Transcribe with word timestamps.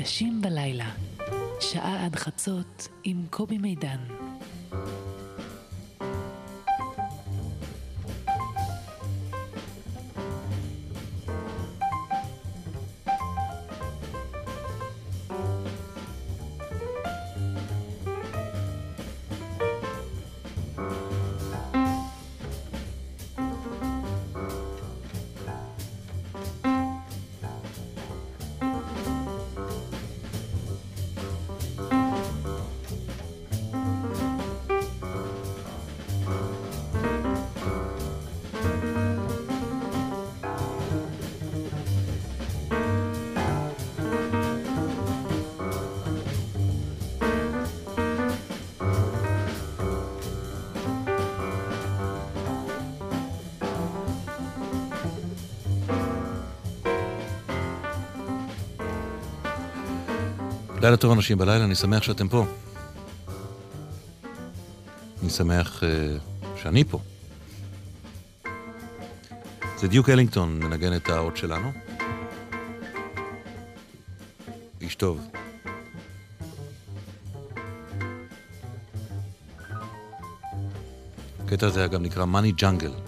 נשים 0.00 0.42
בלילה, 0.42 0.90
שעה 1.60 2.04
עד 2.04 2.16
חצות 2.16 2.88
עם 3.04 3.24
קובי 3.30 3.58
מידן. 3.58 4.27
לילה 60.88 60.96
טוב 60.96 61.12
אנשים 61.12 61.38
בלילה, 61.38 61.64
אני 61.64 61.74
שמח 61.74 62.02
שאתם 62.02 62.28
פה. 62.28 62.46
אני 65.22 65.30
שמח 65.30 65.82
uh, 65.82 66.62
שאני 66.62 66.84
פה. 66.84 67.00
זה 69.78 69.88
דיוק 69.88 70.08
אלינגטון 70.08 70.58
מנגן 70.62 70.96
את 70.96 71.08
האות 71.08 71.36
שלנו. 71.36 71.72
איש 74.80 74.94
טוב. 74.94 75.20
הקטע 81.44 81.66
הזה 81.66 81.86
גם 81.86 82.02
נקרא 82.02 82.24
Money 82.24 82.60
Jungle. 82.62 83.07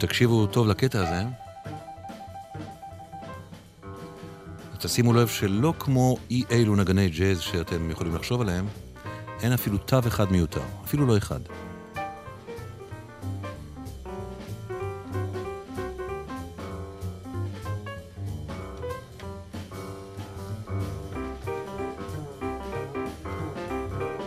תקשיבו 0.00 0.46
טוב 0.46 0.66
לקטע 0.66 1.00
הזה, 1.00 1.22
תשימו 4.78 5.12
לב 5.12 5.28
שלא 5.28 5.74
כמו 5.78 6.16
אי 6.30 6.44
אילו 6.50 6.76
נגני 6.76 7.08
ג'אז 7.08 7.40
שאתם 7.40 7.90
יכולים 7.90 8.14
לחשוב 8.14 8.40
עליהם, 8.40 8.66
אין 9.42 9.52
אפילו 9.52 9.78
תו 9.78 9.98
אחד 10.06 10.32
מיותר, 10.32 10.60
אפילו 10.84 11.06
לא 11.06 11.16
אחד. 11.16 11.40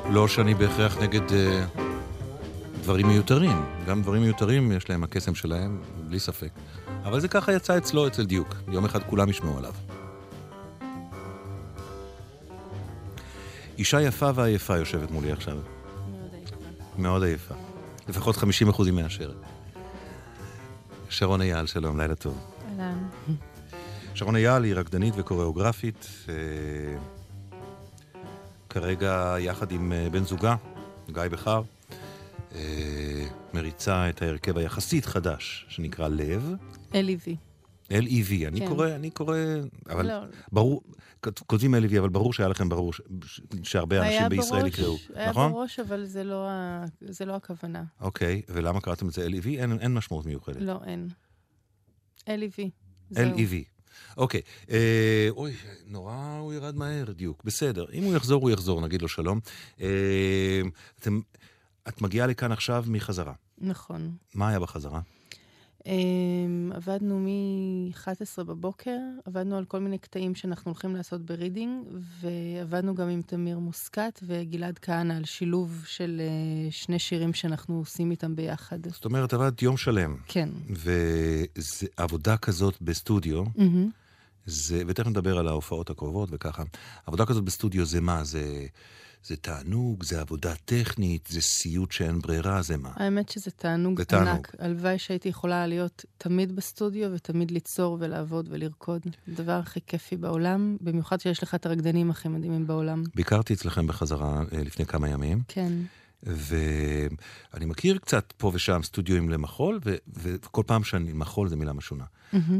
לא 0.09 0.27
שאני 0.27 0.53
בהכרח 0.53 0.97
נגד 0.97 1.29
uh, 1.29 1.80
דברים 2.81 3.07
מיותרים. 3.07 3.65
גם 3.87 4.01
דברים 4.01 4.21
מיותרים 4.21 4.71
יש 4.71 4.89
להם 4.89 5.03
הקסם 5.03 5.35
שלהם, 5.35 5.81
בלי 6.07 6.19
ספק. 6.19 6.49
אבל 7.03 7.19
זה 7.19 7.27
ככה 7.27 7.53
יצא 7.53 7.77
אצלו, 7.77 8.07
אצל 8.07 8.25
דיוק. 8.25 8.55
יום 8.67 8.85
אחד 8.85 9.03
כולם 9.03 9.29
ישמעו 9.29 9.57
עליו. 9.57 9.73
אישה 13.77 14.01
יפה 14.01 14.29
ועייפה 14.35 14.77
יושבת 14.77 15.11
מולי 15.11 15.31
עכשיו. 15.31 15.57
מאוד 15.57 16.33
עייפה. 16.33 16.55
מאוד 16.97 17.23
עייפה. 17.23 17.55
לפחות 18.09 18.37
50 18.37 18.69
אחוזים 18.69 18.95
מהשרת. 18.95 19.35
שרון 21.09 21.41
אייל, 21.41 21.65
שלום, 21.65 21.99
לילה 21.99 22.15
טוב. 22.15 22.37
אהלן. 22.79 23.07
שרון 24.13 24.35
אייל 24.35 24.63
היא 24.63 24.75
רקדנית 24.75 25.13
וקוריאוגרפית. 25.17 26.07
אה, 26.29 26.33
כרגע 28.69 29.35
יחד 29.39 29.71
עם 29.71 29.91
אה, 29.91 30.07
בן 30.11 30.23
זוגה, 30.23 30.55
גיא 31.11 31.23
בכר. 31.31 31.61
אה, 32.55 33.27
מריצה 33.53 34.09
את 34.09 34.21
ההרכב 34.21 34.57
היחסית 34.57 35.05
חדש, 35.05 35.65
שנקרא 35.69 36.07
לב. 36.07 36.53
L.E.V. 36.91 37.35
L-E-V, 37.89 38.47
אני 38.47 38.59
כן. 38.59 38.67
קורא, 38.67 38.87
אני 38.89 39.09
קורא, 39.09 39.37
אבל 39.89 40.07
לא. 40.07 40.19
ברור, 40.51 40.81
כותבים 41.47 41.75
L-E-V, 41.75 41.99
אבל 41.99 42.09
ברור 42.09 42.33
שהיה 42.33 42.49
לכם 42.49 42.69
ברור 42.69 42.93
ש- 42.93 43.01
שהרבה 43.63 43.97
אנשים 43.99 44.11
היה 44.19 44.29
בישראל 44.29 44.61
בראש, 44.61 44.73
יקראו, 44.79 44.97
היה 45.15 45.29
נכון? 45.29 45.51
בראש, 45.51 45.79
אבל 45.79 46.05
זה 46.05 46.23
לא, 46.23 46.47
זה 47.01 47.25
לא 47.25 47.35
הכוונה. 47.35 47.83
אוקיי, 48.01 48.41
ולמה 48.49 48.81
קראתם 48.81 49.07
את 49.07 49.13
זה 49.13 49.27
L-E-V? 49.27 49.47
אין, 49.47 49.79
אין 49.79 49.93
משמעות 49.93 50.25
מיוחדת. 50.25 50.61
לא, 50.61 50.79
אין. 50.85 51.07
L.E.V. 52.19 52.61
זהו. 53.09 53.29
L-E-V. 53.35 53.53
אוקיי, 54.17 54.41
אה, 54.69 55.27
אוי, 55.29 55.53
נורא 55.87 56.37
הוא 56.41 56.53
ירד 56.53 56.75
מהר, 56.75 57.11
דיוק. 57.11 57.43
בסדר, 57.43 57.85
אם 57.93 58.03
הוא 58.03 58.15
יחזור, 58.15 58.41
הוא 58.41 58.51
יחזור, 58.51 58.81
נגיד 58.81 59.01
לו 59.01 59.07
שלום. 59.07 59.39
אה, 59.81 60.61
אתם, 60.99 61.19
את 61.87 62.01
מגיעה 62.01 62.27
לכאן 62.27 62.51
עכשיו 62.51 62.85
מחזרה. 62.87 63.33
נכון. 63.57 64.15
מה 64.33 64.49
היה 64.49 64.59
בחזרה? 64.59 65.01
Um, 65.79 65.83
עבדנו 66.75 67.19
מ-11 67.19 68.43
בבוקר, 68.43 68.97
עבדנו 69.25 69.57
על 69.57 69.65
כל 69.65 69.79
מיני 69.79 69.97
קטעים 69.97 70.35
שאנחנו 70.35 70.71
הולכים 70.71 70.95
לעשות 70.95 71.21
ברדינג, 71.21 71.87
ועבדנו 72.21 72.95
גם 72.95 73.09
עם 73.09 73.21
תמיר 73.21 73.59
מוסקת 73.59 74.19
וגלעד 74.23 74.79
כהנא 74.79 75.13
על 75.13 75.25
שילוב 75.25 75.83
של 75.85 76.21
uh, 76.21 76.71
שני 76.71 76.99
שירים 76.99 77.33
שאנחנו 77.33 77.77
עושים 77.77 78.11
איתם 78.11 78.35
ביחד. 78.35 78.87
זאת 78.87 79.05
אומרת, 79.05 79.33
עבדת 79.33 79.61
יום 79.61 79.77
שלם. 79.77 80.15
כן. 80.27 80.49
ועבודה 81.97 82.37
כזאת 82.37 82.81
בסטודיו, 82.81 83.43
מהמם. 83.55 83.89
זה, 84.45 84.83
ותכף 84.87 85.07
נדבר 85.07 85.37
על 85.37 85.47
ההופעות 85.47 85.89
הקרובות 85.89 86.29
וככה, 86.31 86.63
עבודה 87.05 87.25
כזאת 87.25 87.43
בסטודיו 87.43 87.85
זה 87.85 88.01
מה? 88.01 88.23
זה, 88.23 88.65
זה 89.23 89.35
תענוג, 89.35 90.03
זה 90.03 90.21
עבודה 90.21 90.55
טכנית, 90.65 91.27
זה 91.31 91.41
סיוט 91.41 91.91
שאין 91.91 92.19
ברירה, 92.19 92.61
זה 92.61 92.77
מה? 92.77 92.89
האמת 92.95 93.29
שזה 93.29 93.51
תענוג 93.51 93.97
זה 93.97 94.05
תענוג. 94.05 94.27
ענק. 94.27 94.55
הלוואי 94.59 94.99
שהייתי 94.99 95.29
יכולה 95.29 95.67
להיות 95.67 96.05
תמיד 96.17 96.55
בסטודיו 96.55 97.09
ותמיד 97.13 97.51
ליצור 97.51 97.97
ולעבוד 97.99 98.47
ולרקוד. 98.51 99.01
הדבר 99.27 99.51
הכי 99.51 99.79
כיפי 99.87 100.17
בעולם, 100.17 100.77
במיוחד 100.81 101.19
שיש 101.19 101.43
לך 101.43 101.55
את 101.55 101.65
הרקדנים 101.65 102.11
הכי 102.11 102.27
מדהימים 102.27 102.67
בעולם. 102.67 103.03
ביקרתי 103.15 103.53
אצלכם 103.53 103.87
בחזרה 103.87 104.43
אה, 104.53 104.63
לפני 104.63 104.85
כמה 104.85 105.09
ימים, 105.09 105.41
כן. 105.47 105.73
ואני 106.23 107.65
מכיר 107.65 107.97
קצת 107.97 108.33
פה 108.37 108.51
ושם 108.53 108.79
סטודיואים 108.83 109.29
למחול, 109.29 109.79
ו, 109.85 109.95
וכל 110.13 110.63
פעם 110.65 110.83
שאני, 110.83 111.13
מחול 111.13 111.49
זה 111.49 111.55
מילה 111.55 111.73
משונה. 111.73 112.03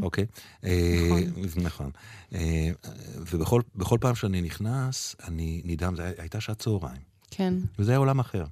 אוקיי? 0.02 0.26
אה, 0.64 1.10
נכון. 1.56 1.92
אה, 2.36 2.72
ובכל 3.16 3.62
בכל 3.76 3.98
פעם 4.02 4.16
שאני 4.16 4.42
נכנס, 4.42 5.16
אני 5.28 5.62
נדהם, 5.66 5.96
זו 5.96 6.04
הייתה 6.18 6.42
שעת 6.42 6.60
צהריים, 6.60 7.02
כן. 7.32 7.54
וזה 7.80 7.92
היה 7.92 7.98
עולם 7.98 8.20
אחר. 8.20 8.46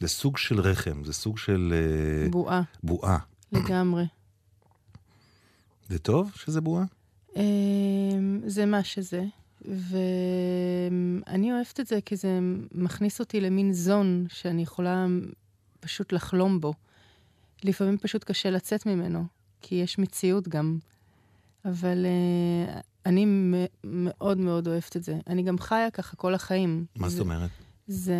זה 0.00 0.08
סוג 0.08 0.38
של 0.38 0.60
רחם, 0.60 1.04
זה 1.04 1.12
סוג 1.12 1.38
של 1.38 1.74
אה, 1.76 2.30
בועה, 2.30 2.62
בועה. 2.82 3.18
לגמרי. 3.52 4.04
זה 5.88 5.98
טוב 5.98 6.32
שזה 6.34 6.60
בועה? 6.60 6.84
זה 8.46 8.66
מה 8.66 8.84
שזה, 8.84 9.24
ואני 9.64 11.52
אוהבת 11.52 11.80
את 11.80 11.86
זה 11.86 11.98
כי 12.06 12.16
זה 12.16 12.38
מכניס 12.72 13.20
אותי 13.20 13.40
למין 13.40 13.72
זון 13.72 14.26
שאני 14.28 14.62
יכולה 14.62 15.06
פשוט 15.80 16.12
לחלום 16.12 16.60
בו. 16.60 16.74
לפעמים 17.64 17.98
פשוט 17.98 18.24
קשה 18.24 18.50
לצאת 18.50 18.86
ממנו, 18.86 19.24
כי 19.60 19.74
יש 19.74 19.98
מציאות 19.98 20.48
גם. 20.48 20.78
אבל 21.64 22.06
uh, 22.06 22.80
אני 23.06 23.26
מאוד 23.84 24.38
מאוד 24.38 24.68
אוהבת 24.68 24.96
את 24.96 25.02
זה. 25.02 25.18
אני 25.26 25.42
גם 25.42 25.58
חיה 25.58 25.90
ככה 25.90 26.16
כל 26.16 26.34
החיים. 26.34 26.84
מה 26.96 27.08
זאת 27.08 27.20
אומרת? 27.20 27.50
זה, 27.86 28.16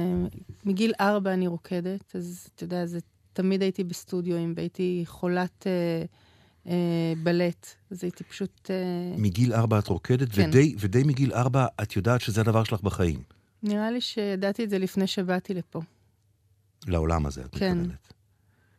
מגיל 0.64 0.92
ארבע 1.00 1.32
אני 1.32 1.46
רוקדת, 1.46 2.16
אז 2.16 2.48
אתה 2.54 2.64
יודע, 2.64 2.86
זה, 2.86 2.98
תמיד 3.32 3.62
הייתי 3.62 3.84
בסטודיואים, 3.84 4.52
והייתי 4.56 5.02
חולת 5.06 5.66
אה, 5.66 6.04
אה, 6.66 7.12
בלט, 7.22 7.66
אז 7.90 8.04
הייתי 8.04 8.24
פשוט, 8.24 8.70
אה, 8.70 9.16
מגיל 9.18 9.54
ארבע 9.54 9.78
את 9.78 9.88
רוקדת, 9.88 10.32
כן. 10.32 10.48
ודי, 10.48 10.74
ודי 10.78 11.02
מגיל 11.02 11.32
ארבע 11.32 11.66
את 11.82 11.96
יודעת 11.96 12.20
שזה 12.20 12.40
הדבר 12.40 12.64
שלך 12.64 12.80
בחיים. 12.80 13.22
נראה 13.62 13.90
לי 13.90 14.00
שידעתי 14.00 14.64
את 14.64 14.70
זה 14.70 14.78
לפני 14.78 15.06
שבאתי 15.06 15.54
לפה. 15.54 15.80
לעולם 16.86 17.26
הזה, 17.26 17.44
את 17.44 17.54
כן. 17.54 17.78
מתכוונת. 17.78 18.12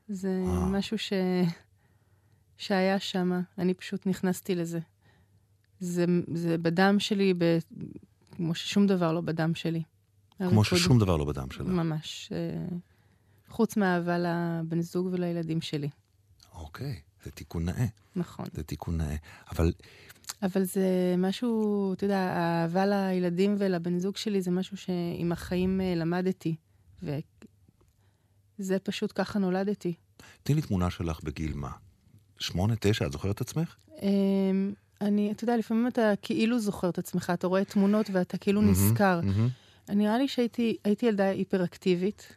זה 0.10 0.42
וואו. 0.44 0.66
משהו 0.66 0.98
ש... 0.98 1.14
שהיה 2.62 3.00
שם, 3.00 3.32
אני 3.58 3.74
פשוט 3.74 4.08
נכנסתי 4.08 4.56
לזה. 4.56 4.80
זה, 5.80 6.06
זה 6.34 6.58
בדם 6.58 6.96
שלי, 7.00 7.34
ב... 7.38 7.58
כמו 8.32 8.56
ששום 8.56 8.88
דבר 8.88 9.12
לא 9.14 9.22
בדם 9.22 9.56
שלי. 9.56 9.84
כמו 10.38 10.46
הריקוד- 10.48 10.66
ששום 10.66 11.00
דבר 11.00 11.18
לא 11.18 11.26
בדם 11.26 11.48
שלך. 11.52 11.68
ממש. 11.68 12.30
אה, 12.32 12.78
חוץ 13.50 13.78
מאהבה 13.78 14.18
לבן 14.18 14.82
זוג 14.82 15.08
ולילדים 15.12 15.62
שלי. 15.62 15.90
אוקיי, 16.54 17.00
זה 17.24 17.32
תיקון 17.32 17.66
נאה. 17.66 17.86
נכון. 18.16 18.46
זה 18.54 18.64
תיקון 18.64 18.98
נאה. 18.98 19.16
אבל 19.52 19.72
אבל 20.44 20.64
זה 20.64 20.86
משהו, 21.18 21.94
אתה 21.94 22.06
יודע, 22.06 22.18
האהבה 22.20 22.86
לילדים 22.86 23.56
ולבן 23.60 24.00
זוג 24.00 24.18
שלי 24.18 24.42
זה 24.42 24.52
משהו 24.52 24.78
שעם 24.78 25.32
החיים 25.32 25.82
אה, 25.82 25.94
למדתי. 25.96 26.56
וזה 27.04 27.20
פשוט 28.84 29.12
ככה 29.16 29.40
נולדתי. 29.40 29.94
תני 30.44 30.56
לי 30.56 30.62
תמונה 30.62 30.90
שלך 30.90 31.24
בגיל 31.24 31.54
מה? 31.54 31.72
שמונה, 32.42 32.74
תשע, 32.80 33.06
את 33.06 33.12
זוכרת 33.12 33.36
את 33.36 33.42
עצמך? 33.42 33.76
אמ, 34.02 34.74
אני, 35.02 35.32
אתה 35.32 35.44
יודע, 35.44 35.58
לפעמים 35.58 35.88
אתה 35.88 36.14
כאילו 36.22 36.60
זוכר 36.60 36.90
את 36.90 36.98
עצמך, 36.98 37.32
אתה 37.34 37.48
רואה 37.48 37.66
תמונות 37.66 38.10
ואתה 38.14 38.38
כאילו 38.38 38.62
נזכר. 38.62 39.20
נראה 39.90 40.18
לי 40.18 40.28
שהייתי 40.28 40.78
ילדה 41.04 41.26
היפראקטיבית. 41.26 42.36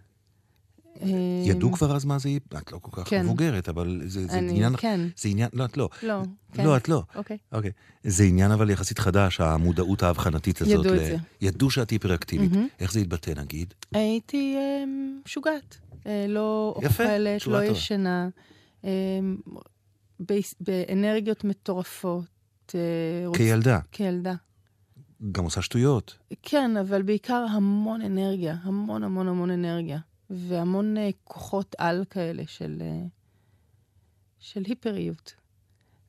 ידעו 1.44 1.72
כבר 1.72 1.96
אז 1.96 2.04
מה 2.04 2.18
זה, 2.18 2.28
את 2.58 2.72
לא 2.72 2.78
כל 2.78 2.90
כך 2.92 3.08
כן. 3.08 3.24
מבוגרת, 3.24 3.68
אבל 3.68 4.00
זה, 4.06 4.26
זה 4.26 4.38
אני, 4.38 4.50
עניין, 4.50 4.76
כן. 4.76 5.00
זה 5.16 5.28
עניין, 5.28 5.48
לא, 5.52 5.64
את 5.64 5.76
לא. 5.76 5.88
לא, 6.02 6.22
כן. 6.52 6.64
לא, 6.64 6.76
את 6.76 6.88
לא. 6.88 7.02
אוקיי. 7.14 7.38
אוקיי. 7.52 7.70
זה 8.04 8.24
עניין 8.24 8.50
אבל 8.50 8.70
יחסית 8.70 8.98
חדש, 8.98 9.40
המודעות 9.40 10.02
האבחנתית 10.02 10.60
הזאת. 10.60 10.84
ידעו 10.84 10.94
את 10.94 11.00
זה. 11.00 11.16
ידעו 11.40 11.70
שאת 11.70 11.90
היפראקטיבית. 11.90 12.50
איך 12.80 12.92
זה 12.92 13.00
התבטא 13.00 13.32
נגיד? 13.36 13.74
הייתי 13.92 14.56
אה, 14.56 14.84
משוגעת. 15.26 15.76
אה, 16.06 16.26
לא 16.28 16.74
אוכלת, 16.76 17.46
לא. 17.46 17.62
ישנה, 17.64 18.28
באנרגיות 20.60 21.44
מטורפות. 21.44 22.24
אה, 22.74 23.36
כילדה. 23.36 23.78
כילדה. 23.92 24.34
גם 25.32 25.44
עושה 25.44 25.62
שטויות. 25.62 26.18
כן, 26.42 26.76
אבל 26.76 27.02
בעיקר 27.02 27.46
המון 27.50 28.02
אנרגיה, 28.02 28.56
המון 28.62 29.02
המון 29.02 29.28
המון 29.28 29.50
אנרגיה. 29.50 29.98
והמון 30.30 30.96
אה, 30.96 31.10
כוחות 31.24 31.74
על 31.78 32.04
כאלה 32.10 32.42
של, 32.46 32.78
אה, 32.80 33.06
של 34.38 34.62
היפריות. 34.66 35.34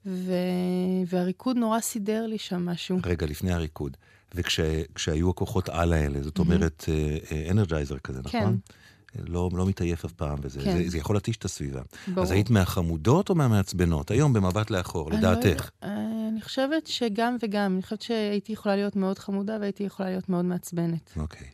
ו... 0.05 0.33
והריקוד 1.07 1.57
נורא 1.57 1.79
סידר 1.79 2.27
לי 2.27 2.37
שם 2.37 2.65
משהו. 2.65 2.97
רגע, 3.03 3.25
לפני 3.25 3.53
הריקוד. 3.53 3.97
וכשהיו 4.35 5.29
הכוחות 5.29 5.69
על 5.69 5.93
האלה, 5.93 6.21
זאת 6.21 6.39
אומרת, 6.39 6.85
אנרג'ייזר 7.51 7.97
כזה, 7.97 8.21
כן. 8.23 8.39
נכון? 8.39 8.59
לא, 9.27 9.49
לא 9.53 9.65
מתעייף 9.65 10.05
אף 10.05 10.11
פעם, 10.11 10.39
וזה 10.41 10.61
כן. 10.61 10.77
זה, 10.77 10.89
זה 10.89 10.97
יכול 10.97 11.15
להתיש 11.15 11.37
את 11.37 11.45
הסביבה. 11.45 11.81
ברור. 12.07 12.23
אז 12.23 12.31
היית 12.31 12.49
מהחמודות 12.49 13.29
או 13.29 13.35
מהמעצבנות? 13.35 14.11
היום 14.11 14.33
במבט 14.33 14.69
לאחור, 14.69 15.11
אני 15.11 15.21
לא 15.21 15.31
לדעתך. 15.31 15.69
אה, 15.83 15.89
אני 16.31 16.41
חושבת 16.41 16.87
שגם 16.87 17.37
וגם. 17.41 17.73
אני 17.73 17.81
חושבת 17.83 18.01
שהייתי 18.01 18.53
יכולה 18.53 18.75
להיות 18.75 18.95
מאוד 18.95 19.19
חמודה 19.19 19.57
והייתי 19.61 19.83
יכולה 19.83 20.09
להיות 20.09 20.29
מאוד 20.29 20.45
מעצבנת. 20.45 21.13
אוקיי, 21.17 21.47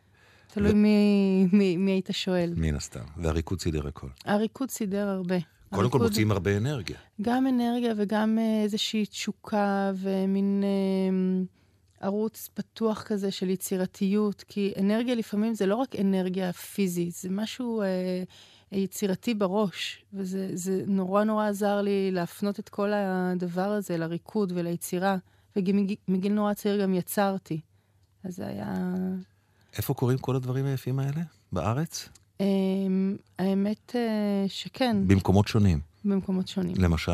תלוי 0.54 0.74
מי, 0.74 1.48
מי, 1.52 1.78
מי 1.78 1.92
היית 1.92 2.10
שואל. 2.12 2.54
מן 2.58 2.76
הסתם. 2.76 3.04
והריקוד 3.18 3.62
סידר 3.62 3.88
הכל. 3.88 4.08
הריקוד 4.26 4.72
סידר 4.72 5.08
הרבה. 5.08 5.38
קודם 5.70 5.90
כל 5.90 6.00
מוציאים 6.00 6.32
הרבה 6.32 6.58
אנרגיה. 6.58 6.98
גם 7.22 7.48
אנרגיה 7.48 7.94
וגם 7.98 8.38
אה, 8.40 8.64
איזושהי 8.64 9.06
תשוקה 9.06 9.92
ומין 9.96 10.64
אה, 10.64 11.44
ערוץ 12.02 12.50
פתוח 12.54 13.04
כזה 13.04 13.32
של 13.32 13.50
יצירתיות, 13.50 14.44
כי 14.48 14.74
אנרגיה 14.80 15.16
לפעמים 15.16 15.54
זה 15.54 15.66
לא 15.66 15.76
רק 15.76 15.96
אנרגיה 15.96 16.54
פיזית, 16.54 17.14
זה 17.14 17.30
משהו 17.30 17.82
אה, 17.82 18.24
יצירתי 18.72 19.34
בראש, 19.34 20.06
וזה 20.14 20.50
זה 20.54 20.84
נורא 20.88 21.24
נורא 21.24 21.48
עזר 21.48 21.82
לי 21.82 22.12
להפנות 22.12 22.60
את 22.60 22.70
כל 22.70 22.92
הדבר 22.94 23.70
הזה 23.70 23.98
לריקוד 23.98 24.52
וליצירה, 24.56 25.18
ומגיל 25.56 26.34
נורא 26.34 26.54
צעיר 26.54 26.82
גם 26.82 26.94
יצרתי. 26.94 27.60
אז 28.24 28.36
זה 28.36 28.48
היה... 28.48 28.86
איפה 29.78 29.94
קורים 29.94 30.18
כל 30.18 30.36
הדברים 30.36 30.66
היפים 30.66 31.00
האלה? 31.00 31.22
בארץ? 31.52 32.10
אה, 32.42 32.46
האמת 33.40 33.96
אה, 33.96 34.46
שכן, 34.48 35.08
במקומות 35.08 35.48
שונים. 35.48 35.80
במקומות 36.06 36.48
שונים. 36.48 36.76
למשל? 36.80 37.12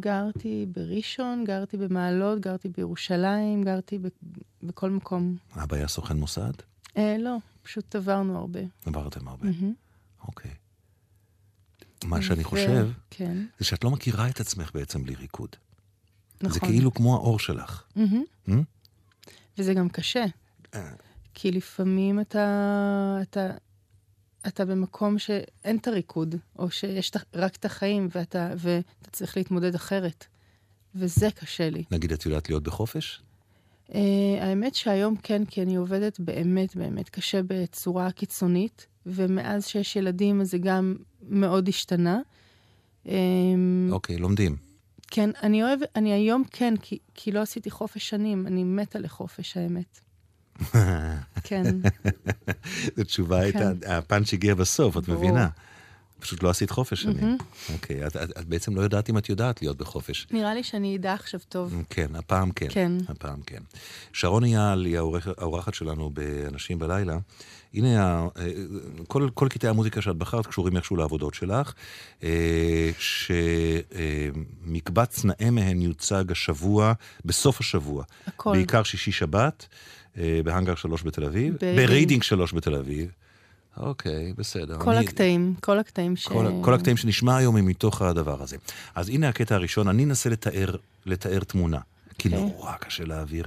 גרתי 0.00 0.66
בראשון, 0.72 1.44
גרתי 1.44 1.76
במעלות, 1.76 2.40
גרתי 2.40 2.68
בירושלים, 2.68 3.62
גרתי 3.62 3.98
ב- 3.98 4.08
בכל 4.62 4.90
מקום. 4.90 5.36
אבא 5.56 5.76
היה 5.76 5.88
סוכן 5.88 6.16
מוסד? 6.16 6.52
אה, 6.96 7.16
לא, 7.18 7.36
פשוט 7.62 7.96
עברנו 7.96 8.38
הרבה. 8.38 8.60
עברתם 8.86 9.28
הרבה. 9.28 9.46
מהמם. 9.50 9.72
אוקיי. 10.26 10.50
מה 12.04 12.22
שאני 12.22 12.44
חושב, 12.44 12.88
כן, 13.10 13.36
זה 13.58 13.64
שאת 13.64 13.84
לא 13.84 13.90
מכירה 13.90 14.28
את 14.28 14.40
עצמך 14.40 14.70
בעצם 14.74 15.04
בלי 15.04 15.14
ריקוד. 15.14 15.48
נכון. 16.40 16.52
זה 16.54 16.60
כאילו 16.60 16.94
כמו 16.94 17.14
האור 17.14 17.38
שלך. 17.38 17.82
מהמם. 17.96 18.22
Hmm? 18.48 18.52
וזה 19.58 19.74
גם 19.74 19.88
קשה, 19.88 20.24
אה. 20.74 20.92
כי 21.34 21.50
לפעמים 21.50 22.20
אתה, 22.20 23.18
אתה, 23.22 23.50
אתה 24.46 24.64
במקום 24.64 25.18
שאין 25.18 25.76
את 25.76 25.88
הריקוד, 25.88 26.34
או 26.58 26.70
שיש 26.70 27.12
רק 27.34 27.56
את 27.56 27.64
החיים, 27.64 28.08
ואתה, 28.14 28.50
ואתה 28.56 29.10
צריך 29.12 29.36
להתמודד 29.36 29.74
אחרת. 29.74 30.26
וזה 30.94 31.28
קשה 31.30 31.70
לי. 31.70 31.84
נגיד, 31.90 32.12
את 32.12 32.26
יודעת 32.26 32.48
להיות 32.48 32.62
בחופש? 32.62 33.20
Uh, 33.88 33.94
האמת 34.40 34.74
שהיום 34.74 35.16
כן, 35.16 35.44
כי 35.44 35.62
אני 35.62 35.76
עובדת 35.76 36.20
באמת 36.20 36.76
באמת 36.76 37.08
קשה 37.08 37.40
בצורה 37.46 38.10
קיצונית, 38.10 38.86
ומאז 39.06 39.66
שיש 39.66 39.96
ילדים 39.96 40.44
זה 40.44 40.58
גם 40.58 40.96
מאוד 41.22 41.68
השתנה. 41.68 42.20
Um, 43.06 43.08
אוקיי, 43.90 44.16
לומדים. 44.16 44.56
כן, 45.10 45.30
אני 45.42 45.62
אוהב, 45.62 45.80
אני 45.96 46.12
היום 46.12 46.42
כן, 46.50 46.74
כי, 46.82 46.98
כי 47.14 47.32
לא 47.32 47.40
עשיתי 47.40 47.70
חופש 47.70 48.08
שנים, 48.08 48.46
אני 48.46 48.64
מתה 48.64 48.98
לחופש, 48.98 49.56
האמת. 49.56 50.00
כן, 51.44 51.62
זו 52.96 53.04
תשובה 53.04 53.40
הייתה, 53.40 53.70
הפאנץ' 53.86 54.32
הגיע 54.32 54.54
בסוף, 54.54 54.96
את. 54.96 55.08
מבינה? 55.08 55.48
פשוט 56.20 56.42
לא 56.42 56.50
עשית 56.50 56.70
חופש 56.70 57.02
שנים. 57.02 57.38
אוקיי, 57.72 58.06
את- 58.06 58.16
בעצם 58.48 58.76
לא 58.76 58.80
יודעת 58.82 59.10
אם 59.10 59.18
את 59.18 59.28
יודעת 59.28 59.62
להיות 59.62 59.76
בחופש. 59.76 60.26
נראה 60.30 60.54
לי 60.54 60.62
שאני 60.62 60.96
אדע 60.96 61.12
עכשיו 61.14 61.40
טוב. 61.48 61.82
כן, 61.90 62.16
הפעם 62.16 62.50
כן. 62.50 62.66
כן. 62.70 62.92
הפעם 63.08 63.40
כן. 63.46 63.62
שרון 64.12 64.44
אייל 64.44 64.84
היא 64.84 64.98
האורחת 65.38 65.74
שלנו 65.74 66.10
באנשים 66.10 66.78
בלילה. 66.78 67.18
הנה, 67.74 67.98
אה, 68.36 68.46
כל, 69.08 69.28
כל 69.34 69.48
קטעי 69.50 69.70
המוזיקה 69.70 70.02
שאת 70.02 70.16
בחרת 70.16 70.46
קשורים 70.46 70.76
איכשהו 70.76 70.96
לעבודות 70.96 71.34
שלך, 71.34 71.72
אה, 72.22 72.90
שמקבץ 74.64 75.24
נאה 75.24 75.50
מהן 75.50 75.82
יוצג 75.82 76.24
השבוע, 76.32 76.92
בסוף 77.24 77.60
השבוע. 77.60 78.04
הכל. 78.26 78.52
בעיקר 78.52 78.82
שישי-שבת, 78.82 79.66
בהאנגר 80.44 80.74
3 80.74 81.02
בתל 81.02 81.24
אביב. 81.24 81.54
ברדינג 81.76 82.22
3 82.22 82.52
בתל 82.52 82.74
אביב. 82.74 83.10
אוקיי, 83.76 84.32
בסדר. 84.36 84.78
כל 84.78 84.94
אני- 84.94 85.04
הקטעים, 85.06 85.54
כל 85.60 85.78
הקטעים 85.78 86.16
ש... 86.16 86.28
כל, 86.28 86.46
כל 86.64 86.74
הקטעים 86.74 86.96
שנשמע 86.96 87.36
היום 87.36 87.56
הם 87.56 87.66
מתוך 87.66 88.02
הדבר 88.02 88.42
הזה. 88.42 88.56
אז 88.94 89.08
הנה 89.08 89.28
הקטע 89.28 89.54
הראשון, 89.54 89.88
אני 89.88 90.04
אנסה 90.04 90.30
לתאר, 90.30 90.74
לתאר 91.06 91.38
תמונה, 91.40 91.78
כי 92.18 92.28
אוקיי. 92.28 92.40
נורא 92.42 92.72
קשה 92.76 93.04
להעביר. 93.04 93.46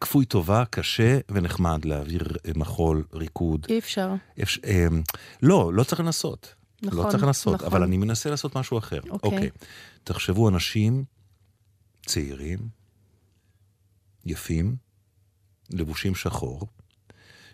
כפוי 0.00 0.24
טובה, 0.24 0.64
קשה 0.70 1.18
ונחמד 1.28 1.84
להעביר 1.84 2.22
אה, 2.46 2.52
מחול, 2.56 3.04
ריקוד. 3.14 3.66
אי 3.68 3.78
אפשר. 3.78 4.14
אפשר, 4.42 4.60
אה, 4.64 4.86
לא, 5.42 5.70
לא 5.74 5.84
צריך 5.84 6.00
לנסות. 6.00 6.54
לא 6.82 6.88
נכון, 6.90 7.10
צריך 7.10 7.22
לנסות, 7.22 7.54
נכון. 7.54 7.66
אבל 7.66 7.82
אני 7.82 7.96
מנסה 7.96 8.30
לעשות 8.30 8.56
משהו 8.56 8.78
אחר. 8.78 9.00
אוקיי. 9.10 9.50
תחשבו 10.04 10.48
אנשים 10.48 11.04
צעירים, 12.06 12.58
יפים, 14.26 14.76
לבושים 15.72 16.14
שחור, 16.14 16.66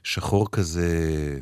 שחור 0.02 0.50
כזה 0.50 1.40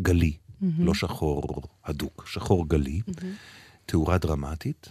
גלי, 0.00 0.36
לא 0.78 0.94
שחור 0.94 1.62
הדוק, 1.84 2.24
שחור 2.26 2.68
גלי, 2.68 3.00
תאורה 3.86 4.18
דרמטית. 4.18 4.88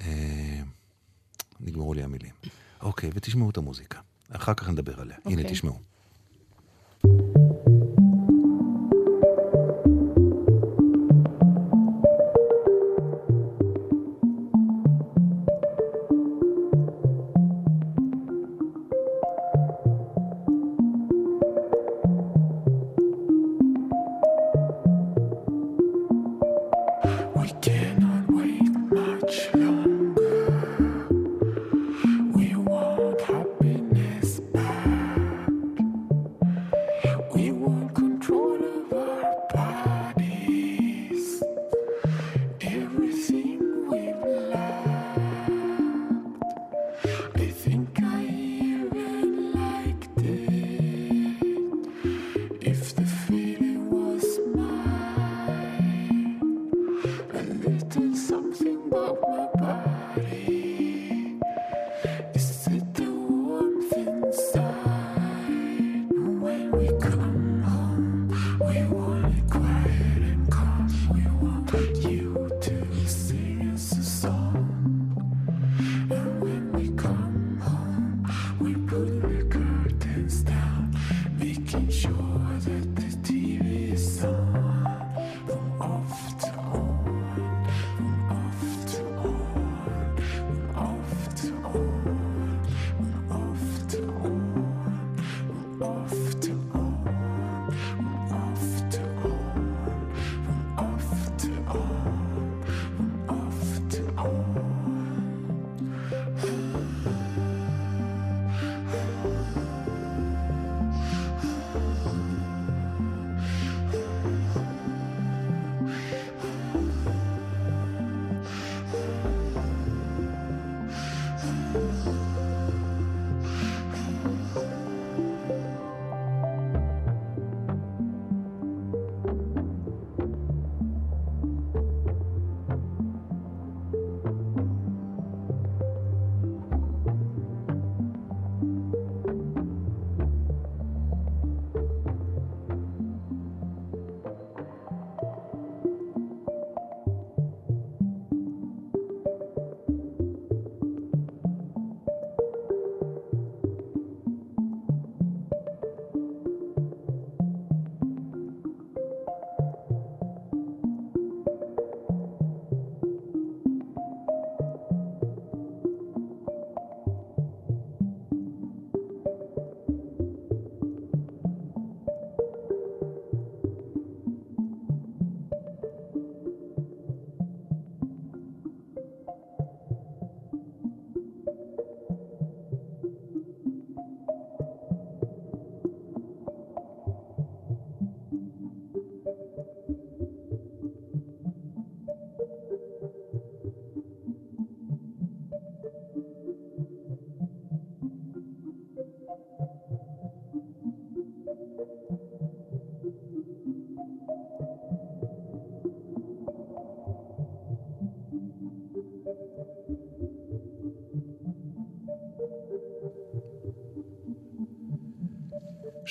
אה, 0.00 0.62
נגמרו 1.60 1.94
לי 1.94 2.02
המילים. 2.02 2.32
אוקיי, 2.80 3.10
ותשמעו 3.14 3.50
את 3.50 3.56
המוזיקה. 3.56 4.00
אחר 4.28 4.54
כך 4.54 4.68
נדבר 4.68 5.00
עליה. 5.00 5.16
הנה, 5.24 5.36
אוקיי. 5.42 5.52
תשמעו. 5.52 5.91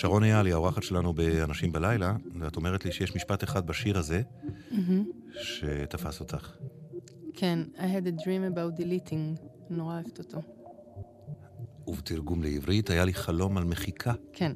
שרון 0.02 0.24
אייל 0.24 0.46
היא 0.46 0.54
האורחת 0.54 0.84
שלנו 0.84 1.14
ב"אנשים 1.14 1.72
בלילה", 1.72 2.16
ואת 2.40 2.56
אומרת 2.56 2.86
לי 2.86 2.92
שיש 2.92 3.16
משפט 3.16 3.44
אחד 3.44 3.68
בשיר 3.68 3.98
הזה 3.98 4.22
שתפס 5.42 6.20
אותך. 6.20 6.52
כן, 7.34 7.60
I 7.76 7.80
had 7.80 8.06
a 8.06 8.22
dream 8.22 8.56
about 8.56 8.82
deleting, 8.82 9.46
נורא 9.70 9.94
אוהבת 9.94 10.20
אותו. 10.20 10.42
ובתרגום 11.88 12.44
לעברית, 12.44 12.90
היה 12.90 13.06
לי 13.06 13.14
חלום 13.14 13.58
על 13.58 13.64
מחיקה. 13.64 14.14
כן. 14.34 14.52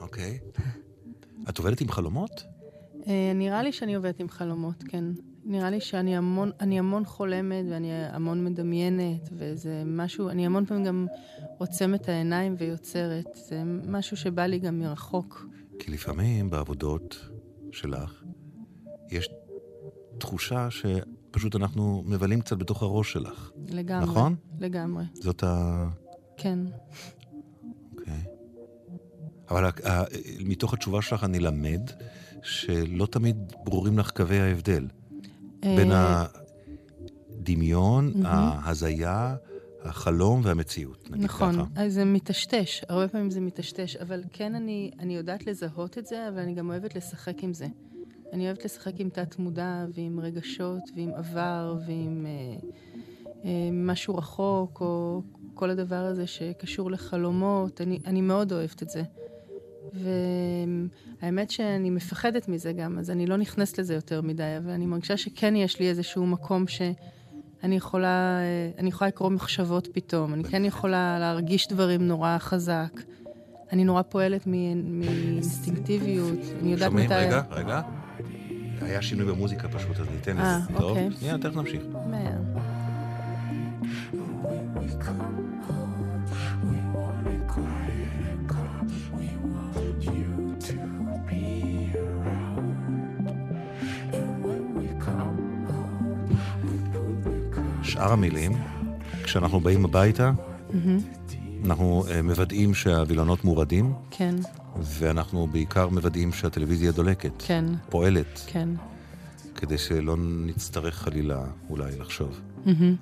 אוקיי. 0.00 0.38
את 1.48 1.58
עובדת 1.58 1.80
עם 1.80 1.88
חלומות? 1.88 2.44
אה, 3.06 3.32
נראה 3.34 3.62
לי 3.62 3.72
שאני 3.72 3.94
עובדת 3.94 4.20
עם 4.20 4.28
חלומות, 4.28 4.84
כן. 4.88 5.04
נראה 5.44 5.70
לי 5.70 5.80
שאני 5.80 6.16
המון, 6.16 6.50
המון 6.60 7.04
חולמת 7.04 7.64
ואני 7.70 7.92
המון 7.92 8.44
מדמיינת, 8.44 9.28
וזה 9.32 9.82
משהו, 9.86 10.28
אני 10.28 10.46
המון 10.46 10.66
פעמים 10.66 10.84
גם 10.84 11.06
עוצמת 11.60 12.08
העיניים 12.08 12.54
ויוצרת. 12.58 13.26
זה 13.48 13.62
משהו 13.64 14.16
שבא 14.16 14.46
לי 14.46 14.58
גם 14.58 14.78
מרחוק. 14.78 15.46
כי 15.78 15.90
לפעמים 15.90 16.50
בעבודות 16.50 17.28
שלך 17.72 18.22
יש 19.10 19.28
תחושה 20.18 20.68
שפשוט 20.70 21.56
אנחנו 21.56 22.02
מבלים 22.06 22.40
קצת 22.40 22.58
בתוך 22.58 22.82
הראש 22.82 23.12
שלך. 23.12 23.50
לגמרי. 23.68 24.06
נכון? 24.06 24.34
לגמרי, 24.60 25.04
זאת 25.14 25.42
ה... 25.44 25.86
כן. 26.36 26.58
אוקיי. 27.92 28.22
אבל 29.50 29.64
ה- 29.64 29.88
ה- 29.90 30.04
מתוך 30.44 30.74
התשובה 30.74 31.02
שלך 31.02 31.24
אני 31.24 31.38
למד 31.40 31.90
שלא 32.42 33.06
תמיד 33.06 33.36
ברורים 33.64 33.98
לך 33.98 34.10
קווי 34.10 34.40
ההבדל 34.40 34.86
בין 35.60 35.92
אה, 35.92 36.24
הדמיון, 37.38 38.12
ההזיה, 38.24 39.36
החלום 39.82 40.40
והמציאות, 40.44 41.10
נגיד 41.10 41.24
נכון, 41.24 41.52
ככה. 41.52 41.64
אז 41.74 41.94
זה 41.94 42.04
מטשטש, 42.04 42.84
הרבה 42.88 43.08
פעמים 43.08 43.30
זה 43.30 43.40
מטשטש, 43.40 43.96
אבל 43.96 44.22
כן 44.32 44.54
אני, 44.54 44.90
אני 44.98 45.16
יודעת 45.16 45.46
לזהות 45.46 45.98
את 45.98 46.06
זה, 46.06 46.28
אבל 46.28 46.38
אני 46.38 46.54
גם 46.54 46.70
אוהבת 46.70 46.94
לשחק 46.96 47.44
עם 47.44 47.54
זה. 47.54 47.66
אני 48.32 48.46
אוהבת 48.46 48.64
לשחק 48.64 48.92
עם 48.98 49.08
תת-מודע 49.08 49.86
ועם 49.94 50.20
רגשות 50.20 50.82
ועם 50.96 51.10
עבר 51.14 51.76
ועם 51.86 52.26
אה, 52.26 52.68
אה, 53.44 53.68
משהו 53.72 54.16
רחוק, 54.16 54.80
או 54.80 55.22
כל 55.54 55.70
הדבר 55.70 56.04
הזה 56.04 56.26
שקשור 56.26 56.90
לחלומות, 56.90 57.80
אני, 57.80 57.98
אני 58.06 58.20
מאוד 58.20 58.52
אוהבת 58.52 58.82
את 58.82 58.90
זה. 58.90 59.02
והאמת 59.92 61.50
שאני 61.50 61.90
מפחדת 61.90 62.48
מזה 62.48 62.72
גם, 62.72 62.98
אז 62.98 63.10
אני 63.10 63.26
לא 63.26 63.36
נכנסת 63.36 63.78
לזה 63.78 63.94
יותר 63.94 64.20
מדי, 64.20 64.54
אבל 64.58 64.70
אני 64.70 64.86
מרגישה 64.86 65.16
שכן 65.16 65.56
יש 65.56 65.80
לי 65.80 65.88
איזשהו 65.88 66.26
מקום 66.26 66.66
שאני 67.62 67.76
יכולה, 67.76 68.38
אה, 68.40 68.70
אני 68.78 68.88
יכולה 68.88 69.08
לקרוא 69.08 69.30
מחשבות 69.30 69.88
פתאום, 69.92 70.34
אני 70.34 70.44
כן 70.44 70.64
יכולה 70.64 71.18
להרגיש 71.18 71.68
דברים 71.68 72.08
נורא 72.08 72.38
חזק. 72.38 73.00
אני 73.72 73.84
נורא 73.84 74.02
פועלת 74.02 74.46
מאינסטינקטיביות, 74.46 76.38
אני 76.60 76.72
יודעת 76.72 76.90
שומעים? 76.90 77.06
מתי... 77.06 77.14
רגע, 77.14 77.42
רגע. 77.50 77.80
היה 78.82 79.02
שינוי 79.02 79.26
במוזיקה 79.26 79.68
פשוט, 79.68 80.00
אז 80.00 80.06
ניתן 80.10 80.38
אה, 80.38 80.58
לזה. 80.58 80.78
טוב, 80.78 80.90
אוקיי. 80.90 81.08
שנייה, 81.20 81.38
תכף 81.38 81.56
נמשיך. 81.56 81.82
מהר. 82.10 82.40
שאר 97.90 98.12
המילים, 98.12 98.52
כשאנחנו 99.22 99.60
באים 99.60 99.84
הביתה, 99.84 100.32
אנחנו 101.64 102.04
אה, 102.10 102.22
מוודאים 102.22 102.74
שהווילונות 102.74 103.44
מורדים, 103.44 103.92
כן, 104.10 104.34
ואנחנו 104.82 105.46
בעיקר 105.46 105.88
מוודאים 105.88 106.32
שהטלוויזיה 106.32 106.92
דולקת, 106.92 107.32
כן, 107.38 107.64
פועלת, 107.88 108.40
כן. 108.46 108.68
כדי 109.54 109.78
שלא 109.78 110.16
נצטרך 110.18 110.94
חלילה 110.94 111.44
אולי 111.70 111.98
לחשוב. 111.98 112.40
מהמם. 112.64 112.96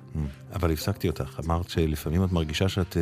אבל 0.53 0.71
הפסקתי 0.71 1.07
אותך, 1.07 1.39
אמרת 1.45 1.69
שלפעמים 1.69 2.23
את 2.23 2.31
מרגישה 2.31 2.69
שאת... 2.69 2.97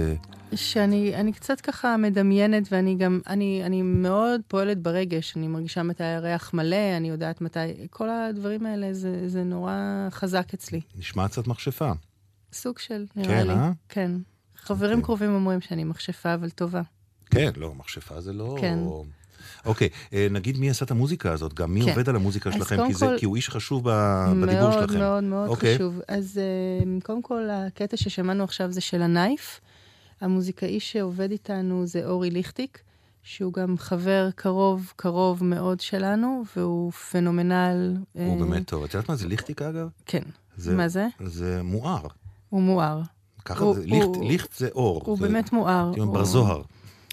שאני 0.56 1.16
אני 1.16 1.34
קצת 1.34 1.62
ככה 1.62 1.98
מדמיינת, 1.98 2.68
ואני 2.72 2.96
גם, 2.96 3.20
אני, 3.28 3.62
אני 3.66 3.82
מאוד 3.82 4.42
פועלת 4.48 4.82
ברגש, 4.82 5.34
אני 5.38 5.48
מרגישה 5.48 5.84
מתי 5.84 6.04
הירח 6.04 6.54
מלא, 6.54 6.98
אני 6.98 7.10
יודעת 7.10 7.42
מתי, 7.42 7.60
כל 7.90 8.10
הדברים 8.10 8.66
האלה, 8.66 8.94
זה, 8.94 9.30
זה 9.30 9.44
נורא 9.44 9.74
חזק 10.12 10.54
אצלי. 10.54 10.82
נשמע 10.98 11.28
קצת 11.28 11.48
מכשפה. 11.48 11.92
סוג 12.54 12.80
של, 12.80 13.06
נראה 13.16 13.28
כן, 13.42 13.48
לי. 13.48 13.54
אה? 13.54 13.72
כן. 13.90 14.12
חברים 14.58 14.92
אוקיי. 14.92 15.04
קרובים 15.06 15.34
אומרים 15.36 15.62
שאני 15.62 15.84
מכשפה, 15.84 16.34
אבל 16.34 16.50
טובה. 16.50 16.82
כן, 17.30 17.52
לא, 17.58 17.74
מכשפה 17.76 18.22
זה 18.22 18.34
לא... 18.34 18.58
כן. 18.62 18.80
אוקיי, 19.66 19.90
אה, 20.14 20.28
נגיד 20.32 20.58
מי 20.58 20.70
עשה 20.70 20.86
את 20.86 20.92
המוזיקה 20.92 21.32
הזאת, 21.32 21.54
גם 21.54 21.74
מי 21.74 21.82
כן. 21.82 21.90
עובד 21.90 22.10
על 22.10 22.16
המוזיקה 22.16 22.52
שלכם, 22.52 22.88
כי, 22.88 22.94
זה, 22.94 23.06
כל- 23.06 23.18
כי 23.18 23.26
הוא 23.26 23.36
איש 23.36 23.50
חשוב 23.50 23.90
ב- 23.90 24.26
בדיבור 24.44 24.70
מאוד 24.70 24.74
שלכם. 24.88 25.00
מאוד 25.00 25.24
מאוד 25.24 25.50
אוקיי. 25.50 25.76
חשוב. 25.76 26.02
אז 26.08 26.38
אה, 26.38 27.02
קודם 27.04 27.22
כל, 27.22 27.48
הקטע 27.52 27.98
ששמענו 27.98 28.44
עכשיו 28.44 28.72
זה 28.72 28.82
של 28.82 29.02
הנייף. 29.02 29.62
המוזיקאי 30.22 30.80
שעובד 30.80 31.32
איתנו 31.32 31.86
זה 31.86 32.06
אורי 32.06 32.30
ליכטיק, 32.32 32.80
שהוא 33.24 33.54
גם 33.54 33.78
חבר 33.78 34.30
קרוב, 34.36 34.94
קרוב 34.96 35.44
מאוד 35.44 35.80
שלנו, 35.80 36.44
והוא 36.56 36.92
פנומנל. 36.92 37.98
הוא 38.14 38.42
אה, 38.42 38.46
באמת 38.46 38.68
טוב. 38.68 38.84
את 38.84 38.94
יודעת 38.94 39.10
מה 39.10 39.16
זה 39.16 39.28
ליכטיק 39.28 39.62
אגב? 39.62 39.88
כן. 40.06 40.24
זה- 40.58 40.76
מה 40.76 40.88
זה? 40.88 41.08
זה 41.26 41.62
מואר. 41.64 42.08
הוא 42.50 42.62
מואר. 42.62 43.02
ככה 43.46 43.64
הוא- 43.64 43.76
זה, 43.76 43.82
ליכט, 43.86 44.06
הוא- 44.06 44.28
ליכט 44.30 44.54
זה 44.58 44.68
אור. 44.76 45.02
הוא 45.06 45.18
זה, 45.18 45.28
באמת 45.28 45.54
מואר. 45.54 45.92
הוא- 45.98 46.14
בר 46.14 46.24
זוהר. 46.24 46.62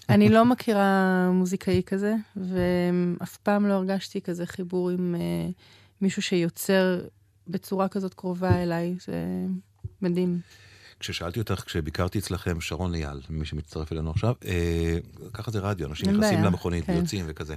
אני 0.08 0.28
לא 0.28 0.44
מכירה 0.52 0.90
מוזיקאי 1.32 1.82
כזה, 1.86 2.14
ואף 2.36 3.36
פעם 3.36 3.66
לא 3.66 3.72
הרגשתי 3.72 4.20
כזה 4.20 4.46
חיבור 4.46 4.90
עם 4.90 5.14
אה, 5.14 5.48
מישהו 6.00 6.22
שיוצר 6.22 7.00
בצורה 7.48 7.88
כזאת 7.88 8.14
קרובה 8.14 8.62
אליי. 8.62 8.96
זה 9.06 9.14
מדהים. 10.02 10.40
כששאלתי 11.04 11.38
אותך, 11.38 11.62
כשביקרתי 11.66 12.18
אצלכם, 12.18 12.60
שרון 12.60 12.94
אייל, 12.94 13.20
מי 13.30 13.44
שמצטרף 13.44 13.92
אלינו 13.92 14.10
עכשיו, 14.10 14.34
אה, 14.44 14.98
ככה 15.32 15.50
זה 15.50 15.58
רדיו, 15.58 15.88
אנשים 15.88 16.10
נכנסים 16.10 16.38
בעיה, 16.38 16.44
למכונית 16.44 16.84
כן. 16.84 16.92
ויוצאים 16.92 17.24
וכזה. 17.28 17.54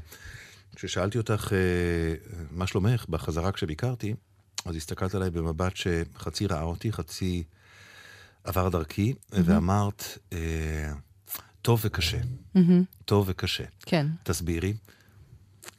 כששאלתי 0.76 1.18
אותך, 1.18 1.54
אה, 1.54 2.34
מה 2.52 2.68
שלומך, 2.68 3.06
בחזרה 3.10 3.52
כשביקרתי, 3.52 4.14
אז 4.66 4.76
הסתכלת 4.76 5.16
עליי 5.16 5.30
במבט 5.30 5.74
שחצי 5.76 6.48
ראה 6.48 6.62
אותי, 6.62 6.92
חצי 6.92 7.44
עבר 8.44 8.70
דרכי, 8.70 9.14
ואמרת, 9.32 10.18
אה, 10.34 10.92
טוב 11.62 11.82
וקשה, 11.84 12.20
מהמם, 12.56 12.84
טוב 13.06 13.26
וקשה. 13.30 13.66
כן. 13.86 14.08
תסבירי. 14.24 14.74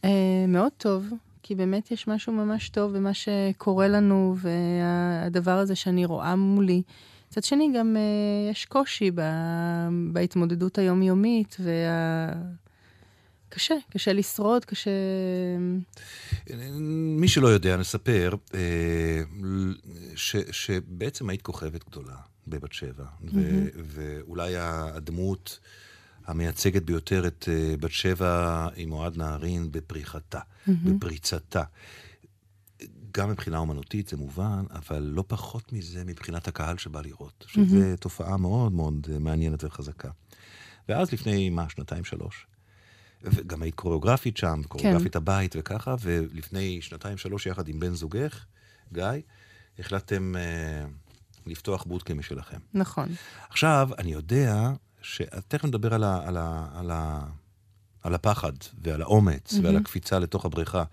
אה, 0.05 0.11
מאוד 0.49 0.73
טוב, 0.77 1.07
כי 1.43 1.55
באמת 1.55 1.91
יש 1.91 2.09
משהו 2.09 2.33
ממש 2.33 2.69
טוב 2.69 2.97
במה 2.97 3.15
שקורה 3.15 3.89
לנו, 3.89 4.37
והדבר 4.39 5.59
הזה 5.59 5.75
שאני 5.75 6.05
רואה 6.05 6.37
מולי. 6.37 6.83
מצד 7.31 7.45
שני, 7.45 7.69
גם 7.79 7.97
אה, 7.97 8.51
יש 8.51 8.65
קושי 8.65 9.11
ב, 9.11 9.21
בהתמודדות 10.13 10.79
היומיומית, 10.79 11.57
וה... 11.61 12.33
קשה, 13.49 13.75
קשה 13.91 14.13
לשרוד, 14.13 14.65
קשה... 14.65 14.91
מי 17.21 17.29
שלא 17.29 17.49
יודע, 17.49 17.77
נספר 17.77 18.35
אה, 18.55 19.23
ש, 20.15 20.37
שבעצם 20.51 21.29
היית 21.29 21.43
כוכבת 21.43 21.89
גדולה 21.91 22.17
בבת 22.47 22.73
שבע, 22.73 23.05
ו, 23.35 23.65
ואולי 23.75 24.57
הדמות 24.57 25.59
המייצגת 26.27 26.83
ביותר 26.83 27.27
את 27.27 27.49
אה, 27.53 27.75
בת 27.81 27.91
שבע 27.91 28.67
עם 28.77 28.93
אוהד 28.93 29.17
נהרין 29.17 29.73
בפריחתה, 29.73 30.41
בפריצתה. 30.69 31.63
גם 33.19 33.31
מבחינה 33.31 33.59
אומנותית 33.59 34.09
זה 34.09 34.17
מובן, 34.17 34.65
אבל 34.71 35.03
לא 35.03 35.25
פחות 35.27 35.73
מזה 35.73 36.05
מבחינת 36.05 36.49
הקהל 36.49 36.79
שבא 36.79 37.01
לראות, 37.01 37.45
שזו 37.49 37.97
תופעה 38.01 38.37
מאוד 38.37 38.73
מאוד 38.73 39.07
אה, 39.13 39.19
מעניינת 39.19 39.65
וחזקה. 39.65 40.11
ואז 40.89 41.13
לפני, 41.13 41.51
מה, 41.51 41.69
שנתיים, 41.69 42.05
שלוש? 42.05 42.47
וגם 43.23 43.63
היית 43.63 43.75
קוריאוגרפית 43.75 44.37
שם, 44.37 44.63
קוריאוגרפית 44.69 45.17
הבית 45.17 45.55
וככה, 45.59 45.95
ולפני 46.01 46.83
שנתיים, 46.83 47.19
שלוש, 47.19 47.47
יחד 47.47 47.69
עם 47.69 47.81
בן 47.81 47.95
זוגך, 47.95 48.45
גיא, 48.93 49.05
החלטתם 49.79 50.37
אה, 50.37 50.85
לפתוח 51.47 51.85
בודקה 51.85 52.15
משלכם. 52.15 52.59
נכון. 52.75 53.09
עכשיו, 53.51 53.89
אני 53.99 54.13
יודע, 54.13 54.71
ש... 55.03 55.23
תכף 55.49 55.65
נדבר 55.65 55.95
על, 55.95 56.05
ה... 56.05 56.29
על, 56.29 56.37
ה... 56.37 56.69
על, 56.75 56.91
ה... 56.91 57.27
על 58.03 58.15
הפחד 58.15 58.53
ועל 58.83 59.03
האומץ 59.03 59.55
ועל 59.63 59.77
הקפיצה 59.77 60.19
לתוך 60.19 60.45
הבריכה. 60.45 60.85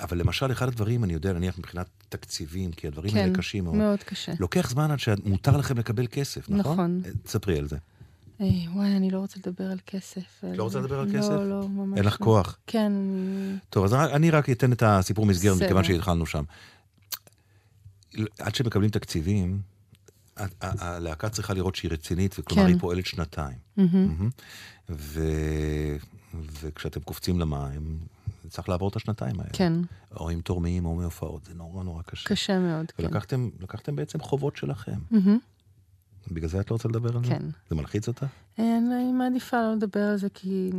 אבל 0.00 0.18
למשל, 0.18 0.52
אחד 0.52 0.68
הדברים, 0.68 1.04
אני 1.04 1.12
יודע, 1.12 1.32
נניח 1.32 1.58
מבחינת 1.58 1.86
תקציבים, 2.08 2.72
כי 2.72 2.86
הדברים 2.86 3.10
כן, 3.12 3.18
האלה 3.18 3.34
קשים 3.34 3.64
מאוד. 3.64 3.76
מאוד 3.76 4.02
קשה. 4.02 4.32
לוקח 4.40 4.70
זמן 4.70 4.90
עד 4.90 4.98
שמותר 4.98 5.56
לכם 5.56 5.78
לקבל 5.78 6.06
כסף, 6.10 6.50
נכון? 6.50 6.72
נכון. 6.72 7.02
אה, 7.04 7.10
תספרי 7.22 7.58
על 7.58 7.68
זה. 7.68 7.76
אה, 8.40 8.46
וואי, 8.74 8.96
אני 8.96 9.10
לא 9.10 9.18
רוצה 9.18 9.40
לדבר 9.46 9.64
על 9.64 9.78
כסף. 9.86 10.42
לא 10.42 10.62
רוצה 10.62 10.78
לדבר 10.78 11.00
על 11.00 11.06
לא, 11.06 11.18
כסף? 11.18 11.30
לא, 11.30 11.50
לא, 11.50 11.68
ממש 11.68 11.98
אין 11.98 12.06
לך. 12.06 12.16
כוח. 12.16 12.58
כן, 12.66 12.92
טוב, 13.70 13.84
אז 13.84 13.94
אני 13.94 14.30
רק 14.30 14.50
אתן 14.50 14.72
את 14.72 14.82
הסיפור 14.86 15.26
מסגרת. 15.26 15.62
מכיוון 15.62 15.84
שהתחלנו 15.84 16.26
שם. 16.26 16.44
עד 18.38 18.54
שמקבלים 18.54 18.90
תקציבים, 18.90 19.60
הלהקה 20.60 21.28
צריכה 21.28 21.54
לראות 21.54 21.74
שהיא 21.74 21.90
רצינית, 21.90 22.36
וכלומר 22.38 22.62
כן. 22.62 22.68
היא 22.68 22.80
פועלת 22.80 23.06
שנתיים. 23.06 23.58
מהמם. 23.76 24.30
ו... 24.90 25.20
וכשאתם 26.62 27.00
קופצים 27.00 27.40
למים, 27.40 27.98
צריך 28.48 28.68
לעבור 28.68 28.88
את 28.88 28.96
השנתיים 28.96 29.40
האלה. 29.40 29.50
כן, 29.52 29.72
או 30.16 30.30
עם 30.30 30.40
תורמים 30.40 30.86
או 30.86 30.94
מהופעות, 30.94 31.44
זה 31.44 31.54
נורא 31.54 31.84
נורא 31.84 32.02
קשה. 32.02 32.28
קשה 32.28 32.58
מאוד, 32.58 32.90
כן. 32.90 33.04
ולקחתם 33.04 33.50
לקחתם 33.60 33.96
בעצם 33.96 34.20
חובות 34.20 34.56
שלכם. 34.56 34.98
מהמם. 35.10 35.38
בגלל 36.30 36.48
זה 36.48 36.60
את 36.60 36.70
לא 36.70 36.74
רוצה 36.74 36.88
לדבר 36.88 37.16
על 37.16 37.24
זה? 37.24 37.30
כן. 37.30 37.42
זה 37.70 37.76
מלחיץ 37.76 38.08
אותה? 38.08 38.26
אה, 38.58 38.78
אני 38.78 39.12
מעדיפה 39.12 39.56
לא 39.56 39.74
לדבר 39.74 40.00
על 40.00 40.16
זה, 40.16 40.28
כי... 40.34 40.70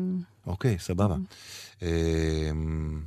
אוקיי, 0.47 0.80
סבבה. 0.80 1.15
אמ, 1.82 3.01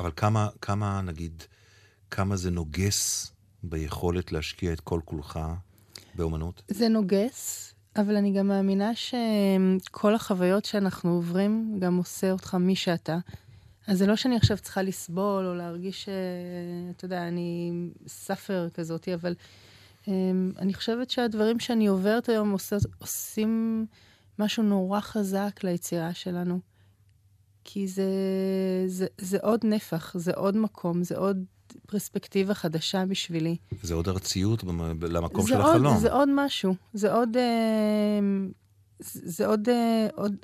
אבל 0.00 0.10
כמה, 0.16 0.48
כמה, 0.60 1.00
נגיד, 1.00 1.42
כמה 2.10 2.36
זה 2.36 2.50
נוגס 2.50 3.32
ביכולת 3.62 4.32
להשקיע 4.32 4.72
את 4.72 4.80
כל 4.80 5.00
כולך 5.04 5.38
באומנות? 6.14 6.62
זה 6.68 6.88
נוגס, 6.88 7.74
אבל 8.00 8.16
אני 8.16 8.32
גם 8.32 8.46
מאמינה 8.48 8.90
שכל 8.94 10.14
החוויות 10.14 10.64
שאנחנו 10.64 11.10
עוברים 11.10 11.76
גם 11.78 11.96
עושה 11.96 12.32
אותך 12.32 12.54
מי 12.54 12.76
שאתה. 12.76 13.18
אז 13.86 13.98
זה 13.98 14.06
לא 14.06 14.16
שאני 14.16 14.36
עכשיו 14.36 14.58
צריכה 14.58 14.82
לסבול 14.82 15.46
או 15.46 15.54
להרגיש, 15.54 16.08
אה, 16.08 16.14
אתה 16.90 17.04
יודע, 17.04 17.28
אני 17.28 17.72
סאפר 18.06 18.68
כזאת, 18.74 19.08
אבל 19.08 19.34
אמ, 20.08 20.52
אני 20.58 20.74
חושבת 20.74 21.10
שהדברים 21.10 21.60
שאני 21.60 21.86
עוברת 21.86 22.28
היום 22.28 22.50
עושות, 22.50 22.82
עושים 22.98 23.86
משהו 24.38 24.62
נורא 24.62 25.00
חזק 25.00 25.60
ליצירה 25.64 26.14
שלנו. 26.14 26.60
כי 27.64 27.88
זה, 27.88 28.04
זה, 28.86 29.06
זה 29.18 29.38
עוד 29.42 29.60
נפח, 29.64 30.16
זה 30.18 30.32
עוד 30.32 30.56
מקום, 30.56 31.02
זה 31.02 31.16
עוד 31.16 31.44
פרספקטיבה 31.86 32.54
חדשה 32.54 33.06
בשבילי. 33.06 33.56
זה 33.82 33.94
עוד 33.94 34.08
ארציות 34.08 34.64
במ- 34.64 35.02
למקום 35.02 35.46
של 35.46 35.54
עוד, 35.60 35.64
החלום. 35.76 35.98
זה 35.98 36.12
עוד 36.12 36.28
משהו, 36.34 36.74
זה 36.94 37.12
עוד... 37.12 37.36
אה, 37.36 38.20
זה 38.98 39.20
זה 39.24 39.46
עוד... 39.46 39.68
אה, 39.68 40.08
עוד 40.14 40.36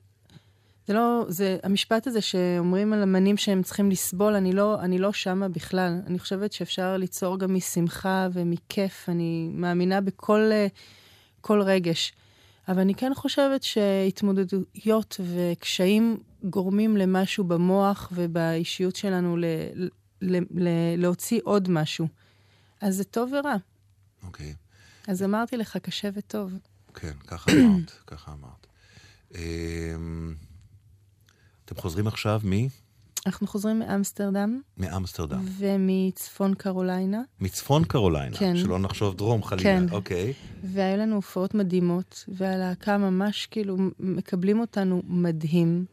זה 0.87 0.95
לא... 0.95 1.25
זה 1.29 1.59
המשפט 1.63 2.07
הזה 2.07 2.21
שאומרים 2.21 2.93
על 2.93 3.03
אמנים 3.03 3.37
שהם 3.37 3.63
צריכים 3.63 3.91
לסבול, 3.91 4.35
אני 4.35 4.53
לא, 4.53 4.81
אני 4.81 4.99
לא 4.99 5.13
שמה 5.13 5.49
בכלל. 5.49 6.01
אני 6.07 6.19
חושבת 6.19 6.53
שאפשר 6.53 6.97
ליצור 6.97 7.39
גם 7.39 7.55
משמחה 7.55 8.29
ומכיף, 8.33 9.09
אני 9.09 9.51
מאמינה 9.55 10.01
בכל 10.01 10.41
אה, 10.53 10.67
כל 11.41 11.63
רגש. 11.63 12.13
אבל 12.69 12.81
אני 12.81 12.95
כן 12.95 13.13
חושבת 13.15 13.63
שהתמודדויות 13.63 15.21
וקשיים 15.21 16.17
גורמים 16.45 16.97
למשהו 16.97 17.45
במוח 17.45 18.13
ובאישיות 18.15 18.97
שלנו 18.97 19.37
ל, 19.37 19.45
ל, 20.23 20.37
ל, 20.37 20.69
להוציא 20.97 21.41
עוד 21.45 21.71
משהו. 21.71 22.09
אז 22.81 22.97
זה 22.97 23.05
טוב 23.05 23.33
ורע. 23.33 23.57
אוקיי, 24.27 24.55
אז 25.09 25.23
אמרתי 25.23 25.57
לך, 25.57 25.77
קשה 25.77 26.09
וטוב. 26.15 26.53
כן, 26.95 27.13
ככה 27.27 27.51
אמרת, 27.53 27.91
ככה 28.11 28.33
אמרת. 28.33 28.67
אמ, 29.35 30.35
אתם 31.65 31.75
חוזרים 31.75 32.07
עכשיו 32.07 32.41
מ? 32.45 32.53
אנחנו 33.27 33.47
חוזרים 33.47 33.79
מאמסטרדם 33.79 34.61
מאמסטרדם. 34.77 35.45
ומצפון 35.59 36.55
קרוליינה, 36.55 37.23
מצפון 37.41 37.85
קרוליינה. 37.85 38.37
כן. 38.37 38.57
שלא 38.57 38.79
נחשוב 38.79 39.17
דרום 39.17 39.43
חלילה. 39.43 39.63
כן. 39.63 39.85
אוקיי. 39.91 40.33
והיו 40.65 40.97
לנו 40.97 41.15
הופעות 41.15 41.55
מדהימות, 41.55 42.25
והלהקה 42.29 42.99
ממש 42.99 43.47
כאילו 43.47 43.77
מקבלים 43.99 44.61
אותנו 44.61 45.03
מדהים. 45.05 45.85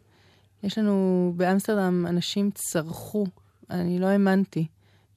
יש 0.63 0.77
לנו 0.77 1.33
באמסטרדם 1.37 2.05
אנשים 2.09 2.51
צרחו, 2.51 3.25
אני 3.69 3.99
לא 3.99 4.05
האמנתי, 4.05 4.67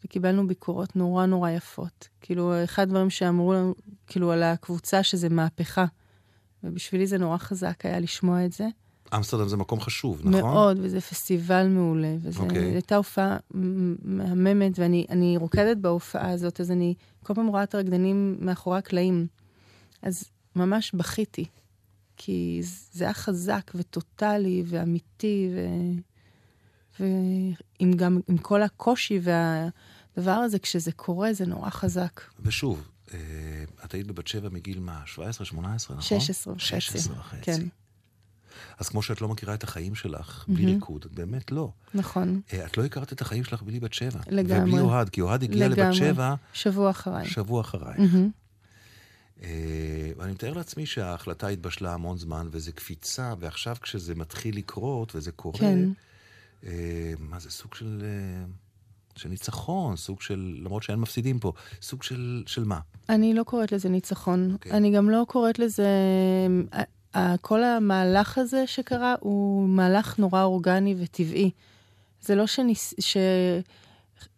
וקיבלנו 0.04 0.46
ביקורות 0.46 0.96
נורא 0.96 1.26
נורא 1.26 1.50
יפות. 1.50 2.08
כאילו, 2.20 2.64
אחד 2.64 2.82
הדברים 2.82 3.10
שאמרו 3.10 3.52
לנו, 3.52 3.74
כאילו, 4.06 4.32
על 4.32 4.42
הקבוצה 4.42 5.02
שזה 5.02 5.28
מהפכה. 5.28 5.84
ובשבילי 6.64 7.06
זה 7.06 7.18
נורא 7.18 7.36
חזק 7.36 7.86
היה 7.86 8.00
לשמוע 8.00 8.44
את 8.44 8.52
זה. 8.52 8.66
אמסטרדם 9.16 9.48
זה 9.48 9.56
מקום 9.56 9.80
חשוב, 9.80 10.20
נכון? 10.24 10.40
מאוד, 10.40 10.78
וזה 10.80 11.00
פסטיבל 11.00 11.68
מעולה, 11.68 12.16
וזו 12.20 12.42
אוקיי. 12.42 12.58
okay. 12.58 12.74
הייתה 12.74 12.96
הופעה 12.96 13.36
מהממת, 14.04 14.78
ואני 14.78 15.06
אני 15.10 15.36
רוקדת 15.36 15.76
בהופעה 15.76 16.30
הזאת, 16.30 16.60
אז 16.60 16.70
אני 16.70 16.94
כל 17.22 17.34
פעם 17.34 17.46
רואה 17.46 17.62
את 17.62 17.74
הרקדנים 17.74 18.36
מאחורי 18.40 18.78
הקלעים. 18.78 19.26
אז 20.02 20.24
ממש 20.56 20.92
בכיתי, 20.94 21.44
כי 22.16 22.60
זה 22.92 23.04
היה 23.04 23.14
חזק 23.14 23.70
וטוטאלי 23.74 24.62
ואמיתי, 24.66 25.50
ו... 25.54 25.66
ועם 27.00 27.92
גם, 27.92 28.20
עם 28.28 28.38
כל 28.38 28.62
הקושי 28.62 29.20
והדבר 29.22 30.30
הזה, 30.30 30.58
כשזה 30.58 30.92
קורה, 30.92 31.32
זה 31.32 31.46
נורא 31.46 31.70
חזק. 31.70 32.20
ושוב, 32.40 32.88
אה, 33.14 33.18
את 33.84 33.94
היית 33.94 34.06
בבת 34.06 34.26
שבע 34.26 34.48
מגיל 34.48 34.80
מה? 34.80 35.02
17, 35.06 35.46
18, 35.46 35.96
נכון? 35.96 36.20
16 36.20 36.54
וחצי. 36.54 36.66
16 36.66 37.18
וחצי. 37.18 37.42
כן, 37.42 37.66
אז 38.78 38.88
כמו 38.88 39.02
שאת 39.02 39.20
לא 39.20 39.28
מכירה 39.28 39.54
את 39.54 39.64
החיים 39.64 39.94
שלך 39.94 40.44
בלי 40.48 40.66
ריקוד, 40.66 41.04
את 41.04 41.12
באמת 41.12 41.52
לא. 41.52 41.70
נכון. 41.94 42.40
אה, 42.52 42.66
את 42.66 42.76
לא 42.76 42.84
הכרת 42.84 43.12
את 43.12 43.20
החיים 43.20 43.44
שלך 43.44 43.62
בלי 43.62 43.80
בת 43.80 43.92
שבע. 43.92 44.20
לגמרי. 44.28 44.70
ובלי 44.70 44.80
אוהד, 44.80 45.08
כי 45.08 45.20
אוהד 45.20 45.42
הגיע 45.42 45.68
לבת 45.68 45.78
לגמרי. 45.78 45.96
שבע 45.96 46.34
שבוע 46.52 46.90
אחריי. 46.90 47.28
שבוע 47.28 47.60
אחרייך. 47.60 47.98
מהמם. 47.98 48.30
אה, 49.42 50.10
ואני 50.16 50.32
מתאר 50.32 50.52
לעצמי 50.52 50.86
שההחלטה 50.86 51.48
התבשלה 51.48 51.94
המון 51.94 52.18
זמן, 52.18 52.48
וזה 52.50 52.72
קפיצה, 52.72 53.34
ועכשיו 53.38 53.76
כשזה 53.80 54.14
מתחיל 54.14 54.56
לקרות, 54.56 55.16
וזה 55.16 55.32
קורה, 55.32 55.58
כן. 55.58 55.78
אה, 56.64 57.12
מה 57.18 57.38
זה, 57.38 57.50
סוג 57.50 57.74
של, 57.74 58.02
אה, 58.02 58.44
של 59.16 59.28
ניצחון, 59.28 59.96
סוג 59.96 60.20
של, 60.20 60.54
למרות 60.64 60.82
שאין 60.82 60.98
מפסידים 60.98 61.38
פה, 61.38 61.52
סוג 61.82 62.02
של, 62.02 62.42
של 62.46 62.64
מה? 62.64 62.78
אני 63.08 63.34
לא 63.34 63.42
קוראת 63.42 63.72
לזה 63.72 63.88
ניצחון. 63.88 64.52
אוקיי. 64.52 64.72
Okay. 64.72 64.74
אני 64.74 64.90
גם 64.90 65.10
לא 65.10 65.24
קוראת 65.28 65.58
לזה... 65.58 65.88
ה- 66.72 67.18
ה- 67.18 67.36
כל 67.36 67.64
המהלך 67.64 68.38
הזה 68.38 68.66
שקרה 68.66 69.14
הוא 69.20 69.68
מהלך 69.68 70.18
נורא 70.18 70.42
אורגני 70.42 70.94
וטבעי. 70.98 71.50
זה 72.20 72.34
לא 72.34 72.46
שניס... 72.46 72.94
ש... 72.98 73.16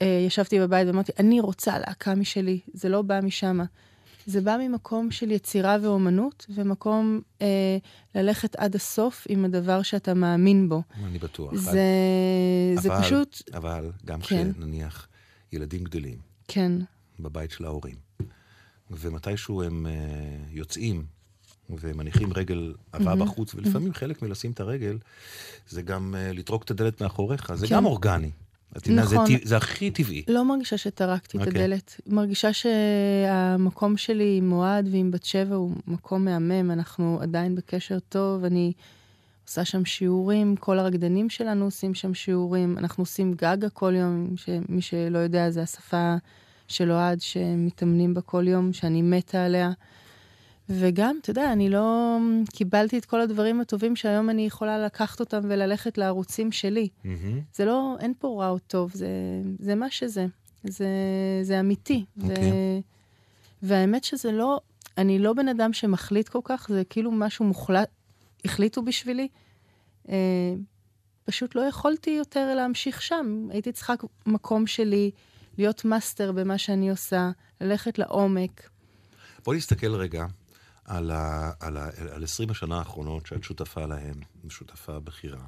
אה, 0.03 0.25
ישבתי 0.27 0.61
בבית 0.61 0.87
ואמרתי, 0.87 1.13
אני 1.19 1.41
רוצה 1.41 1.79
להקה 1.79 2.15
משלי. 2.15 2.61
זה 2.75 2.89
לא 2.89 3.03
בא 3.03 3.21
משם. 3.23 3.59
זה 4.29 4.41
בא 4.41 4.57
ממקום 4.61 5.11
של 5.11 5.31
יצירה 5.31 5.77
ואומנות, 5.83 6.47
ומקום 6.55 7.21
אה, 7.43 7.77
ללכת 8.15 8.57
עד 8.57 8.75
הסוף 8.75 9.27
עם 9.29 9.45
הדבר 9.45 9.83
שאתה 9.83 10.15
מאמין 10.15 10.69
בו. 10.69 10.83
אני 11.05 11.19
בטוח. 11.19 11.55
זה, 11.55 11.81
זה 12.79 12.89
אבל- 12.89 13.03
פשוט... 13.03 13.43
אבל 13.55 13.91
גם 14.05 14.21
כן. 14.21 14.53
כשנניח 14.53 15.09
ילדים 15.53 15.85
גדלים 15.85 16.19
כן, 16.49 16.73
בבית 17.21 17.51
של 17.51 17.65
ההורים, 17.65 17.95
ומתישהו 18.91 19.63
הם 19.63 19.87
אה, 19.87 19.93
יוצאים 20.51 21.05
ומניחים 21.71 22.33
רגל 22.33 22.75
עבה 22.93 23.17
בחוץ, 23.17 23.55
ולפעמים 23.55 23.95
חלק 23.95 24.23
מלשים 24.23 24.51
את 24.51 24.61
הרגל, 24.61 24.99
זה 25.69 25.83
גם 25.83 26.15
אה, 26.19 26.33
לטרוק 26.33 26.63
את 26.63 26.71
הדלת 26.71 27.03
מאחוריך, 27.03 27.55
זה 27.55 27.67
כן. 27.67 27.75
גם 27.75 27.87
אורגני. 27.87 28.31
את 28.77 28.87
יודעת, 28.87 29.09
זה 29.09 29.15
נכון. 29.15 29.27
טבע- 29.27 29.47
זה 29.49 29.57
הכי 29.57 29.91
טבעי. 29.91 30.23
לא 30.29 30.45
מרגישה 30.45 30.77
שטרקתי 30.79 31.39
את 31.39 31.47
אוקיי. 31.47 31.63
הדלת. 31.65 32.01
מרגישה 32.07 32.49
שהמקום 32.53 33.97
שלי 33.97 34.37
עם 34.39 34.53
אוהד 34.53 34.89
ועם 34.93 35.11
בת 35.11 35.25
שבע 35.25 35.55
הוא 35.55 35.73
מקום 35.87 36.25
מהמם, 36.25 36.71
אנחנו 36.71 37.19
עדיין 37.23 37.55
בקשר 37.55 37.99
טוב, 37.99 38.45
אני 38.45 38.73
עושה 39.49 39.65
שם 39.65 39.85
שיעורים, 39.85 40.57
כל 40.57 40.79
הרקדנים 40.79 41.31
שלנו 41.31 41.65
עושים 41.65 41.95
שם 41.95 42.15
שיעורים, 42.15 42.79
אנחנו 42.79 43.03
עושים 43.03 43.33
גגה 43.33 43.69
כל 43.69 43.95
יום, 43.97 44.31
שמי 44.37 44.83
שלא 44.83 45.19
יודע, 45.19 45.51
זה 45.51 45.63
השפה 45.63 46.15
של 46.69 46.91
אוהד 46.91 47.21
שמתאמנים 47.21 48.15
בה 48.15 48.21
כל 48.21 48.49
יום, 48.49 48.73
שאני 48.73 49.03
מתה 49.03 49.45
עליה. 49.45 49.71
וגם, 50.69 51.19
אתה 51.23 51.31
יודע, 51.31 51.53
אני 51.53 51.71
לא 51.71 52.19
קיבלתי 52.53 52.99
את 52.99 53.05
כל 53.05 53.21
הדברים 53.21 53.61
הטובים 53.61 53.97
שהיום 53.97 54.31
אני 54.31 54.47
יכולה 54.47 54.79
לקחת 54.85 55.21
אותם 55.21 55.41
וללכת 55.43 55.99
לערוצים 55.99 56.53
שלי. 56.53 56.89
מהמם. 57.05 57.41
זה 57.55 57.65
לא, 57.65 57.97
אין 58.01 58.13
פה 58.19 58.37
רע 58.41 58.49
או 58.49 58.59
טוב, 58.59 58.91
זה, 58.95 59.09
זה 59.59 59.75
מה 59.75 59.91
שזה. 59.91 60.27
זה, 60.65 60.89
זה 61.43 61.61
אמיתי. 61.61 62.05
אוקיי. 62.23 62.53
ו, 62.53 62.55
והאמת 63.63 64.05
שזה 64.05 64.33
לא, 64.33 64.61
אני 64.99 65.19
לא 65.19 65.33
בן 65.33 65.49
אדם 65.49 65.73
שמחליט 65.73 66.29
כל 66.29 66.41
כך, 66.45 66.67
זה 66.69 66.83
כאילו 66.91 67.13
משהו 67.13 67.45
מוחלט, 67.45 67.89
החליטו 68.45 68.83
בשבילי. 68.83 69.29
אה, 70.09 70.55
פשוט 71.25 71.55
לא 71.55 71.61
יכולתי 71.61 72.11
יותר 72.11 72.55
להמשיך 72.55 73.03
שם. 73.03 73.49
הייתי 73.51 73.73
צריכה 73.73 73.95
מקום 74.27 74.67
שלי, 74.67 75.11
להיות 75.59 75.85
מאסטר 75.85 76.33
במה 76.33 76.59
שאני 76.59 76.91
עושה, 76.91 77.31
ללכת 77.61 77.99
לעומק. 77.99 78.69
בואי 79.45 79.57
נסתכל 79.57 79.95
רגע 79.95 80.27
על, 80.89 81.11
ה, 81.11 81.53
על, 81.61 81.77
ה, 81.77 81.91
על 82.13 82.25
20 82.25 82.51
השנה 82.51 82.79
האחרונות 82.79 83.27
שאת 83.27 83.45
שותפה 83.45 83.87
להם, 83.87 84.15
שותפה 84.49 84.99
בכירה. 85.01 85.45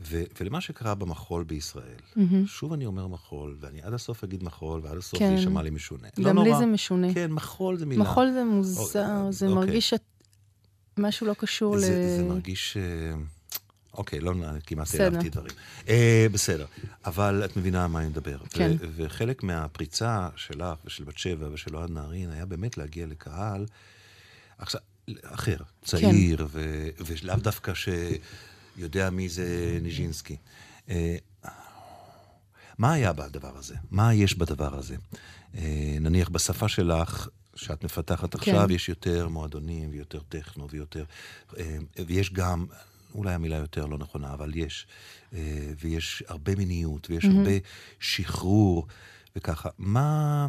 ו, 0.00 0.22
ולמה 0.40 0.60
שקרה 0.60 0.94
במחול 0.94 1.44
בישראל, 1.44 1.96
מהמם. 2.16 2.46
שוב 2.46 2.72
אני 2.72 2.86
אומר 2.86 3.06
מחול, 3.06 3.56
ואני 3.60 3.82
עד 3.82 3.92
הסוף 3.94 4.24
אגיד 4.24 4.44
מחול, 4.44 4.80
ועד 4.82 4.96
הסוף 4.96 5.18
כן. 5.18 5.28
זה 5.28 5.34
יישמע 5.34 5.62
לי 5.62 5.70
משונה. 5.70 6.08
לא 6.18 6.28
גם 6.28 6.34
נורא. 6.34 6.48
לי 6.48 6.54
זה 6.58 6.66
משונה. 6.66 7.14
כן, 7.14 7.32
מחול 7.32 7.76
זה 7.76 7.86
מילה. 7.86 8.02
מחול 8.02 8.30
זה 8.32 8.44
מוזר, 8.44 8.76
אוקיי. 8.76 9.32
זה 9.32 9.46
אוקיי. 9.46 9.58
מרגיש 9.58 9.90
שאת... 9.90 10.02
משהו 10.98 11.26
לא 11.26 11.34
קשור 11.34 11.76
ל... 11.76 11.80
זה, 11.80 12.16
זה 12.16 12.24
מרגיש... 12.24 12.76
אה, 12.76 13.14
אוקיי, 13.94 14.20
לא 14.20 14.34
כמעט. 14.66 14.94
העלבתי 14.94 15.28
דברים. 15.28 15.52
אה, 15.88 16.26
בסדר, 16.32 16.66
אבל 17.04 17.42
את 17.44 17.56
מבינה 17.56 17.84
על 17.84 17.90
מה 17.90 18.00
אני 18.00 18.08
מדבר. 18.08 18.38
כן. 18.50 18.70
ו- 18.80 18.86
וחלק 18.96 19.42
מהפריצה 19.42 20.28
שלך 20.36 20.78
ושל 20.84 21.04
בת 21.04 21.18
שבע 21.18 21.48
ושל 21.52 21.76
אוהד 21.76 21.90
נהרין 21.90 22.30
היה 22.30 22.46
באמת 22.46 22.78
להגיע 22.78 23.06
לקהל 23.06 23.66
עכשיו, 24.58 24.80
אחר, 25.22 25.56
צעיר, 25.84 26.46
ו- 26.50 26.88
ולאו 27.06 27.36
דווקא 27.36 27.72
שיודע 27.74 29.10
מי 29.10 29.28
זה 29.28 29.78
ניז'ינסקי. 29.82 30.36
אה, 30.88 31.16
מה 32.78 32.92
היה 32.92 33.12
בדבר 33.12 33.56
הזה? 33.56 33.74
מה 33.90 34.14
יש 34.14 34.34
בדבר 34.34 34.74
הזה? 34.78 34.96
אה, 35.54 35.96
נניח 36.00 36.28
בשפה 36.28 36.68
שלך, 36.68 37.28
שאת 37.54 37.84
מפתחת 37.84 38.34
עכשיו, 38.34 38.66
כן. 38.68 38.74
יש 38.74 38.88
יותר 38.88 39.28
מועדונים 39.28 39.90
ויותר 39.90 40.20
טכנו 40.28 40.70
ויותר... 40.70 41.04
אה, 41.58 41.78
ויש 42.06 42.32
גם, 42.32 42.66
אולי 43.14 43.34
המילה 43.34 43.56
יותר 43.56 43.86
לא 43.86 43.98
נכונה, 43.98 44.32
אבל 44.32 44.52
יש. 44.54 44.86
ויש 45.80 46.22
הרבה 46.26 46.54
מיניות, 46.54 47.10
ויש 47.10 47.24
הרבה 47.24 47.50
שחרור, 48.00 48.86
וככה. 49.36 49.68
מה... 49.78 50.46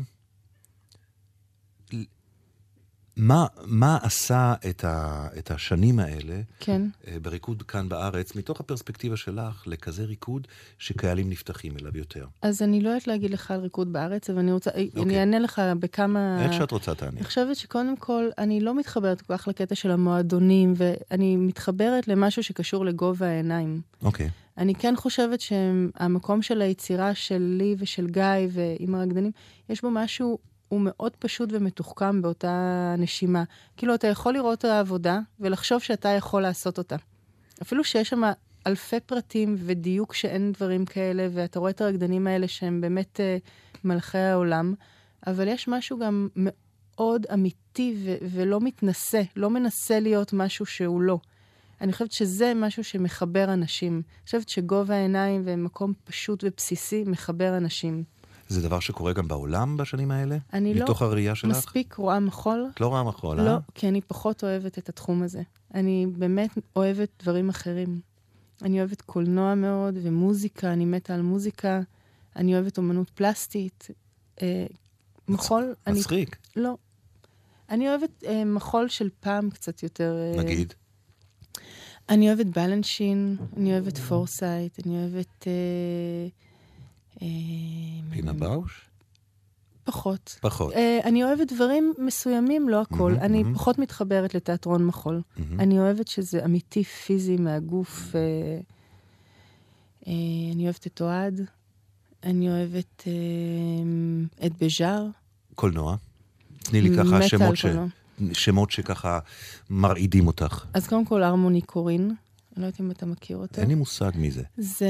מה, 3.20 3.46
מה 3.66 3.98
עשה 4.02 4.54
את, 4.70 4.84
ה, 4.84 5.28
את 5.38 5.52
השנים 5.52 6.00
האלה 6.00 6.42
כן. 6.60 6.82
אה, 7.08 7.18
בריקוד 7.22 7.64
כאן 7.64 7.90
בארץ, 7.90 8.36
מתוך 8.36 8.60
הפרספקטיבה 8.60 9.18
שלך, 9.18 9.64
לכזה 9.68 10.04
ריקוד 10.04 10.48
שקהלים 10.78 11.30
נפתחים 11.30 11.74
אליו 11.82 11.98
יותר? 11.98 12.26
אז 12.42 12.62
אני 12.62 12.82
לא 12.82 12.90
יודעת 12.90 13.08
להגיד 13.08 13.32
לך 13.32 13.52
על 13.52 13.60
ריקוד 13.60 13.94
בארץ, 13.94 14.30
אבל 14.30 14.40
אני 14.40 14.52
רוצה, 14.52 14.72
אני 14.76 14.90
אוקיי. 14.98 15.20
אענה 15.20 15.40
לך 15.40 15.62
בכמה... 15.80 16.46
איך 16.46 16.54
שאת 16.54 16.72
רוצה 16.72 16.96
תעני. 16.96 17.18
אני 17.18 17.24
חושבת 17.24 17.56
שקודם 17.56 17.98
כל, 17.98 18.30
אני 18.38 18.62
לא 18.62 18.76
מתחברת 18.76 19.22
כל 19.22 19.38
כך 19.38 19.48
לקטע 19.48 19.76
של 19.76 19.92
המועדונים, 19.92 20.74
ואני 20.78 21.36
מתחברת 21.36 22.08
למשהו 22.08 22.44
שקשור 22.44 22.86
לגובה 22.86 23.28
העיניים. 23.28 23.82
אוקיי. 24.04 24.30
אני 24.58 24.76
כן 24.76 24.94
חושבת 24.96 25.42
שהמקום 25.42 26.42
של 26.42 26.62
היצירה 26.62 27.16
שלי 27.16 27.76
ושל 27.80 28.08
גיא 28.08 28.24
ועם 28.52 28.96
הרקדנים, 28.96 29.32
יש 29.70 29.82
בו 29.82 29.92
משהו, 29.92 30.38
הוא 30.70 30.82
מאוד 30.84 31.16
פשוט 31.16 31.50
ומתוחכם 31.54 32.22
באותה 32.22 32.96
נשימה. 32.98 33.44
כאילו, 33.78 33.96
אתה 33.96 34.08
יכול 34.08 34.34
לראות 34.34 34.60
את 34.60 34.66
העבודה 34.66 35.20
ולחשוב 35.40 35.80
שאתה 35.82 36.10
יכול 36.10 36.42
לעשות 36.42 36.78
אותה. 36.78 36.96
אפילו 37.62 37.84
שיש 37.84 38.10
שם 38.10 38.22
אלפי 38.68 39.00
פרטים 39.00 39.56
ודיוק 39.60 40.14
שאין 40.14 40.52
דברים 40.52 40.86
כאלה, 40.86 41.28
ואתה 41.34 41.60
רואה 41.60 41.72
את 41.72 41.82
הרקדנים 41.82 42.28
האלה 42.28 42.48
שהם 42.48 42.82
באמת 42.82 43.20
אה, 43.20 43.38
מלכי 43.84 44.18
העולם, 44.18 44.74
אבל 45.28 45.48
יש 45.48 45.68
משהו 45.68 46.00
גם 46.00 46.28
מאוד 46.36 47.26
אמיתי 47.34 47.96
ו- 48.06 48.16
ולא 48.32 48.62
מתנשא, 48.62 49.22
לא 49.36 49.50
מנסה 49.50 50.00
להיות 50.00 50.34
משהו 50.34 50.66
שהוא 50.66 51.02
לא. 51.02 51.20
אני 51.82 51.94
חושבת 51.94 52.12
שזה 52.12 52.54
משהו 52.56 52.84
שמחבר 52.84 53.54
אנשים. 53.54 53.94
אני 53.94 54.26
חושבת 54.26 54.50
שגובה 54.50 54.96
העיניים 54.96 55.42
ומקום 55.46 55.94
פשוט 56.04 56.44
ובסיסי 56.44 57.04
מחבר 57.08 57.58
אנשים. 57.58 58.04
זה 58.50 58.62
דבר 58.62 58.80
שקורה 58.80 59.14
גם 59.14 59.28
בעולם 59.28 59.78
בשנים 59.78 60.12
האלה? 60.12 60.38
אני 60.54 60.74
לא 60.74 60.84
מתוך 60.84 61.02
הראייה 61.02 61.36
שלך? 61.36 61.52
מספיק 61.52 61.94
רואה 61.94 62.20
מחול. 62.20 62.68
את 62.74 62.82
לא 62.82 62.88
רואה 62.88 63.04
מחול, 63.04 63.40
אה? 63.40 63.46
לא, 63.46 63.58
כי 63.76 63.88
אני 63.88 64.02
פחות 64.02 64.44
אוהבת 64.44 64.78
את 64.78 64.90
התחום 64.90 65.24
הזה. 65.24 65.42
אני 65.74 66.08
באמת 66.18 66.50
אוהבת 66.76 67.10
דברים 67.24 67.50
אחרים. 67.50 68.00
אני 68.62 68.80
אוהבת 68.80 69.02
קולנוע 69.02 69.56
מאוד, 69.56 69.98
ומוזיקה, 70.04 70.74
אני 70.74 70.86
מתה 70.86 71.16
על 71.16 71.22
מוזיקה. 71.22 71.82
אני 72.36 72.54
אוהבת 72.56 72.78
אומנות 72.78 73.10
פלסטית. 73.10 73.88
אה, 74.42 74.66
מחול, 75.28 75.76
אני... 75.88 76.00
מצחיק, 76.00 76.38
לא. 76.56 76.78
אני 77.70 77.90
אוהבת 77.90 78.24
אה, 78.24 78.46
מחול 78.46 78.90
של 78.90 79.10
פעם 79.20 79.50
קצת 79.50 79.84
יותר... 79.84 80.16
אה, 80.18 80.44
נגיד. 80.44 80.74
אני 82.10 82.28
אוהבת 82.28 82.46
בלנשין, 82.46 83.38
אני 83.58 83.74
אוהבת 83.74 83.98
פורסייט, 83.98 84.86
אני 84.86 84.96
אוהבת... 84.96 85.48
אה, 85.48 86.28
פינה 88.10 88.34
באוש? 88.34 88.90
פחות. 89.84 90.38
פחות. 90.42 90.74
אה, 90.74 91.00
אני 91.04 91.24
אוהבת 91.24 91.54
דברים 91.54 91.94
מסוימים, 91.98 92.70
לא 92.70 92.82
הכל. 92.82 93.12
מהמם, 93.12 93.24
אני 93.24 93.44
מהמם. 93.44 93.56
פחות 93.56 93.80
מתחברת 93.80 94.36
לתיאטרון 94.36 94.86
מחול. 94.86 95.22
מהמם. 95.38 95.60
אני 95.60 95.80
אוהבת 95.80 96.08
שזה 96.08 96.46
אמיתי, 96.46 96.84
פיזי, 96.84 97.38
מהגוף. 97.38 98.16
אה, 98.16 98.22
אה, 100.08 100.14
אני 100.54 100.64
אוהבת 100.64 100.88
את 100.88 101.02
אוהד. 101.02 101.42
אני 102.24 102.50
אוהבת 102.50 103.04
אה, 103.08 104.46
את 104.46 104.52
בז'אר. 104.64 105.06
קולנוע. 105.56 105.96
תני 106.58 106.82
לי 106.82 106.98
ככה 106.98 107.22
שמות, 107.22 107.56
ש... 107.56 107.66
שמות 108.34 108.72
שככה 108.72 109.20
מרעידים 109.70 110.28
אותך. 110.28 110.66
אז 110.74 110.88
קודם 110.88 111.06
כל, 111.06 111.24
הרמוני 111.24 111.62
קורין. 111.62 112.02
אני 112.02 112.62
לא 112.62 112.66
יודעת 112.66 112.82
אם 112.82 112.92
אתה 112.92 113.06
מכיר 113.06 113.38
אותו. 113.38 113.62
אין 113.62 113.70
לי 113.70 113.76
מושג 113.76 114.12
מי 114.16 114.32
זה. 114.32 114.44
זה 114.58 114.90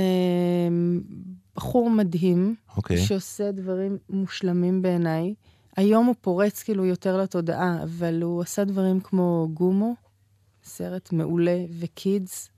בחור 1.59 1.89
מדהים, 1.89 2.55
אוקיי. 2.77 2.97
שעושה 2.97 3.51
דברים 3.51 3.97
מושלמים 4.09 4.81
בעיניי. 4.81 5.33
היום 5.75 6.05
הוא 6.05 6.15
פורץ 6.21 6.63
כאילו 6.63 6.85
יותר 6.85 7.21
לתודעה, 7.21 7.83
אבל 7.83 8.21
הוא 8.21 8.41
עשה 8.41 8.63
דברים 8.63 8.99
כמו 8.99 9.47
גומו, 9.53 9.95
סרט 10.63 11.11
מעולה, 11.11 11.65
וקידס, 11.79 12.49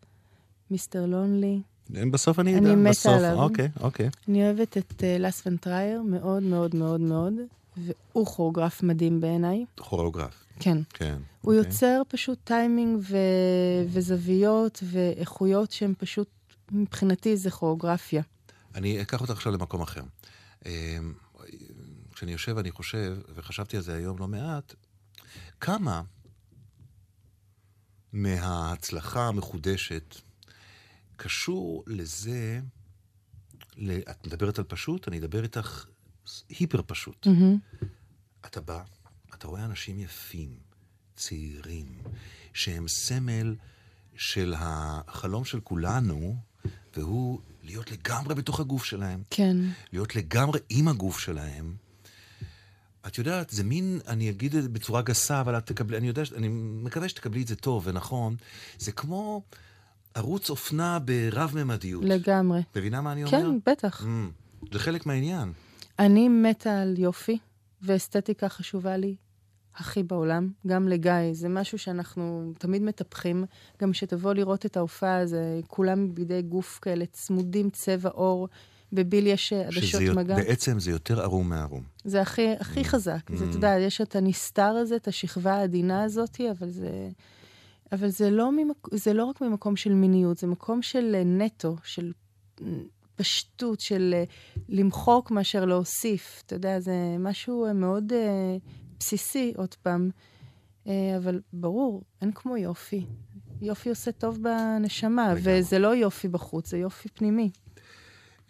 מיסטר 0.72 1.06
לונלי. 1.06 1.62
בסוף 1.90 2.40
אני 2.40 2.58
אדע. 2.58 2.76
בסוף, 2.90 3.14
עליו. 3.14 3.42
אוקיי, 3.42 3.70
אוקיי. 3.80 4.10
אני 4.28 4.44
אוהבת 4.44 4.78
את 4.78 4.92
אה, 4.92 5.04
לארס 5.20 5.44
פון 5.46 5.67
טרייר 5.67 6.02
מאוד 6.02 6.44
מאוד 6.44 6.76
מאוד 6.76 7.02
מאוד, 7.02 7.34
והוא 7.78 8.26
כוריאוגרף 8.26 8.84
מדהים 8.84 9.22
בעיניי. 9.22 9.66
כוריאוגרף, 9.80 10.46
כן. 10.60 10.78
כן. 10.94 11.18
הוא 11.42 11.54
אוקיי. 11.54 11.68
יוצר 11.70 12.02
פשוט 12.08 12.38
טיימינג 12.44 13.00
ו... 13.02 13.18
וזוויות 13.88 14.84
ואיכויות 14.84 15.72
שהן 15.72 15.94
פשוט, 15.98 16.28
מבחינתי 16.72 17.38
זה 17.38 17.52
כוריאוגרפיה. 17.52 18.22
אני 18.76 19.02
אקח 19.02 19.22
אותך 19.22 19.32
עכשיו 19.32 19.54
למקום 19.54 19.82
אחר. 19.82 20.04
אה, 20.66 20.98
כשאני 22.14 22.32
יושב 22.32 22.54
ואני 22.58 22.72
חושב, 22.72 23.18
וחשבתי 23.36 23.78
על 23.78 23.84
זה 23.84 23.96
היום 23.96 24.18
לא 24.18 24.28
מעט, 24.28 24.76
כמה 25.60 26.02
מההצלחה 28.14 29.28
המחודשת 29.28 30.16
קשור 31.18 31.84
לזה, 31.88 32.62
ל... 33.78 34.00
את 34.00 34.28
מדברת 34.28 34.60
על 34.60 34.66
פשוט, 34.66 35.08
אני 35.08 35.20
אדבר 35.20 35.44
איתך 35.44 35.86
היפר 36.50 36.82
פשוט. 36.88 37.28
מהמם. 37.28 37.58
אתה 38.46 38.62
בא, 38.62 38.84
אתה 39.34 39.48
רואה 39.48 39.66
אנשים 39.66 40.00
יפים, 40.00 40.56
צעירים, 41.16 42.02
שהם 42.54 42.88
סמל 42.88 43.56
של 44.16 44.54
החלום 44.58 45.46
של 45.46 45.60
כולנו, 45.60 46.38
והוא 46.96 47.42
להיות 47.64 47.92
לגמרי 47.92 48.36
בתוך 48.36 48.60
הגוף 48.60 48.84
שלהם, 48.84 49.24
כן. 49.30 49.58
להיות 49.94 50.16
לגמרי 50.16 50.60
עם 50.70 50.88
הגוף 50.88 51.20
שלהם. 51.20 51.76
את 53.08 53.18
יודעת, 53.18 53.50
זה 53.50 53.64
מין, 53.64 54.00
אני 54.08 54.30
אגיד 54.30 54.56
את 54.56 54.64
זה 54.64 54.70
בצורה 54.70 55.02
גסה, 55.02 55.42
אבל 55.42 55.58
את 55.58 55.66
תקבלי, 55.66 55.98
אני 55.98 56.08
יודע, 56.08 56.22
אני 56.36 56.48
מקווה 56.84 57.10
שתקבלי 57.10 57.42
את 57.42 57.48
זה 57.48 57.56
טוב 57.56 57.88
ונכון. 57.88 58.36
זה 58.80 58.92
כמו 58.92 59.42
ערוץ 60.14 60.50
אופנה 60.50 61.00
ברב-ממדיות. 61.00 62.04
לגמרי. 62.06 62.62
מבינה 62.76 63.02
מה 63.02 63.12
אני 63.12 63.24
אומר? 63.24 63.32
כן, 63.32 63.72
בטח. 63.72 64.02
Mm, 64.02 64.68
זה 64.74 64.80
חלק 64.80 65.06
מהעניין. 65.06 65.54
אני 66.00 66.30
מתה 66.30 66.82
על 66.82 66.96
יופי, 66.98 67.38
ואסתטיקה 67.82 68.50
חשובה 68.50 68.98
לי 68.98 69.16
הכי 69.76 70.04
בעולם, 70.04 70.50
גם 70.68 70.88
לגיא. 70.88 71.14
זה 71.32 71.50
משהו 71.50 71.78
שאנחנו 71.78 72.54
תמיד 72.58 72.82
מטפחים. 72.82 73.46
גם 73.82 73.94
שתבוא 73.94 74.34
לראות 74.34 74.66
את 74.66 74.78
ההופעה, 74.78 75.26
זה 75.26 75.60
כולם 75.68 76.16
בידי 76.16 76.42
גוף 76.42 76.80
כאלה 76.82 77.06
צמודים, 77.06 77.70
צבע 77.70 78.10
עור. 78.10 78.48
בביל 78.94 79.28
יש 79.28 79.54
עדשות 79.54 80.02
מגע. 80.16 80.36
בעצם 80.36 80.80
זה 80.80 80.92
יותר 80.92 81.22
ערום 81.22 81.50
מערום. 81.50 81.84
זה 82.04 82.22
הכי, 82.22 82.52
הכי 82.60 82.84
חזק. 82.84 83.32
זה, 83.34 83.46
אתה 83.46 83.56
יודע, 83.58 83.76
יש 83.80 84.02
את 84.02 84.16
הנסתר 84.16 84.64
הזה, 84.64 84.96
את 84.96 85.08
השכבה 85.08 85.54
העדינה 85.54 86.04
הזאת, 86.04 86.42
אבל 86.52 86.70
זה... 86.70 87.10
אבל 87.92 88.10
זה 88.10 88.30
לא, 88.30 88.52
ממק... 88.52 88.88
זה 88.92 89.14
לא 89.14 89.26
רק 89.26 89.42
ממקום 89.42 89.76
של 89.76 89.94
מיניות, 89.94 90.38
זה 90.38 90.48
מקום 90.48 90.82
של 90.82 91.16
אה, 91.16 91.24
נטו, 91.24 91.76
של 91.84 92.12
אה, 92.62 92.68
פשטות, 93.16 93.80
של 93.80 94.14
אה, 94.18 94.24
למחוק 94.70 95.32
מאשר 95.32 95.66
להוסיף. 95.66 96.44
אתה 96.46 96.56
יודע, 96.56 96.80
זה 96.80 96.94
משהו 97.20 97.66
אה, 97.66 97.74
מאוד 97.74 98.14
אה, 98.14 98.58
בסיסי, 99.06 99.54
עוד 99.58 99.76
פעם. 99.82 100.10
אה, 100.88 100.94
אבל 101.18 101.42
ברור, 101.54 102.02
אין 102.22 102.32
כמו 102.36 102.58
יופי. 102.58 103.06
יופי 103.62 103.90
עושה 103.90 104.12
טוב 104.12 104.40
בנשמה, 104.44 105.34
לגמרי. 105.34 105.60
וזה 105.60 105.80
לא 105.80 105.96
יופי 105.96 106.28
בחוץ, 106.28 106.70
זה 106.70 106.78
יופי 106.78 107.10
פנימי. 107.10 107.50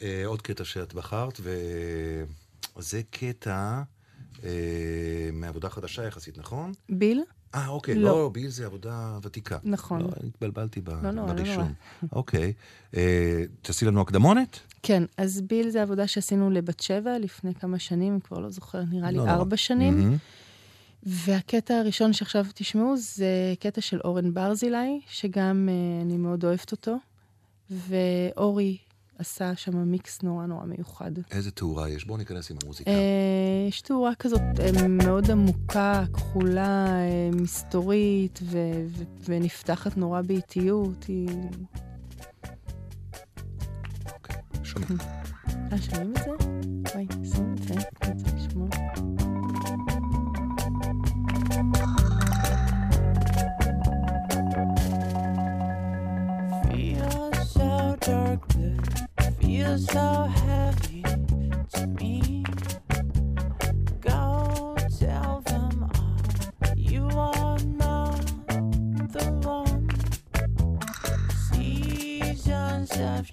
אה, 0.01 0.23
עוד 0.25 0.41
קטע 0.41 0.63
שאת 0.65 0.93
בחרת, 0.93 1.39
וזה 2.77 3.01
קטע 3.09 3.81
אה, 4.43 4.49
מעבודה 5.33 5.69
חדשה 5.69 6.03
יחסית, 6.07 6.37
נכון? 6.37 6.71
ביל? 6.89 7.21
אה, 7.55 7.67
אוקיי, 7.67 7.95
לא. 7.95 8.09
לא, 8.09 8.29
ביל 8.33 8.49
זה 8.49 8.65
עבודה 8.65 9.19
ותיקה. 9.23 9.57
נכון. 9.63 10.01
לא, 10.01 10.09
התבלבלתי 10.27 10.81
ב- 10.81 10.89
לא 10.89 11.11
נורא, 11.11 11.27
לא 11.27 11.33
ברישום. 11.33 11.73
אוקיי. 12.11 12.53
אה, 12.97 13.43
תעשי 13.61 13.85
לנו 13.85 14.01
הקדמונת? 14.01 14.59
כן, 14.83 15.03
אז 15.17 15.41
ביל 15.41 15.69
זה 15.69 15.81
עבודה 15.81 16.07
שעשינו 16.07 16.49
לבת 16.49 16.79
שבע 16.79 17.19
לפני 17.19 17.53
כמה 17.55 17.79
שנים, 17.79 18.19
כבר 18.19 18.39
לא 18.39 18.49
זוכרת, 18.49 18.85
נראה 18.91 19.11
לי 19.11 19.17
לא 19.17 19.23
נורא. 19.23 19.35
ארבע 19.35 19.57
שנים. 19.57 19.99
מהמם. 19.99 20.17
והקטע 21.03 21.73
הראשון 21.73 22.13
שעכשיו 22.13 22.45
תשמעו 22.53 22.97
זה 22.97 23.53
קטע 23.59 23.81
של 23.81 23.99
אורן 24.03 24.33
ברזילי, 24.33 25.01
שגם 25.07 25.69
אה, 25.71 26.01
אני 26.01 26.17
מאוד 26.17 26.45
אוהבת 26.45 26.71
אותו. 26.71 26.95
ואורי 27.69 28.77
עשה 29.17 29.55
שם 29.55 29.77
מיקס 29.77 30.21
נורא 30.21 30.45
נורא 30.45 30.65
מיוחד. 30.65 31.11
איזה 31.31 31.51
תאורה 31.51 31.89
יש? 31.89 32.05
בואו 32.05 32.17
ניכנס 32.17 32.51
עם 32.51 32.57
המוזיקה. 32.63 32.91
אה, 32.91 32.97
יש 33.69 33.81
תאורה 33.81 34.15
כזאת 34.15 34.41
אה, 34.59 34.87
מאוד 34.87 35.31
עמוקה, 35.31 36.03
כחולה, 36.13 36.87
אה, 36.87 37.29
מסתורית, 37.33 38.39
ו- 38.43 38.57
ו- 38.87 39.03
ונפתחת 39.25 39.97
נורא 39.97 40.21
באיטיות. 40.21 41.03
היא... 41.03 41.27
אוקיי, 44.13 44.35
שומעים. 44.63 44.97
אה, 45.71 45.77
שומעים 45.81 46.11
את 46.11 46.17
זה? 46.17 46.29
וואי, 46.93 47.07
שים 47.23 47.53
את 47.53 47.63
זה, 47.63 47.73
feels 59.61 59.85
so 59.85 60.23
heavy 60.45 61.03
to 61.73 61.85
me. 61.87 62.43
Go 63.99 64.75
tell 64.99 65.41
them 65.45 65.89
all 65.95 66.73
you 66.75 67.07
are 67.11 67.59
not 67.59 68.25
the 69.15 69.25
one. 69.43 69.87
Seasons 71.51 72.91
have 72.95 73.29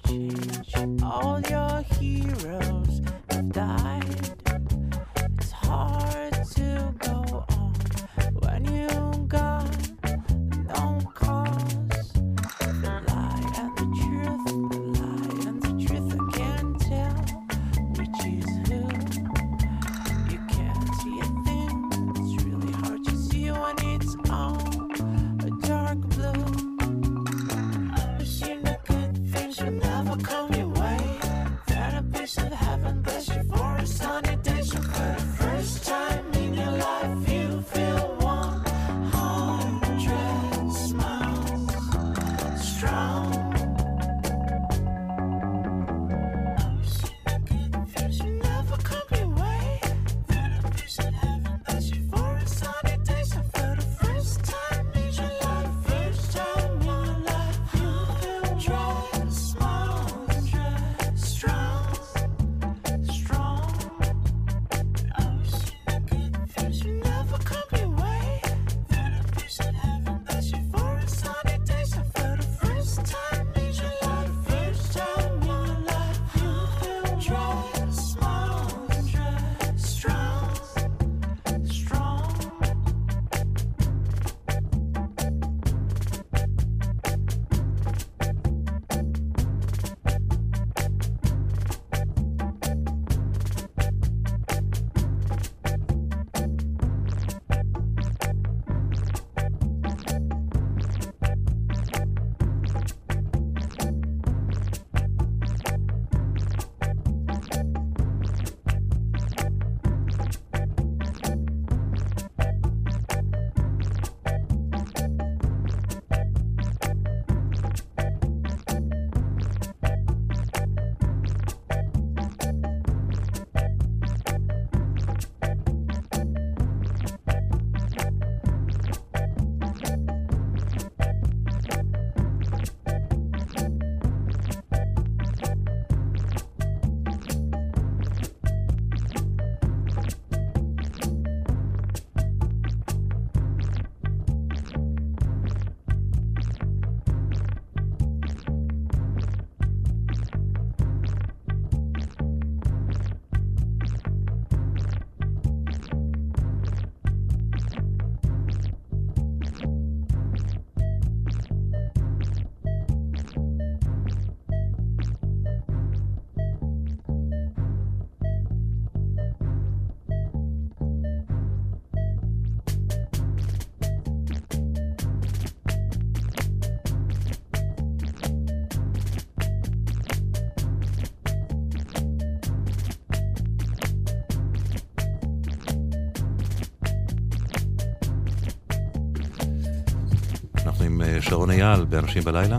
שרון 191.21 191.51
אייל 191.51 191.85
באנשים 191.85 192.23
בלילה. 192.23 192.59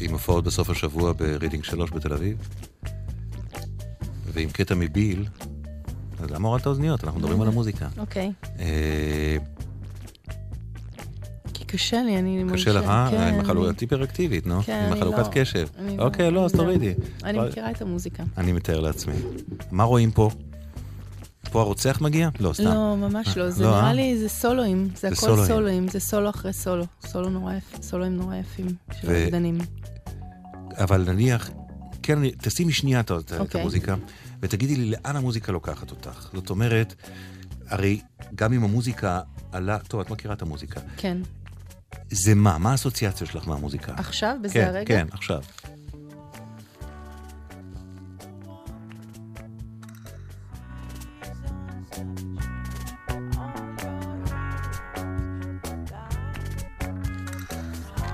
עם 0.00 0.12
הופעות 0.12 0.44
בסוף 0.44 0.70
השבוע 0.70 1.12
ברידינג 1.12 1.64
3 1.64 1.90
בתל 1.90 2.12
אביב. 2.12 2.36
ועם 4.32 4.50
קטע 4.50 4.74
מביל. 4.74 5.26
אז 6.20 6.30
למה 6.30 6.48
הורדת 6.48 6.66
אוזניות? 6.66 7.04
אנחנו 7.04 7.20
מדברים 7.20 7.40
על 7.42 7.48
המוזיקה. 7.48 7.88
אוקיי. 7.98 8.32
אה, 8.58 9.36
כי 11.54 11.64
קשה 11.64 12.02
לי, 12.02 12.18
אני... 12.18 12.44
קשה 12.52 12.72
לך, 12.72 12.84
אה? 12.84 13.08
כן, 13.10 13.16
עם 13.16 13.22
אני- 13.34 13.38
החלוקת 13.40 13.80
היפר-אקטיבית, 13.80 14.46
נו? 14.46 14.62
כן, 14.62 14.82
עם 14.86 14.92
אני 14.92 15.00
החלוקת 15.00 15.18
לא- 15.18 15.42
קשב. 15.42 15.66
אני 15.78 15.96
לא- 15.96 16.02
אוקיי, 16.04 16.30
לא, 16.30 16.44
אז 16.44 16.50
זהו. 16.50 16.60
תורידי. 16.60 16.94
אני 17.24 17.38
לא- 17.38 17.48
מכירה 17.48 17.70
את 17.70 17.82
המוזיקה. 17.82 18.22
אני 18.38 18.52
מתאר 18.52 18.80
לעצמי. 18.80 19.14
מה 19.70 19.84
רואים 19.84 20.10
פה? 20.10 20.30
פה 21.52 21.60
הרוצח 21.60 21.98
מגיע? 22.00 22.28
לא, 22.40 22.52
סתם. 22.52 22.64
לא, 22.64 22.96
ממש 22.96 23.36
לא. 23.36 23.50
זה 23.50 23.62
לא, 23.64 23.70
נראה 23.70 23.86
אה? 23.88 23.92
לי, 23.92 24.18
זה 24.18 24.28
סולואים. 24.28 24.88
זה 24.96 25.08
הכל 25.08 25.46
סולואים. 25.46 25.88
זה 25.88 26.00
סולו 26.00 26.30
אחרי 26.30 26.52
סולו. 26.52 26.84
סולו 27.06 27.28
נורא 27.30 27.52
יפ- 27.54 27.82
סולואים 27.82 28.16
נורא 28.16 28.36
יפים 28.36 28.66
של 29.00 29.10
רקדנים. 29.10 29.58
אבל 30.78 31.04
נניח, 31.12 31.50
כן, 32.02 32.18
תשימי 32.30 32.72
שנייה 32.72 33.00
את 33.00 33.10
אוקיי. 33.10 33.60
המוזיקה, 33.60 33.94
ותגידי 34.42 34.76
לי 34.76 34.90
לאן 34.90 35.16
המוזיקה 35.16 35.52
לוקחת 35.52 35.90
אותך. 35.90 36.28
זאת 36.34 36.50
אומרת, 36.50 36.94
הרי 37.68 38.00
גם 38.34 38.52
אם 38.52 38.64
המוזיקה 38.64 39.20
עלה, 39.52 39.78
טוב, 39.78 40.00
את 40.00 40.10
מכירה 40.10 40.34
את 40.34 40.42
המוזיקה. 40.42 40.80
כן. 40.96 41.18
זה 42.10 42.34
מה? 42.34 42.58
מה 42.58 42.70
האסוציאציה 42.70 43.26
שלך 43.26 43.48
מהמוזיקה? 43.48 43.92
עכשיו? 43.96 44.36
בזה 44.42 44.54
כן, 44.54 44.64
הרגע? 44.68 44.84
כן, 44.94 45.06
עכשיו. 45.12 45.40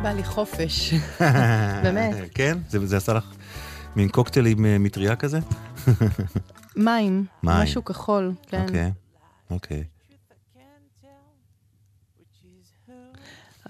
בא 0.02 0.12
לי 0.12 0.24
חופש. 0.24 0.94
באמת. 1.84 2.14
כן? 2.34 2.58
זה, 2.68 2.86
זה 2.86 2.96
עשה 2.96 3.12
לך 3.12 3.24
מין 3.96 4.08
קוקטייל 4.08 4.46
עם 4.46 4.66
אה, 4.66 4.78
מטריה 4.78 5.16
כזה? 5.16 5.38
מים, 6.76 7.24
מים. 7.42 7.62
משהו 7.62 7.84
כחול, 7.84 8.32
כן. 8.46 8.62
אוקיי, 8.62 8.92
אוקיי. 9.50 9.84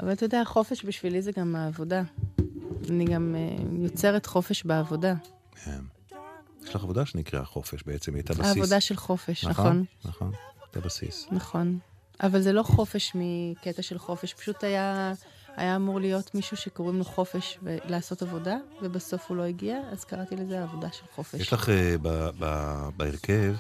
אבל 0.03 0.13
אתה 0.13 0.25
יודע, 0.25 0.45
חופש 0.45 0.85
בשבילי 0.85 1.23
זה 1.23 1.31
גם 1.37 1.57
העבודה. 1.57 2.03
אני 2.91 3.05
גם 3.05 3.35
אה, 3.39 3.65
יוצרת 3.83 4.27
חופש 4.27 4.65
בעבודה. 4.65 5.15
כן. 5.65 5.81
יש 6.65 6.75
לך 6.75 6.83
עבודה 6.83 7.07
שנקראה 7.07 7.45
חופש 7.45 7.83
בעצם, 7.83 8.13
היא 8.13 8.19
הייתה 8.19 8.33
בסיס. 8.33 8.47
העבודה 8.47 8.81
של 8.81 8.97
חופש, 8.97 9.45
נכון, 9.45 9.67
נכון. 9.67 9.85
נכון, 10.05 10.33
הייתה 10.63 10.81
בסיס. 10.81 11.27
נכון. 11.31 11.79
אבל 12.23 12.41
זה 12.41 12.53
לא 12.53 12.63
חופש 12.63 13.13
מקטע 13.15 13.83
של 13.83 13.99
חופש, 13.99 14.35
פשוט 14.35 14.65
היה, 14.65 15.13
היה 15.59 15.77
אמור 15.77 16.01
להיות 16.01 16.35
מישהו 16.35 16.57
שקוראים 16.57 16.99
לו 16.99 17.05
חופש 17.05 17.59
ולעשות 17.63 18.23
עבודה, 18.23 18.57
ובסוף 18.83 19.25
הוא 19.29 19.37
לא 19.37 19.43
הגיע, 19.43 19.79
אז 19.93 20.05
קראתי 20.05 20.37
לזה 20.37 20.61
העבודה 20.61 20.89
של 20.93 21.05
חופש. 21.15 21.41
יש 21.41 21.53
לך 21.53 21.69
אה, 21.69 21.95
ב- 22.03 22.29
ב- 22.39 22.89
בהרכב 22.97 23.55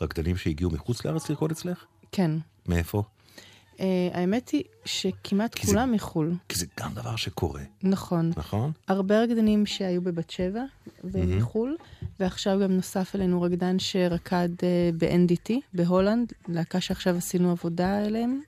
רקדנים 0.00 0.36
שהגיעו 0.36 0.70
מחוץ 0.70 1.04
לארץ 1.04 1.28
לרקוד 1.30 1.50
אצלך? 1.50 1.84
כן. 2.12 2.30
מאיפה? 2.68 3.02
Uh, 3.76 3.78
האמת 4.12 4.48
היא 4.48 4.62
שכמעט 4.84 5.54
כי 5.54 5.66
זה- 5.66 5.72
כולם 5.72 5.92
מחו"ל. 5.92 6.34
כי 6.48 6.58
זה 6.58 6.66
גם 6.80 6.94
דבר 6.94 7.16
שקורה, 7.16 7.60
נכון. 7.82 8.30
נכון? 8.36 8.72
הרבה 8.88 9.22
רקדנים 9.22 9.66
שהיו 9.66 10.02
בבת 10.02 10.30
שבע 10.30 10.62
ומחו"ל, 11.04 11.76
ועכשיו 12.20 12.58
גם 12.62 12.72
נוסף 12.72 13.14
אלינו 13.14 13.42
רקדן 13.42 13.78
שרקד 13.78 14.48
uh, 14.58 14.62
ב-NDT 14.98 15.52
בהולנד, 15.74 16.32
להקה 16.48 16.80
שעכשיו 16.80 17.16
עשינו 17.16 17.50
עבודה 17.50 17.98
אליהם, 18.06 18.40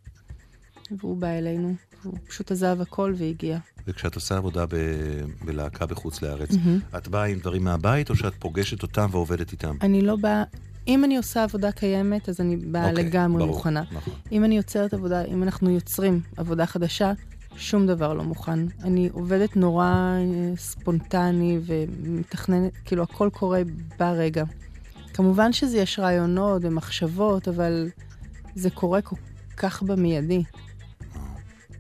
והוא 0.90 1.16
בא 1.16 1.26
אלינו. 1.28 1.74
הוא 2.02 2.14
פשוט 2.28 2.50
עזב 2.50 2.80
הכל 2.80 3.14
והגיע. 3.16 3.58
וכשאת 3.86 4.14
עושה 4.14 4.36
עבודה 4.36 4.66
ב- 4.66 5.24
בלהקה 5.44 5.86
בחוץ 5.86 6.22
לארץ, 6.22 6.50
את 6.96 7.08
באה 7.08 7.24
עם 7.24 7.38
דברים 7.38 7.64
מהבית, 7.64 8.10
או 8.10 8.16
שאת 8.16 8.34
פוגשת 8.38 8.82
אותם 8.82 9.08
ועובדת 9.10 9.52
איתם? 9.52 9.76
אני 9.82 10.02
לא 10.02 10.16
באה, 10.16 10.42
אם 10.88 11.04
אני 11.04 11.16
עושה 11.16 11.42
עבודה 11.42 11.72
קיימת, 11.72 12.28
אז 12.28 12.40
אני 12.40 12.56
באה 12.56 12.90
אוקיי, 12.90 13.04
לגמרי 13.04 13.38
ברור, 13.38 13.54
מוכנה. 13.56 13.82
נכון. 13.92 14.14
אם 14.32 14.44
אני 14.44 14.56
יוצרת 14.56 14.94
עבודה, 14.94 15.24
אם 15.24 15.42
אנחנו 15.42 15.70
יוצרים 15.70 16.20
עבודה 16.36 16.66
חדשה, 16.66 17.12
שום 17.56 17.86
דבר 17.86 18.14
לא 18.14 18.24
מוכן. 18.24 18.58
אני 18.84 19.08
עובדת 19.12 19.56
נורא 19.56 19.84
אה, 19.84 20.56
ספונטני 20.56 21.58
ומתכננת, 21.66 22.72
כאילו 22.84 23.02
הכל 23.02 23.30
קורה 23.32 23.62
ברגע. 23.98 24.44
כמובן 25.14 25.52
שזה 25.52 25.78
יש 25.78 25.98
רעיונות 25.98 26.62
ומחשבות, 26.64 27.48
אבל 27.48 27.88
זה 28.54 28.70
קורה 28.70 29.02
כל 29.02 29.16
כך 29.56 29.82
במיידי. 29.82 30.42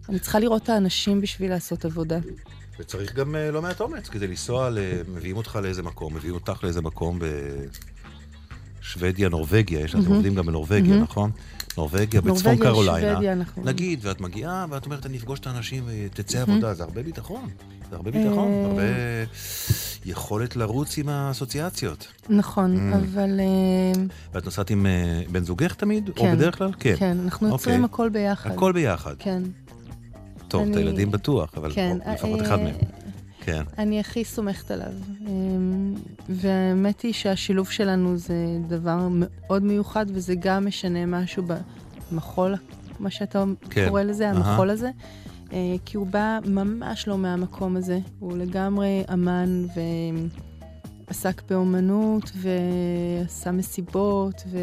אני 0.08 0.18
צריכה 0.18 0.38
לראות 0.38 0.62
את 0.62 0.68
האנשים 0.68 1.20
בשביל 1.20 1.50
לעשות 1.50 1.84
עבודה. 1.84 2.18
וצריך 2.80 3.14
גם 3.14 3.36
אה, 3.36 3.50
לא 3.50 3.62
מעט 3.62 3.80
אומץ 3.80 4.08
כדי 4.08 4.26
לנסוע, 4.26 4.70
ל... 4.70 4.78
מביאים 5.08 5.36
אותך 5.36 5.58
לאיזה 5.62 5.82
מקום, 5.82 6.14
מביאים 6.14 6.34
אותך 6.34 6.64
לאיזה 6.64 6.82
מקום 6.82 7.18
בשוודיה, 8.80 9.28
נורבגיה, 9.28 9.80
יש 9.80 9.94
אנחנו 9.94 10.14
עובדים 10.14 10.34
גם 10.34 10.46
בנורבגיה, 10.46 10.96
נכון? 10.96 11.30
נורבגיה, 11.76 12.20
בצפון 12.20 12.56
קרוליינה. 12.56 13.12
שוודיה, 13.12 13.32
אנחנו- 13.32 13.64
נגיד, 13.64 13.98
ואת 14.02 14.20
מגיעה, 14.20 14.66
ואת 14.70 14.84
אומרת, 14.84 15.06
אני 15.06 15.18
אפגוש 15.18 15.38
את 15.40 15.46
האנשים 15.46 15.84
ותצא 15.86 16.42
עבודה, 16.42 16.74
זה 16.74 16.82
הרבה 16.82 17.02
ביטחון. 17.02 17.48
זה 17.90 17.96
הרבה 17.96 18.10
ביטחון, 18.10 18.52
אה. 18.52 18.64
הרבה 18.66 18.82
יכולת 20.04 20.56
לרוץ 20.56 20.98
עם 20.98 21.08
האסוציאציות. 21.08 22.08
נכון, 22.28 22.92
אבל... 22.92 23.40
אה, 23.40 24.02
ואת 24.34 24.44
נוסעת 24.44 24.70
עם 24.70 24.86
אה, 24.86 25.22
בן 25.32 25.44
זוגך 25.44 25.74
תמיד? 25.74 26.08
או 26.08 26.14
כן. 26.14 26.36
בדרך 26.36 26.58
כלל? 26.58 26.70
כן. 26.78 26.94
כן, 26.98 27.16
אנחנו 27.24 27.46
אוקיי. 27.46 27.54
יוצרים 27.54 27.84
הכל 27.84 28.08
ביחד. 28.08 28.50
הכל 28.50 28.72
ביחד. 28.72 29.14
כן. 29.18 29.42
טוב, 30.48 30.62
את 30.62 30.68
אני- 30.68 30.76
הילדים 30.76 31.10
בטוח, 31.10 31.54
אבל 31.56 31.72
כן, 31.74 31.96
או, 32.06 32.12
לפחות 32.14 32.40
אה, 32.40 32.46
אחד 32.46 32.56
מהם. 32.56 32.74
כן. 33.40 33.62
אני 33.78 34.00
הכי 34.00 34.24
סומכת 34.24 34.70
עליו. 34.70 34.92
אמ, 35.26 35.94
והאמת 36.28 37.00
היא 37.00 37.12
שהשילוב 37.12 37.70
שלנו 37.70 38.16
זה 38.16 38.34
דבר 38.68 39.08
מאוד 39.10 39.62
מיוחד, 39.62 40.06
וזה 40.08 40.34
גם 40.40 40.66
משנה 40.66 41.06
משהו 41.06 41.42
במחול, 42.12 42.54
מה 43.00 43.10
שאתה 43.10 43.44
כן. 43.70 43.86
קורא 43.88 44.02
לזה. 44.02 44.30
המחול 44.30 44.70
הזה. 44.70 44.90
אה, 45.52 45.58
כי 45.84 45.96
הוא 45.96 46.06
בא 46.06 46.38
ממש 46.46 47.08
לא 47.08 47.18
מהמקום 47.18 47.76
הזה. 47.76 47.98
הוא 48.18 48.36
לגמרי 48.36 49.02
אמן 49.12 49.66
ועסק 51.08 51.42
באומנות 51.50 52.30
ועשה 52.34 53.52
מסיבות 53.52 54.42
ו... 54.50 54.58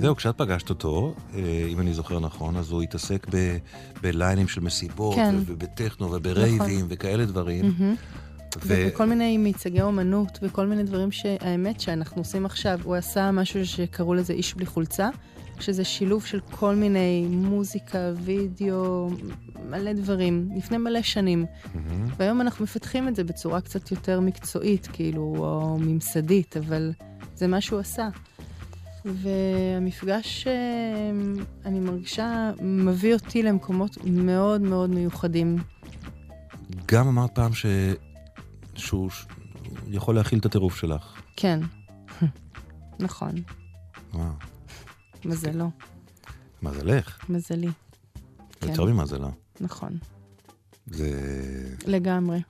זהו, 0.00 0.16
כשאת 0.16 0.38
פגשת 0.38 0.70
אותו, 0.70 1.14
אה, 1.34 1.40
אם 1.68 1.80
אני 1.80 1.92
זוכר 1.92 2.20
נכון, 2.20 2.56
אז 2.56 2.70
הוא 2.70 2.82
התעסק 2.82 3.26
ב- 3.30 3.56
בליינים 4.02 4.48
של 4.48 4.60
מסיבות, 4.60 5.14
כן. 5.14 5.34
ובטכנו 5.46 6.12
וברייבים 6.12 6.86
וכאלה 6.88 7.24
דברים. 7.24 7.74
מהמם. 7.78 7.94
ו- 8.64 8.84
וכל 8.88 9.06
מיני 9.06 9.38
מיצגי 9.38 9.82
אומנות 9.82 10.38
וכל 10.42 10.66
מיני 10.66 10.82
דברים 10.82 11.12
שהאמת 11.12 11.80
שאנחנו 11.80 12.20
עושים 12.20 12.46
עכשיו. 12.46 12.80
הוא 12.84 12.94
עשה 12.94 13.30
משהו 13.30 13.66
שקראו 13.66 14.14
לזה 14.14 14.32
איש 14.32 14.54
בלי 14.54 14.66
חולצה, 14.66 15.08
שזה 15.60 15.84
שילוב 15.84 16.24
של 16.24 16.40
כל 16.50 16.74
מיני 16.74 17.26
מוזיקה, 17.30 17.98
וידאו, 18.24 19.10
מלא 19.70 19.92
דברים, 19.92 20.48
לפני 20.56 20.78
מלא 20.78 21.02
שנים. 21.02 21.44
מהמם. 21.74 22.06
והיום 22.16 22.40
אנחנו 22.40 22.64
מפתחים 22.64 23.08
את 23.08 23.16
זה 23.16 23.24
בצורה 23.24 23.60
קצת 23.60 23.90
יותר 23.90 24.20
מקצועית, 24.20 24.88
כאילו, 24.92 25.34
או 25.38 25.78
ממסדית, 25.80 26.56
אבל 26.56 26.92
זה 27.34 27.46
מה 27.46 27.60
שהוא 27.60 27.80
עשה. 27.80 28.08
והמפגש, 29.04 30.46
אה, 30.46 30.52
אני 31.64 31.80
מרגישה, 31.80 32.50
מביא 32.60 33.14
אותי 33.14 33.42
למקומות 33.42 33.98
מאוד 34.04 34.60
מאוד 34.60 34.90
מיוחדים. 34.90 35.56
גם 36.86 37.08
אמרת 37.08 37.34
פעם 37.34 37.54
ש... 37.54 37.66
שהוא 38.74 39.10
ש- 39.10 39.26
יכול 39.90 40.14
להכיל 40.14 40.38
את 40.38 40.46
הטירוף 40.46 40.76
שלך. 40.76 41.20
כן, 41.36 41.60
נכון, 43.00 43.32
וואו, 44.14 44.24
מזלו, 45.24 45.70
מזלך. 46.62 47.30
מזלי, 47.30 47.68
כן. 48.60 48.68
יותר 48.68 48.84
ממזלה. 48.84 49.28
נכון, 49.60 49.98
זה 50.86 51.10
לגמרי. 51.86 52.42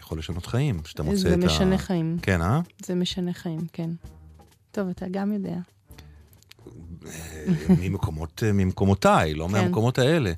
יכול 0.00 0.18
לשנות 0.18 0.46
חיים, 0.46 0.80
שאתה 0.84 1.02
מוצא 1.02 1.16
זה 1.16 1.34
את 1.34 1.42
ה... 1.42 1.46
משנה 1.46 1.78
חיים, 1.78 2.18
כן, 2.22 2.42
אה? 2.42 2.60
זה 2.84 2.94
משנה 2.94 3.32
חיים, 3.32 3.60
כן. 3.72 3.90
טוב, 4.70 4.88
אתה 4.88 5.06
גם 5.10 5.32
יודע. 5.32 5.56
אה, 7.06 7.46
ממקומות, 7.80 8.42
אה, 8.46 8.52
ממקומותיי, 8.52 9.34
לא 9.34 9.46
כן. 9.46 9.52
מהמקומות 9.52 9.98
האלה. 9.98 10.32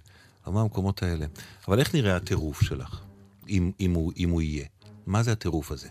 לא 0.47 0.53
מהמקומות 0.53 1.03
האלה. 1.03 1.27
אבל 1.69 1.79
איך 1.79 1.95
נראה 1.95 2.17
הטירוף 2.17 2.63
שלך, 2.63 3.01
אם, 3.49 3.71
אם, 3.81 3.93
הוא, 3.95 4.13
אם 4.17 4.31
הוא 4.31 4.43
יהיה? 4.43 4.65
מה 5.07 5.23
זה 5.23 5.33
הטירוף 5.33 5.73
הזה? 5.73 5.89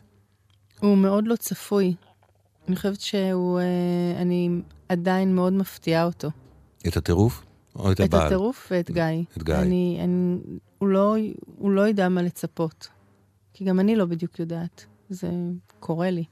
הוא 0.79 0.97
מאוד 0.97 1.27
לא 1.27 1.35
צפוי. 1.35 1.95
אני 2.67 2.75
חושבת 2.75 3.01
שהוא, 3.01 3.59
אה, 3.59 4.21
אני 4.21 4.49
עדיין 4.91 5.35
מאוד 5.35 5.53
מפתיעה 5.53 6.03
אותו. 6.03 6.29
את 6.87 6.97
הטירוף? 6.97 7.45
או 7.75 7.91
את 7.91 8.01
את 8.01 8.05
הבעל? 8.05 8.25
הטירוף 8.25 8.67
ואת 8.71 8.91
גיא. 8.91 9.03
את 9.37 9.43
גיא. 9.43 9.55
אני, 9.55 9.99
אני, 10.03 10.37
הוא, 10.77 10.87
לא, 10.87 11.15
הוא 11.57 11.71
לא 11.71 11.87
ידע 11.87 12.09
מה 12.09 12.21
לצפות. 12.21 12.87
כי 13.53 13.65
גם 13.65 13.79
אני 13.79 13.95
לא 13.95 14.05
בדיוק 14.05 14.39
יודעת. 14.39 14.85
זה 15.09 15.29
קורה 15.79 16.09
לי. 16.09 16.23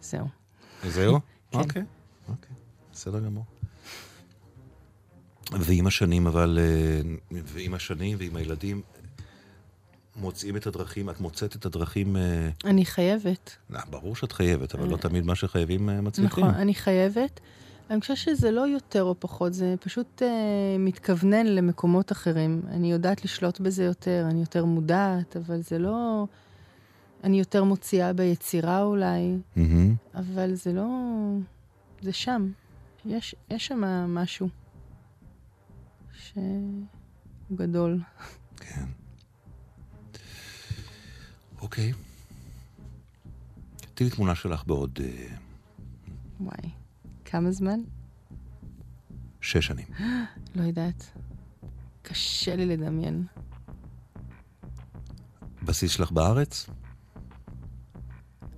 זהו. 0.00 0.26
זהו? 0.84 1.20
כן. 1.50 1.58
אוקיי, 1.58 1.82
אוקיי, 2.28 2.54
בסדר 2.92 3.20
גמור. 3.20 3.44
ועם 5.52 5.86
השנים, 5.86 6.26
אבל, 6.26 6.58
אה, 6.60 7.00
ועם 7.30 7.74
השנים 7.74 8.18
ועם 8.20 8.36
הילדים, 8.36 8.82
מוצאים 10.20 10.56
את 10.56 10.66
הדרכים, 10.66 11.10
את 11.10 11.20
מוצאת 11.20 11.56
את 11.56 11.66
הדרכים, 11.66 12.16
אה, 12.16 12.48
אני 12.64 12.84
חייבת. 12.84 13.56
אה, 13.74 13.80
ברור 13.90 14.16
שאת 14.16 14.32
חייבת, 14.32 14.74
אבל 14.74 14.88
לא 14.88 14.96
תמיד 14.96 15.24
מה 15.24 15.34
שחייבים 15.34 15.90
אה, 15.90 16.00
מצליחים. 16.00 16.44
נכון, 16.44 16.56
אני 16.60 16.74
חייבת. 16.74 17.40
אני 17.90 18.00
חושבת 18.00 18.16
שזה 18.16 18.50
לא 18.50 18.68
יותר 18.68 19.02
או 19.02 19.14
פחות, 19.18 19.54
זה 19.54 19.74
פשוט 19.80 20.22
אה, 20.22 20.28
מתכוונן 20.78 21.46
למקומות 21.46 22.12
אחרים. 22.12 22.62
אני 22.70 22.92
יודעת 22.92 23.24
לשלוט 23.24 23.60
בזה 23.60 23.84
יותר, 23.84 24.26
אני 24.30 24.40
יותר 24.40 24.64
מודעת, 24.64 25.36
אבל 25.36 25.62
זה 25.62 25.78
לא... 25.78 26.26
אני 27.24 27.38
יותר 27.38 27.64
מוציאה 27.64 28.12
ביצירה 28.12 28.82
אולי, 28.82 29.38
מהמם. 29.56 29.94
אבל 30.14 30.54
זה 30.54 30.72
לא... 30.72 30.88
זה 32.02 32.12
שם. 32.12 32.50
יש, 33.06 33.34
יש 33.50 33.66
שם 33.66 33.80
משהו 34.08 34.48
שהוא 36.12 36.86
גדול. 37.52 38.00
כן. 38.56 38.84
אוקיי. 41.60 41.92
תראי 43.94 44.10
תמונה 44.10 44.34
שלך 44.34 44.64
בעוד 44.66 44.98
אה, 45.02 45.26
וואי. 46.40 46.70
כמה 47.24 47.50
זמן? 47.50 47.80
שש 49.40 49.66
שנים. 49.66 49.86
לא 50.56 50.62
יודעת. 50.62 51.10
קשה 52.02 52.56
לי 52.56 52.66
לדמיין. 52.66 53.26
בסיס 55.62 55.90
שלך 55.90 56.12
בארץ? 56.12 56.66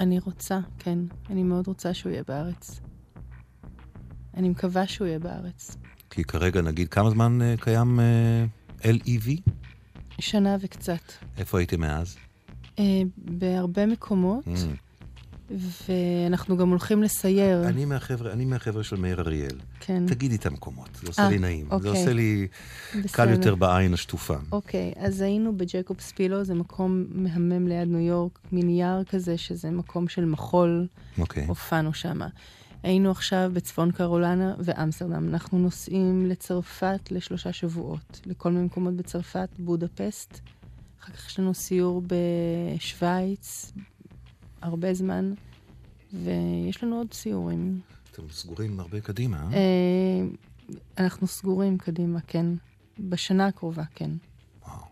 אני 0.01 0.18
רוצה, 0.18 0.59
כן. 0.78 0.98
אני 1.30 1.42
מאוד 1.42 1.66
רוצה 1.66 1.94
שהוא 1.94 2.12
יהיה 2.12 2.22
בארץ. 2.28 2.80
אני 4.34 4.48
מקווה 4.48 4.86
שהוא 4.86 5.07
יהיה 5.07 5.18
בארץ. 5.18 5.76
כי 6.11 6.24
כרגע, 6.24 6.62
נגיד, 6.62 6.88
כמה 6.88 7.11
זמן 7.11 7.42
אה, 7.42 7.55
קיים 7.61 8.01
אה, 8.01 8.44
LEV? 8.82 9.51
שנה 10.18 10.57
וקצת. 10.61 11.12
איפה 11.36 11.59
הייתם 11.59 11.80
מאז? 11.80 12.16
אה, 12.80 13.02
בהרבה 13.16 13.86
מקומות, 13.86 14.44
Mm. 14.46 14.50
ואנחנו 15.88 16.56
גם 16.56 16.68
הולכים 16.68 17.02
לסייר. 17.02 17.68
אני 17.68 17.84
מהחבר'ה, 17.84 18.32
אני 18.32 18.44
מהחבר'ה 18.44 18.82
של 18.84 18.96
מאיר 18.96 19.20
אריאל. 19.20 19.58
כן. 19.80 20.06
תגידי 20.06 20.36
את 20.36 20.46
המקומות, 20.46 20.88
זה 21.02 21.06
עושה 21.08 21.22
אה, 21.22 21.28
לי 21.28 21.38
נעים. 21.38 21.66
זה 21.68 21.74
אוקיי. 21.74 21.90
עושה 21.90 22.12
לי 22.12 22.46
קל 22.92 23.02
בסדר. 23.02 23.30
יותר 23.30 23.54
בעין 23.54 23.94
השטופה. 23.94 24.36
אוקיי, 24.52 24.92
אז 24.96 25.20
היינו 25.20 25.56
בג'קוב 25.56 26.00
ספילו, 26.00 26.44
זה 26.44 26.54
מקום 26.54 27.04
מהמם 27.10 27.68
ליד 27.68 27.88
ניו 27.88 28.00
יורק, 28.00 28.38
מין 28.52 28.70
יער 28.70 29.04
כזה, 29.04 29.38
שזה 29.38 29.70
מקום 29.70 30.08
של 30.08 30.24
מחול, 30.24 30.86
אוקיי. 31.18 31.44
הופענו 31.46 31.94
שם. 31.94 32.20
היינו 32.82 33.10
עכשיו 33.10 33.50
בצפון 33.54 33.90
קרולנה 33.92 34.54
ואמסטרדם. 34.58 35.28
אנחנו 35.28 35.58
נוסעים 35.58 36.26
לצרפת 36.26 37.08
לשלושה 37.10 37.52
שבועות, 37.52 38.20
לכל 38.26 38.50
מיני 38.52 38.64
מקומות 38.64 38.94
בצרפת, 38.94 39.48
בודפסט. 39.58 40.40
אחר 41.01 41.12
כך 41.12 41.26
יש 41.26 41.38
לנו 41.38 41.55
סיור 41.55 42.03
בשוויץ, 42.07 43.72
הרבה 44.62 44.94
זמן, 44.94 45.34
ויש 46.12 46.84
לנו 46.84 46.96
עוד 46.96 47.12
סיורים. 47.12 47.80
אתם 48.11 48.22
סגורים 48.30 48.80
הרבה 48.80 49.01
קדימה, 49.01 49.36
אה? 49.36 49.53
אה, 49.53 50.26
אנחנו 50.98 51.26
סגורים 51.26 51.78
קדימה, 51.78 52.20
כן. 52.20 52.46
בשנה 52.98 53.46
הקרובה, 53.46 53.82
כן. 53.94 54.11
וואו. 54.66 54.84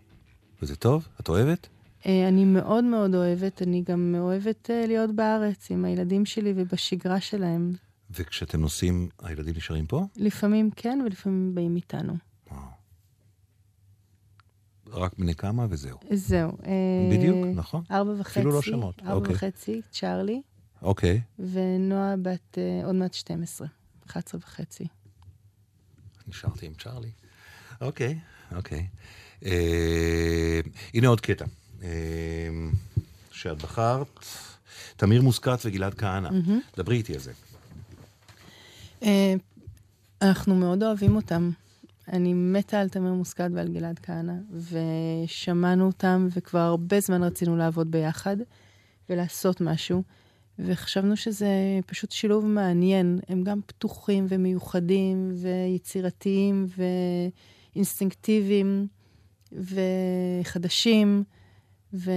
וזה 0.61 0.75
טוב? 0.75 1.07
את 1.19 1.29
אוהבת? 1.29 1.67
אה, 2.05 2.27
אני 2.27 2.45
מאוד 2.45 2.83
מאוד 2.83 3.15
אוהבת, 3.15 3.61
אני 3.61 3.83
גם 3.85 4.15
אוהבת 4.19 4.69
אה, 4.69 4.87
להיות 4.87 5.15
בארץ 5.15 5.71
עם 5.71 5.85
הילדים 5.85 6.25
שלי 6.25 6.53
ובשגרה 6.55 7.21
שלהם. 7.21 7.73
וכשאתם 8.11 8.61
נוסעים, 8.61 9.09
הילדים 9.21 9.55
נשארים 9.57 9.85
פה? 9.85 10.05
לפעמים 10.17 10.69
כן 10.75 10.99
ולפעמים 11.05 11.55
באים 11.55 11.75
איתנו. 11.75 12.13
רק 14.91 15.11
בני 15.17 15.35
כמה 15.35 15.65
וזהו. 15.69 15.97
זהו. 16.13 16.49
אה, 16.65 16.71
בדיוק, 17.11 17.37
נכון. 17.55 17.83
ארבע 17.91 18.11
וחצי. 18.19 18.39
אפילו 18.39 18.51
לא 18.51 18.61
שמות, 18.61 18.99
ארבע 18.99 19.13
אוקיי. 19.13 19.35
וחצי, 19.35 19.81
צ'ארלי, 19.91 20.41
אוקיי. 20.81 21.21
ונועה 21.39 22.15
בת 22.21 22.57
אה, 22.57 22.85
עוד 22.85 22.95
מעט 22.95 23.13
12, 23.13 23.67
11 24.07 24.39
וחצי. 24.43 24.87
נשארתי 26.27 26.65
עם 26.65 26.73
צ'ארלי. 26.73 27.09
אוקיי, 27.81 28.19
אוקיי. 28.55 28.87
אה, 29.45 30.59
הנה 30.93 31.07
עוד 31.07 31.21
קטע. 31.21 31.45
אה, 31.83 31.89
שאת 33.31 33.57
בחרת, 33.57 34.25
תמיר 34.97 35.21
מוסקת 35.21 35.59
וגלעד 35.65 35.93
כהנא. 35.93 36.29
דברי 36.77 36.97
איתי 36.97 37.13
על 37.13 37.19
זה. 37.19 37.31
אה, 39.03 39.33
אנחנו 40.21 40.55
מאוד 40.55 40.83
אוהבים 40.83 41.15
אותם. 41.15 41.51
אני 42.13 42.33
מתה 42.33 42.79
על 42.79 42.89
תמיר 42.89 43.13
מוסקת 43.13 43.49
ועל 43.53 43.67
גלעד 43.67 43.99
כהנא, 43.99 44.33
ושמענו 44.51 45.85
אותם, 45.85 46.27
וכבר 46.31 46.59
הרבה 46.59 46.99
זמן 46.99 47.23
רצינו 47.23 47.57
לעבוד 47.57 47.91
ביחד 47.91 48.37
ולעשות 49.09 49.61
משהו, 49.61 50.03
וחשבנו 50.59 51.17
שזה 51.17 51.47
פשוט 51.85 52.11
שילוב 52.11 52.45
מעניין. 52.45 53.19
הם 53.27 53.43
גם 53.43 53.59
פתוחים 53.65 54.25
ומיוחדים 54.29 55.31
ויצירתיים 55.41 56.67
ואינסטינקטיביים 57.75 58.87
וחדשים. 59.51 61.23
ו... 61.93 62.11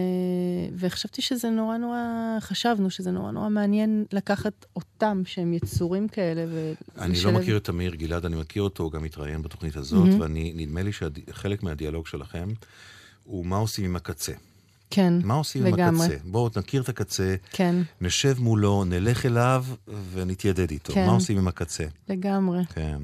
וחשבתי 0.76 1.22
שזה 1.22 1.50
נורא 1.50 1.76
נורא, 1.76 1.98
חשבנו 2.40 2.90
שזה 2.90 3.10
נורא 3.10 3.30
נורא 3.30 3.48
מעניין 3.48 4.04
לקחת 4.12 4.66
אותם, 4.76 5.22
שהם 5.24 5.54
יצורים 5.54 6.08
כאלה, 6.08 6.44
אני 6.98 7.14
לא 7.24 7.32
מכיר 7.32 7.56
את 7.56 7.64
תמיר 7.64 7.94
גלעד, 7.94 8.24
אני 8.24 8.36
מכיר 8.36 8.62
אותו, 8.62 8.82
הוא 8.82 8.92
גם 8.92 9.04
התראיין 9.04 9.42
בתוכנית 9.42 9.76
הזאת, 9.76 10.08
ואני, 10.20 10.52
נדמה 10.56 10.82
לי 10.82 10.90
שחלק 10.92 11.62
מהדיאלוג 11.62 12.06
שלכם 12.06 12.52
הוא 13.24 13.46
מה 13.46 13.56
עושים 13.56 13.84
עם 13.84 13.96
הקצה. 13.96 14.32
כן, 14.92 15.14
מה 15.24 15.34
עושים 15.34 15.64
לגמרי. 15.64 16.06
עם 16.06 16.12
הקצה? 16.12 16.16
בואו 16.24 16.48
נכיר 16.56 16.82
את 16.82 16.88
הקצה, 16.88 17.34
כן, 17.50 17.76
נשב 18.00 18.34
מולו, 18.38 18.84
נלך 18.84 19.26
אליו 19.26 19.64
ונתיידד 20.12 20.70
איתו. 20.70 20.92
כן. 20.92 21.06
מה 21.06 21.12
עושים 21.12 21.38
עם 21.38 21.48
הקצה? 21.48 21.84
לגמרי. 22.08 22.64
כן. 22.74 22.98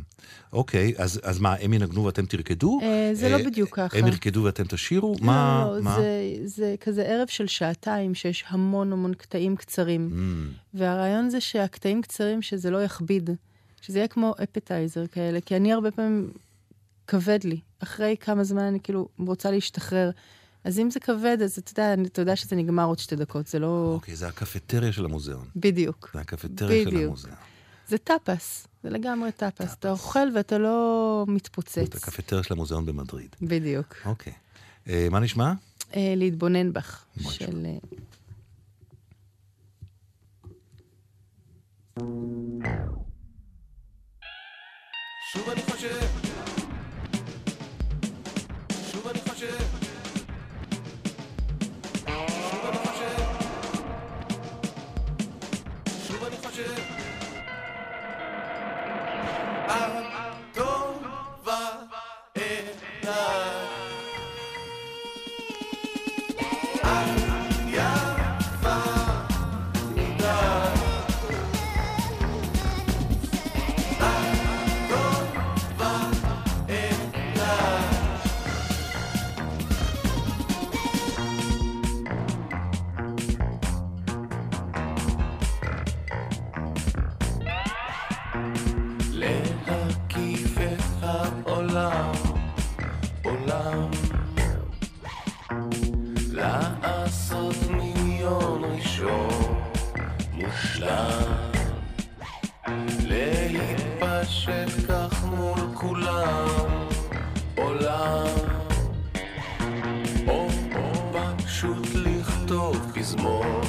אוקיי, 0.52 0.92
אז, 0.98 1.20
אז 1.22 1.38
מה, 1.38 1.54
הם 1.60 1.72
ינגנו 1.72 2.04
ואתם 2.04 2.26
תרקדו? 2.26 2.78
אה, 2.82 3.10
זה 3.12 3.26
אה, 3.26 3.38
לא 3.38 3.44
בדיוק 3.44 3.76
ככה. 3.76 3.98
הם 3.98 4.06
ירקדו 4.06 4.42
ואתם 4.42 4.64
תשאירו? 4.64 5.16
מה? 5.20 5.64
לא, 5.66 5.76
לא, 5.76 5.82
מה? 5.82 5.96
זה, 5.96 6.34
זה 6.44 6.74
כזה 6.80 7.02
ערב 7.02 7.28
של 7.28 7.46
שעתיים 7.46 8.14
שיש 8.14 8.44
המון 8.48 8.92
המון 8.92 9.14
קטעים 9.14 9.56
קצרים. 9.56 10.10
Mm, 10.12 10.76
והרעיון 10.78 11.30
זה 11.30 11.40
שהקטעים 11.40 12.02
קצרים, 12.02 12.42
שזה 12.42 12.70
לא 12.70 12.84
יכביד. 12.84 13.30
שזה 13.80 13.98
יהיה 13.98 14.08
כמו 14.08 14.34
אפטייזר 14.42 15.06
כאלה, 15.06 15.40
כי 15.40 15.56
אני 15.56 15.72
הרבה 15.72 15.90
פעמים 15.90 16.30
כבד 17.06 17.38
לי. 17.44 17.60
אחרי 17.82 18.16
כמה 18.20 18.44
זמן 18.44 18.62
אני 18.62 18.80
כאילו 18.80 19.08
רוצה 19.18 19.50
להשתחרר. 19.50 20.10
אז 20.64 20.78
אם 20.78 20.90
זה 20.90 21.00
כבד, 21.00 21.38
אז 21.44 21.58
אתה 21.58 21.70
יודע, 21.72 21.94
אתה 22.06 22.22
יודע 22.22 22.36
שזה 22.36 22.56
נגמר 22.56 22.84
עוד 22.84 22.98
שתי 22.98 23.16
דקות, 23.16 23.46
זה 23.46 23.58
לא... 23.58 23.92
אוקיי, 23.94 24.16
זה 24.16 24.28
הקפטריה 24.28 24.92
של 24.92 25.04
המוזיאון. 25.04 25.44
בדיוק. 25.56 26.10
זה 26.14 26.20
הקפטריה 26.20 26.84
של 26.84 26.90
בדיוק. 26.90 27.04
המוזיאון. 27.06 27.36
זה 27.88 27.98
טאפס, 27.98 28.66
זה 28.82 28.90
לגמרי 28.90 29.32
טאפס. 29.32 29.74
אתה 29.74 29.90
אוכל 29.90 30.28
ואתה 30.34 30.58
לא 30.58 31.24
זה 31.26 31.32
מתפוצץ. 31.32 31.96
הקפטריה 31.96 32.42
של 32.42 32.54
המוזיאון 32.54 32.86
במדריד. 32.86 33.36
בדיוק. 33.42 33.94
אוקיי. 34.04 34.32
אה, 34.88 35.08
מה 35.10 35.20
נשמע? 35.20 35.52
אה, 35.96 36.14
להתבונן 36.16 36.72
בך. 36.72 37.04
של... 37.20 37.66
אה, 37.66 37.78
שוב 45.32 45.48
אני 45.50 45.62
חושב, 45.62 46.06
שוב 48.92 49.06
אני 49.08 49.20
חושב, 49.20 49.67
כך 104.88 105.24
מול 105.24 105.58
כולם, 105.74 106.88
עולם. 107.56 108.26
או 110.28 110.46
פשוט 111.44 111.86
לכתוב 111.94 112.92
פזמון 112.94 113.60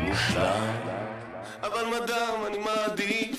מושלם. 0.00 0.76
אבל 1.62 1.84
מדם 1.86 2.46
אני 2.46 2.58
מעדיף 2.58 3.29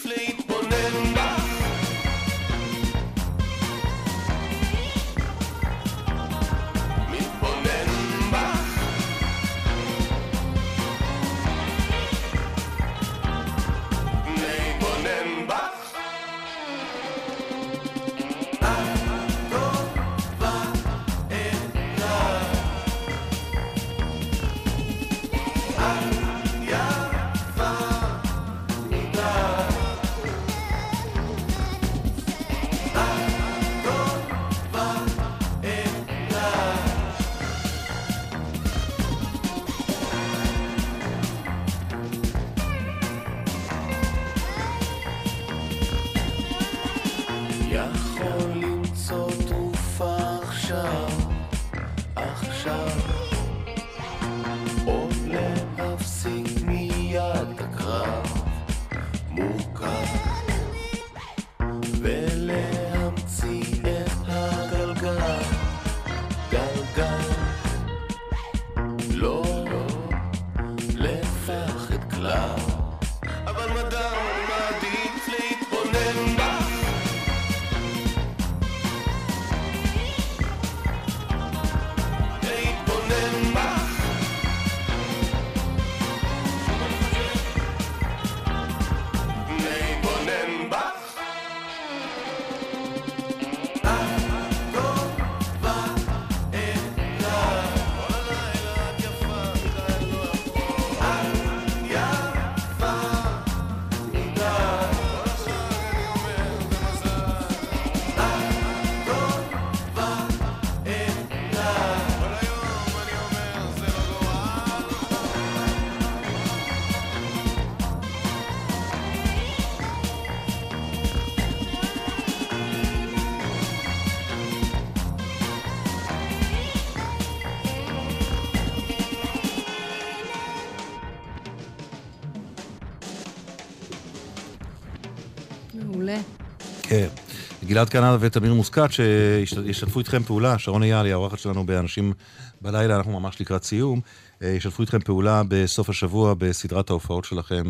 גלעד 137.71 137.89
כנען 137.89 138.17
ותמיר 138.19 138.53
מוסקת 138.53 138.89
שישתפו 138.91 139.99
איתכם 139.99 140.23
פעולה, 140.23 140.59
שרון 140.59 140.83
אייל 140.83 141.05
היא 141.05 141.13
האורחת 141.13 141.39
שלנו 141.39 141.65
באנשים 141.65 142.13
בלילה, 142.61 142.95
אנחנו 142.95 143.19
ממש 143.19 143.41
לקראת 143.41 143.63
סיום, 143.63 144.01
אה, 144.41 144.47
ישתפו 144.47 144.81
איתכם 144.81 144.99
פעולה 144.99 145.41
בסוף 145.47 145.89
השבוע 145.89 146.33
בסדרת 146.33 146.89
ההופעות 146.89 147.25
שלכם 147.25 147.63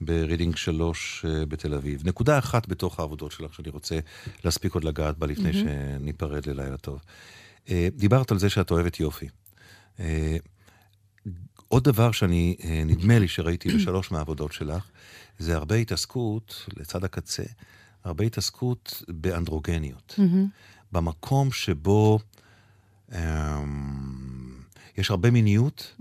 ברידינג 0.00 0.56
3 0.56 1.24
אה, 1.28 1.46
בתל 1.46 1.74
אביב. 1.74 2.02
נקודה 2.04 2.38
אחת 2.38 2.68
בתוך 2.68 3.00
העבודות 3.00 3.32
שלך 3.32 3.54
שאני 3.54 3.68
רוצה 3.68 3.98
להספיק 4.44 4.74
עוד 4.74 4.84
לגעת 4.84 5.18
בה 5.18 5.26
לפני 5.26 5.52
שניפרד 5.52 6.46
ללילה 6.46 6.76
טוב. 6.76 7.00
אה, 7.70 7.88
דיברת 7.96 8.30
על 8.30 8.38
זה 8.38 8.50
שאת 8.50 8.70
אוהבת 8.70 9.00
יופי. 9.00 9.28
עוד 11.68 11.84
דבר 11.84 12.12
שאני, 12.12 12.56
נדמה 12.86 13.18
לי 13.18 13.28
שראיתי 13.28 13.68
בשלוש 13.68 14.12
מהעבודות 14.12 14.52
שלך, 14.52 14.84
זה 15.38 15.56
הרבה 15.56 15.74
התעסקות, 15.74 16.66
לצד 16.76 17.04
הקצה, 17.04 17.42
הרבה 18.08 18.24
התעסקות 18.24 19.02
באנדרוגניות. 19.08 20.18
במקום 20.92 21.50
שבו 21.52 22.18
אמ, 23.12 23.18
יש 24.98 25.10
הרבה 25.10 25.30
מיניות, 25.30 25.96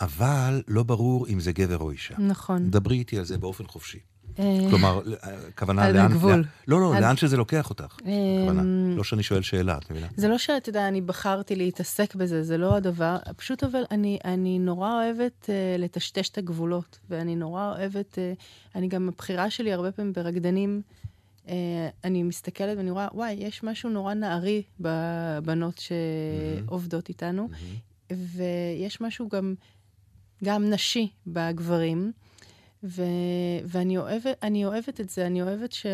אבל 0.00 0.62
לא 0.68 0.82
ברור 0.82 1.26
אם 1.28 1.40
זה 1.40 1.52
גבר 1.52 1.78
או 1.78 1.90
אישה. 1.90 2.14
נכון. 2.18 2.70
דברי 2.70 2.96
איתי 2.98 3.18
על 3.18 3.24
זה 3.24 3.38
באופן 3.38 3.64
חופשי. 3.66 3.98
אה, 4.38 4.58
כלומר, 4.70 5.00
הכוונה 5.48 5.84
על 5.84 5.94
לאן... 5.96 6.04
הגבול. 6.12 6.30
לאן- 6.32 6.42
לא, 6.68 6.80
לא, 6.80 6.94
על- 6.96 7.02
לאן 7.02 7.16
שזה 7.16 7.36
לוקח 7.36 7.70
אותך. 7.70 7.96
הכוונה. 7.96 8.62
אמ, 8.62 8.96
לא 8.96 9.04
שאני 9.04 9.22
שואל 9.22 9.42
שאלה, 9.42 9.78
את 9.78 9.90
מבינה? 9.90 10.06
זה 10.16 10.28
לא 10.28 10.38
שאתה 10.38 10.68
יודע, 10.68 10.88
אני 10.88 11.00
בחרתי 11.00 11.56
להתעסק 11.56 12.14
בזה, 12.14 12.42
זה 12.42 12.58
לא 12.58 12.76
הדבר. 12.76 13.16
פשוט 13.36 13.64
אבל 13.64 13.82
אני, 13.90 14.18
נורא 14.58 14.92
אוהבת 14.92 15.50
לטשטש 15.78 16.28
את 16.28 16.38
הגבולות, 16.38 16.98
ואני 17.10 17.36
נורא 17.36 17.72
אוהבת, 17.76 18.18
אני 18.74 18.88
גם, 18.88 19.08
הבחירה 19.08 19.50
שלי 19.50 19.72
הרבה 19.72 19.92
פעמים 19.92 20.12
ברקדנים, 20.12 20.82
uh, 21.46 21.50
אני 22.04 22.22
מסתכלת 22.22 22.76
ואני 22.76 22.90
רואה, 22.90 23.08
וואי, 23.12 23.32
יש 23.32 23.62
משהו 23.62 23.90
נורא 23.90 24.14
נערי 24.14 24.62
בבנות 24.80 25.78
שעובדות 25.78 27.08
איתנו, 27.08 27.48
ויש 28.12 29.00
משהו 29.00 29.28
גם, 29.28 29.54
גם 30.44 30.70
נשי 30.70 31.08
בגברים. 31.26 32.12
ו- 32.84 33.02
ואני 33.64 33.98
אוהבת, 33.98 34.36
אני 34.42 34.66
אוהבת 34.66 35.00
את 35.00 35.10
זה, 35.10 35.26
אני 35.26 35.42
אוהבת, 35.42 35.72
ש... 35.72 35.86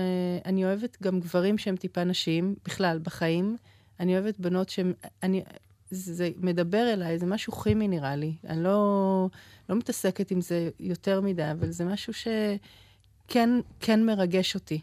אני 0.45 0.65
אוהבת 0.65 0.97
גם 1.03 1.21
גברים 1.21 1.59
שהם 1.59 1.77
טיפה 1.77 2.05
נשיים, 2.05 2.55
בכלל, 2.65 2.99
בחיים. 3.03 3.57
אני 4.01 4.19
אוהבת 4.19 4.41
בנות 4.41 4.69
שהם... 4.69 4.93
אני... 5.23 5.43
זה 5.91 6.31
מדבר 6.37 6.93
אליי, 6.93 7.19
זה 7.19 7.27
משהו 7.27 7.53
כימי 7.53 7.89
נראה 7.89 8.17
לי. 8.17 8.35
אני 8.49 8.63
לא, 8.63 9.29
לא 9.69 9.77
מתעסקת 9.77 10.31
עם 10.31 10.41
זה 10.41 10.71
יותר 10.81 11.21
מדי, 11.21 11.51
אבל 11.51 11.71
זה 11.71 11.85
משהו 11.85 12.13
שכן 12.13 13.51
כן 13.81 14.07
מרגש 14.07 14.55
אותי. 14.55 14.81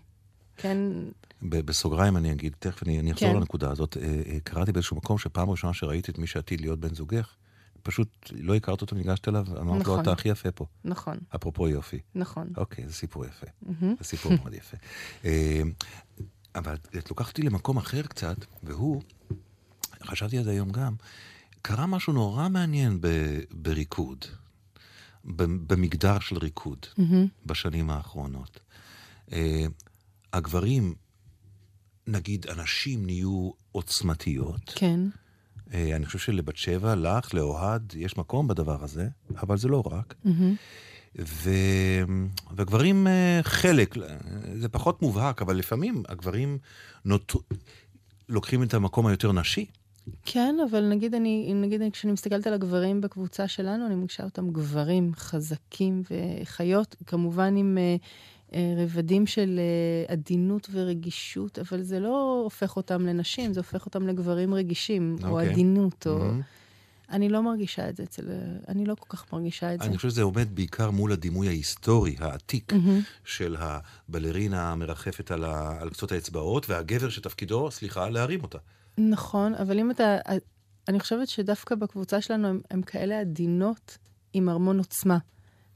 כן, 0.58 0.78
בסוגריים 1.42 2.18
אני 2.18 2.32
אגיד, 2.32 2.56
תכף 2.60 2.84
אני, 2.84 3.00
אני 3.00 3.12
אחזור 3.12 3.30
כן. 3.30 3.36
לנקודה 3.36 3.72
הזאת. 3.72 3.98
אה, 3.98 4.22
אה, 4.26 4.38
קראתי 4.44 4.72
באיזשהו 4.72 4.98
מקום 4.98 5.18
שפעם 5.18 5.50
ראשונה 5.50 5.74
שראיתי 5.74 6.12
את 6.12 6.18
מי 6.18 6.28
שעתיד 6.28 6.62
להיות 6.62 6.80
בן 6.80 6.94
זוגך, 6.94 7.36
פשוט 7.84 8.32
לא 8.40 8.56
הכרת 8.56 8.82
אותו, 8.82 8.96
ניגשת 8.96 9.28
אליו, 9.28 9.46
אמרת 9.48 9.76
לו, 9.76 9.80
נכון. 9.80 10.00
אתה 10.00 10.12
הכי 10.12 10.30
יפה 10.30 10.52
פה. 10.52 10.66
נכון, 10.84 11.18
אפרופו 11.36 11.68
יופי. 11.68 12.00
נכון. 12.16 12.48
אוקיי, 12.58 12.88
זה 12.88 12.94
סיפור 12.94 13.26
יפה. 13.26 13.46
זה 13.82 14.04
סיפור 14.04 14.32
מאוד 14.42 14.54
יפה. 14.54 14.78
אה, 15.26 15.62
אבל 16.56 16.76
את 16.98 17.10
לוקחת 17.10 17.40
למקום 17.40 17.78
אחר 17.78 18.02
קצת, 18.02 18.38
והוא, 18.64 19.02
חשבתי 20.04 20.38
על 20.38 20.44
זה 20.44 20.52
היום 20.52 20.70
גם, 20.70 20.94
קרה 21.62 21.86
משהו 21.88 22.14
נורא 22.14 22.50
מעניין 22.50 22.98
ב- 23.02 23.40
בריקוד, 23.52 24.26
במגדר 25.68 26.20
של 26.20 26.38
ריקוד, 26.38 26.86
בשנים 27.46 27.90
האחרונות. 27.90 28.60
אה, 30.38 30.42
הגברים, 30.42 30.96
נגיד, 32.08 32.46
הנשים 32.50 33.06
נהיו 33.06 33.50
עוצמתיות. 33.72 34.62
כן, 34.76 35.00
אה, 35.74 35.96
אני 35.96 36.06
חושב 36.06 36.20
שלבת 36.20 36.58
שבע, 36.58 36.96
לך, 36.96 37.34
לאוהד, 37.34 37.94
יש 37.96 38.18
מקום 38.18 38.48
בדבר 38.48 38.84
הזה, 38.84 39.08
אבל 39.38 39.58
זה 39.58 39.68
לא 39.68 39.84
רק. 39.92 40.16
ו... 41.20 41.50
והגברים 42.56 43.08
אה, 43.08 43.40
חלק, 43.44 43.96
זה 44.60 44.70
פחות 44.70 45.02
מובהק, 45.02 45.42
אבל 45.42 45.56
לפעמים 45.58 46.04
הגברים 46.10 46.58
נוט... 47.06 47.34
לוקחים 48.30 48.64
את 48.64 48.74
המקום 48.74 49.08
היותר 49.08 49.32
נשי. 49.32 49.66
כן, 50.26 50.56
אבל 50.72 50.90
נגיד 50.90 51.14
אני, 51.16 51.54
נגיד 51.54 51.82
אני- 51.82 51.92
כשאני 51.92 52.14
מסתכלת 52.14 52.48
על 52.48 52.54
הגברים 52.54 53.02
בקבוצה 53.02 53.48
שלנו, 53.48 53.88
אני 53.88 53.96
מרגישה 53.96 54.24
אותם 54.24 54.50
גברים 54.50 55.12
חזקים 55.16 56.04
וחיות, 56.42 56.96
כמובן 57.06 57.56
עם 57.58 57.78
אה, 57.78 57.84
אה, 57.84 57.96
רבדים 58.54 59.28
של 59.28 59.60
אה, 59.60 60.14
עדינות 60.14 60.68
ורגישות, 60.72 61.60
אבל 61.60 61.82
זה 61.82 62.00
לא 62.00 62.42
הופך 62.44 62.76
אותם 62.76 63.06
לנשים, 63.06 63.54
זה 63.54 63.60
הופך 63.60 63.86
אותם 63.86 64.08
לגברים 64.08 64.54
רגישים, 64.54 65.16
או 65.24 65.30
אוקיי. 65.30 65.50
עדינות, 65.50 66.08
או... 66.08 66.20
Mhm. 66.20 66.44
אני 67.10 67.30
לא 67.30 67.44
מרגישה 67.44 67.90
את 67.90 67.98
זה 67.98 68.04
אצל... 68.04 68.24
אני 68.68 68.86
לא 68.86 68.96
כל 69.00 69.18
כך 69.18 69.34
מרגישה 69.34 69.74
את 69.74 69.80
זה. 69.80 69.86
אני 69.86 69.98
חושב 69.98 70.10
שזה 70.10 70.22
עומד 70.22 70.56
בעיקר 70.56 70.92
מול 70.92 71.12
הדימוי 71.12 71.48
ההיסטורי, 71.48 72.16
העתיק, 72.20 72.74
של 73.24 73.56
הבלרינה 73.60 74.72
המרחפת 74.72 75.32
על, 75.32 75.44
ה... 75.44 75.78
על 75.82 75.90
קצות 75.90 76.12
האצבעות, 76.12 76.70
והגבר 76.70 77.10
שתפקידו, 77.10 77.72
סליחה, 77.72 78.10
להרים 78.10 78.44
אותה. 78.44 78.58
נכון, 78.98 79.56
אבל 79.56 79.80
אם 79.80 79.92
אתה... 79.92 80.18
אני 80.88 81.00
חושבת 81.00 81.28
שדווקא 81.28 81.76
בקבוצה 81.76 82.22
שלנו 82.22 82.48
הם, 82.48 82.62
הם 82.72 82.82
כאלה 82.82 83.20
עדינות 83.20 83.98
עם 84.34 84.50
המון 84.50 84.78
עוצמה. 84.78 85.18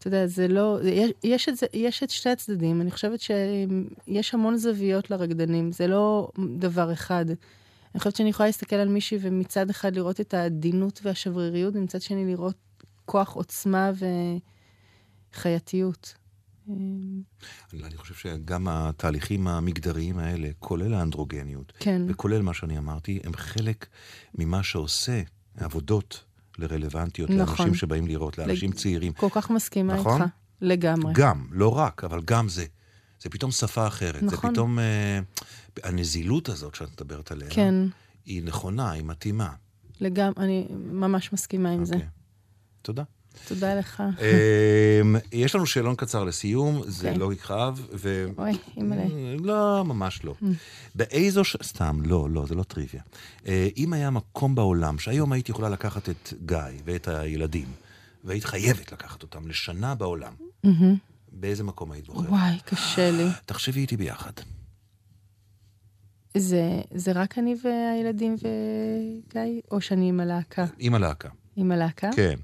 אתה 0.02 0.08
יודע, 0.08 0.28
זה 0.28 0.48
לא... 0.48 0.80
יש, 0.84 1.12
יש, 1.24 1.50
את 1.50 1.58
זה, 1.58 1.66
יש 1.74 2.04
את 2.04 2.10
שתי 2.10 2.30
הצדדים. 2.30 2.82
אני 2.82 2.92
חושבת 2.92 3.20
שיש 3.22 4.34
המון 4.34 4.58
זוויות 4.58 5.12
לרקדנים, 5.12 5.72
זה 5.72 5.88
לא 5.88 6.32
דבר 6.58 6.94
אחד. 6.94 7.26
אני 7.30 8.00
חושבת 8.00 8.16
שאני 8.16 8.30
יכולה 8.30 8.50
להסתכל 8.50 8.76
על 8.76 8.90
מישהי 8.90 9.18
ומצד 9.22 9.70
אחד 9.70 9.96
לראות 9.96 10.22
את 10.22 10.34
העדינות 10.34 11.00
והשבריריות, 11.04 11.76
ומצד 11.76 12.02
שני 12.02 12.26
לראות 12.26 12.56
כוח, 13.06 13.34
עוצמה 13.34 13.92
וחייתיות. 15.34 16.14
אני, 16.70 17.84
אני 17.84 17.98
חושב 17.98 18.14
שגם 18.14 18.68
התהליכים 18.68 19.48
המגדריים 19.48 20.20
האלה, 20.20 20.50
כולל 20.60 20.94
האנדרוגניות, 20.94 21.74
כן. 21.80 22.02
וכולל 22.08 22.42
מה 22.42 22.54
שאני 22.54 22.78
אמרתי, 22.78 23.20
הם 23.24 23.34
חלק 23.36 23.88
ממה 24.36 24.64
שעושה 24.64 25.22
עבודות 25.58 26.24
לרלוונטיות 26.58 27.30
נכון. 27.30 27.48
לאנשים 27.58 27.74
שבאים 27.76 28.08
לראות, 28.08 28.38
לאנשים 28.38 28.70
לג- 28.72 28.78
צעירים. 28.78 29.14
כל 29.14 29.28
כך 29.32 29.50
מסכימה 29.50 29.96
נכון? 29.96 30.22
איתך. 30.22 30.34
לגמרי. 30.62 31.14
גם, 31.16 31.46
לא 31.52 31.78
רק, 31.78 32.04
אבל 32.04 32.22
גם 32.26 32.50
זה. 32.50 32.66
זה 33.22 33.30
פתאום 33.30 33.52
שפה 33.52 33.88
אחרת. 33.88 34.24
נכון. 34.24 34.30
זה 34.50 34.54
פתאום... 34.54 34.80
אה, 34.80 35.20
הנזילות 35.84 36.50
הזאת 36.50 36.76
שאת 36.76 37.02
מדברת 37.02 37.32
עליה, 37.32 37.50
כן, 37.50 37.76
היא 38.26 38.44
נכונה, 38.44 38.92
היא 38.92 39.04
מתאימה. 39.04 39.50
לגמרי, 40.02 40.34
אני 40.38 40.68
ממש 40.92 41.34
מסכימה 41.34 41.70
עם 41.72 41.86
זה. 41.86 41.94
אוקיי. 41.96 42.08
תודה. 42.82 43.04
תודה 43.48 43.76
לך. 43.76 44.04
אמ, 45.02 45.16
יש 45.32 45.56
לנו 45.56 45.66
שאלון 45.66 45.96
קצר 45.96 46.24
לסיום, 46.24 46.82
זה 46.88 47.08
אוקיי. 47.08 47.20
לא 47.20 47.34
יכאב, 47.34 47.88
ו... 47.94 48.26
אוי, 48.38 48.52
אימא'לה. 48.78 49.04
לא, 49.40 49.84
ממש 49.86 50.24
לא. 50.24 50.36
באיזו 50.96 51.44
ש... 51.44 51.58
סתם, 51.64 52.00
לא, 52.06 52.28
לא, 52.30 52.46
זה 52.46 52.56
לא 52.56 52.64
טריוויה. 52.64 53.04
אה, 53.48 53.68
אם 53.78 53.94
היה 53.94 54.10
מקום 54.10 54.56
בעולם 54.56 55.00
שהיום 55.00 55.32
היית 55.32 55.50
יכולה 55.50 55.70
לקחת 55.70 56.10
את 56.10 56.34
גיא 56.46 56.58
ואת 56.86 57.08
הילדים, 57.08 57.68
והיית 58.24 58.46
חייבת 58.46 58.92
לקחת 58.92 59.24
אותם 59.24 59.48
לשנה 59.48 59.96
בעולם, 59.96 60.34
באיזה 61.32 61.64
מקום 61.64 61.92
היית 61.92 62.08
בוחרת? 62.08 62.30
וואי, 62.30 62.58
קשה 62.66 63.12
לי. 63.12 63.28
תחשבי 63.46 63.80
איתי 63.80 63.98
ביחד. 63.98 64.32
זה, 66.38 66.82
זה 66.94 67.12
רק 67.12 67.38
אני 67.38 67.56
והילדים 67.64 68.36
וגיא, 68.36 69.62
או 69.72 69.82
שאני 69.82 70.10
עם 70.10 70.20
הלהקה? 70.20 70.66
עם 70.80 70.96
הלהקה. 70.96 71.30
עם 71.56 71.72
הלהקה? 71.72 72.10
כן. 72.16 72.36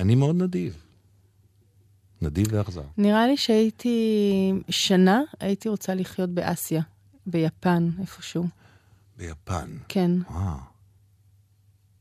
אני 0.00 0.14
מאוד 0.14 0.36
נדיב. 0.36 0.82
נדיב 2.22 2.46
ואכזר. 2.50 2.82
נראה 2.98 3.26
לי 3.26 3.36
שהייתי 3.36 4.52
שנה, 4.70 5.20
הייתי 5.40 5.68
רוצה 5.68 5.94
לחיות 5.94 6.30
באסיה, 6.30 6.82
ביפן, 7.26 7.90
איפשהו. 8.00 8.46
ביפן. 9.16 9.78
כן. 9.88 10.10
וואו. 10.30 10.42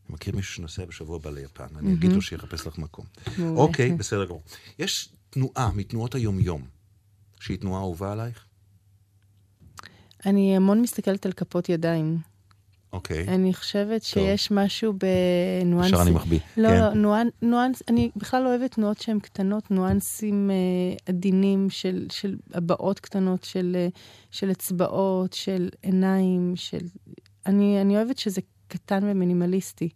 אני 0.05 0.13
מכיר 0.13 0.35
מישהו 0.35 0.53
שנוסע 0.53 0.85
בשבוע 0.85 1.15
הבא 1.15 1.29
ליפן, 1.29 1.67
אני 1.75 1.93
אגיד 1.93 2.11
לו 2.11 2.21
שיחפש 2.21 2.67
לך 2.67 2.77
מקום. 2.77 3.05
אוקיי, 3.39 3.93
בסדר 3.93 4.25
גמור. 4.25 4.43
יש 4.79 5.09
תנועה 5.29 5.71
מתנועות 5.75 6.15
היומיום, 6.15 6.67
שהיא 7.39 7.57
תנועה 7.57 7.81
אהובה 7.81 8.11
עלייך? 8.11 8.45
אני 10.25 10.55
המון 10.55 10.81
מסתכלת 10.81 11.25
על 11.25 11.31
כפות 11.31 11.69
ידיים. 11.69 12.19
אוקיי. 12.95 13.27
אני 13.27 13.53
חושבת 13.53 14.03
שיש 14.03 14.51
משהו 14.51 14.93
בניואנסים. 14.93 15.93
ישר 15.93 16.01
אני 16.01 16.11
מחביא. 16.11 16.39
לא, 16.57 16.69
כן. 16.69 16.79
לא, 16.79 16.93
נואנ, 16.93 17.27
נואנס, 17.41 17.81
אני 17.87 18.11
בכלל 18.15 18.43
לא 18.43 18.49
אוהבת 18.49 18.71
תנועות 18.71 19.01
שהן 19.01 19.19
קטנות, 19.19 19.71
ניואנסים 19.71 20.51
אה, 20.51 20.55
עדינים 21.05 21.69
של, 21.69 22.07
של 22.11 22.35
הבעות 22.53 22.99
קטנות, 22.99 23.43
של, 23.43 23.75
אה, 23.75 23.87
של 24.31 24.51
אצבעות, 24.51 25.33
של 25.33 25.69
עיניים, 25.81 26.53
של... 26.55 26.87
אני, 27.45 27.81
אני 27.81 27.97
אוהבת 27.97 28.17
שזה 28.17 28.41
קטן 28.67 28.99
ומינימליסטי. 29.03 29.89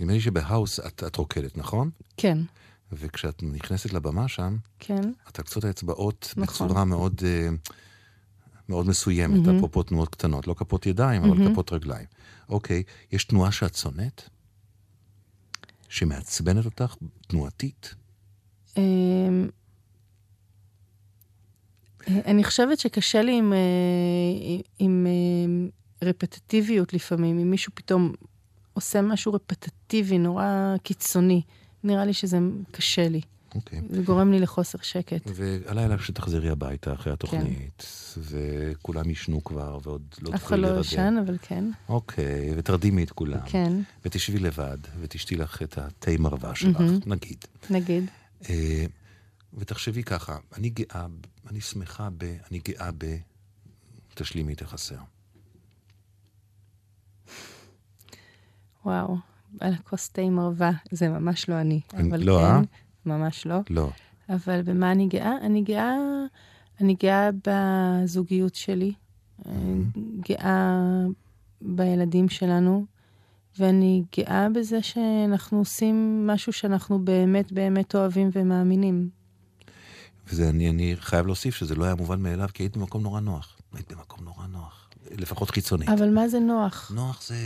נדמה 0.00 0.12
לי 0.12 0.20
שבהאוס 0.20 0.80
את, 0.80 1.04
את 1.06 1.16
רוקדת, 1.16 1.58
נכון? 1.58 1.90
כן, 2.16 2.38
וכשאת 2.92 3.42
נכנסת 3.42 3.92
לבמה 3.92 4.28
שם, 4.28 4.56
כן, 4.78 5.10
את 5.28 5.38
על 5.38 5.44
קצות 5.44 5.64
האצבעות 5.64 6.34
נכון. 6.36 6.66
בצורה 6.68 6.84
מאוד, 6.84 7.20
אה, 7.24 7.48
מאוד 8.68 8.86
מסוימת, 8.86 9.46
מהמם. 9.46 9.56
אפרופו 9.56 9.82
תנועות 9.82 10.08
קטנות, 10.08 10.46
לא 10.46 10.54
כפות 10.54 10.86
ידיים, 10.86 11.22
אבל 11.24 11.38
מהמם. 11.38 11.52
כפות 11.52 11.72
רגליים. 11.72 12.06
אוקיי, 12.48 12.82
יש 13.12 13.24
תנועה 13.24 13.52
שאת 13.52 13.74
שונאת? 13.74 14.22
שמעצבנת 15.88 16.64
אותך 16.64 16.94
תנועתית? 17.26 17.94
אמ, 18.76 19.48
אני 22.08 22.44
חושבת 22.44 22.78
שקשה 22.78 23.22
לי 23.22 23.38
עם, 23.38 23.52
אה, 23.52 23.58
עם 24.78 25.06
אה, 25.06 26.08
רפטטיביות 26.08 26.92
לפעמים, 26.92 27.38
אם 27.38 27.50
מישהו 27.50 27.72
פתאום 27.74 28.12
עושה 28.72 29.02
משהו 29.02 29.32
רפטטיבי, 29.32 30.18
נורא 30.18 30.74
קיצוני. 30.82 31.42
נראה 31.84 32.04
לי 32.04 32.12
שזה 32.12 32.38
קשה 32.70 33.08
לי, 33.08 33.20
אוקיי. 33.54 33.80
זה 33.90 34.02
גורם 34.02 34.32
לי 34.32 34.40
לחוסר 34.40 34.78
שקט. 34.82 35.30
והלילה 35.34 35.98
כשתחזרי 35.98 36.48
הביתה 36.50 36.92
אחרי 36.92 37.12
התוכנית, 37.12 37.86
וכולם 38.18 39.10
ישנו 39.10 39.44
כבר, 39.44 39.78
ועוד 39.82 40.02
לא 40.22 40.28
כן. 40.28 40.34
אף 40.34 40.44
אחד 40.44 40.56
תוכלי 40.56 40.72
לא. 40.76 40.80
ישן, 40.80 41.14
אבל 41.26 41.36
כן, 41.42 41.64
אוקיי, 41.88 42.50
ותרדימי 42.56 43.04
את 43.04 43.10
כולם. 43.10 43.40
כן, 43.46 43.72
ותשבי 44.04 44.38
לבד, 44.38 44.78
ותשתי 45.00 45.36
לך 45.36 45.62
את 45.62 45.78
התה 45.78 46.10
מרווה 46.18 46.54
שלך, 46.54 46.80
מהמם. 46.80 46.98
נגיד. 47.06 47.44
נגיד. 47.70 48.04
אה, 48.48 48.84
ותחשבי 49.54 50.02
ככה, 50.02 50.36
אני 50.56 50.70
גאה, 50.70 51.06
אני 51.50 51.60
שמחה 51.60 52.08
ב... 52.18 52.36
אני 52.50 52.60
גאה 52.68 52.90
ב... 52.98 53.16
תשלימי 54.14 54.52
את 54.52 54.62
החסר. 54.62 54.96
וואו, 58.84 59.16
על 59.60 59.72
הכוס 59.74 60.08
תה 60.08 60.22
מרווה, 60.30 60.70
זה 60.92 61.08
ממש 61.08 61.48
לא 61.48 61.60
אני. 61.60 61.80
אני- 61.94 62.10
אבל 62.10 62.22
לא, 62.24 62.38
כן, 62.38 62.44
אה? 62.44 62.60
ממש 63.06 63.46
לא. 63.46 63.56
לא. 63.70 63.90
אבל 64.28 64.62
במה 64.62 64.92
אני 64.92 65.06
גאה? 65.06 65.36
אני 65.42 65.62
גאה, 65.62 65.96
אני 66.80 66.94
גאה 66.94 67.30
בזוגיות 67.46 68.54
שלי, 68.54 68.92
גאה 70.28 70.78
בילדים 71.60 72.28
שלנו, 72.28 72.86
ואני 73.58 74.02
גאה 74.16 74.48
בזה 74.48 74.82
שאנחנו 74.82 75.58
עושים 75.58 76.26
משהו 76.26 76.52
שאנחנו 76.52 77.04
באמת 77.04 77.52
באמת 77.52 77.94
אוהבים 77.94 78.30
ומאמינים. 78.32 79.08
וזה, 80.28 80.48
אני, 80.48 80.70
אני 80.70 80.96
חייב 80.96 81.26
להוסיף 81.26 81.54
שזה 81.54 81.74
לא 81.74 81.84
היה 81.84 81.94
מובן 81.94 82.22
מאליו, 82.22 82.48
כי 82.54 82.62
היית 82.62 82.76
במקום 82.76 83.02
נורא 83.02 83.20
נוח. 83.20 83.58
היית 83.72 83.92
במקום 83.92 84.24
נורא 84.24 84.46
נוח. 84.46 84.88
לפחות 85.10 85.50
חיצונית. 85.50 85.88
אבל 85.88 86.14
מה 86.14 86.28
זה 86.28 86.38
נוח? 86.40 86.92
נוח 86.94 87.22
זה, 87.26 87.36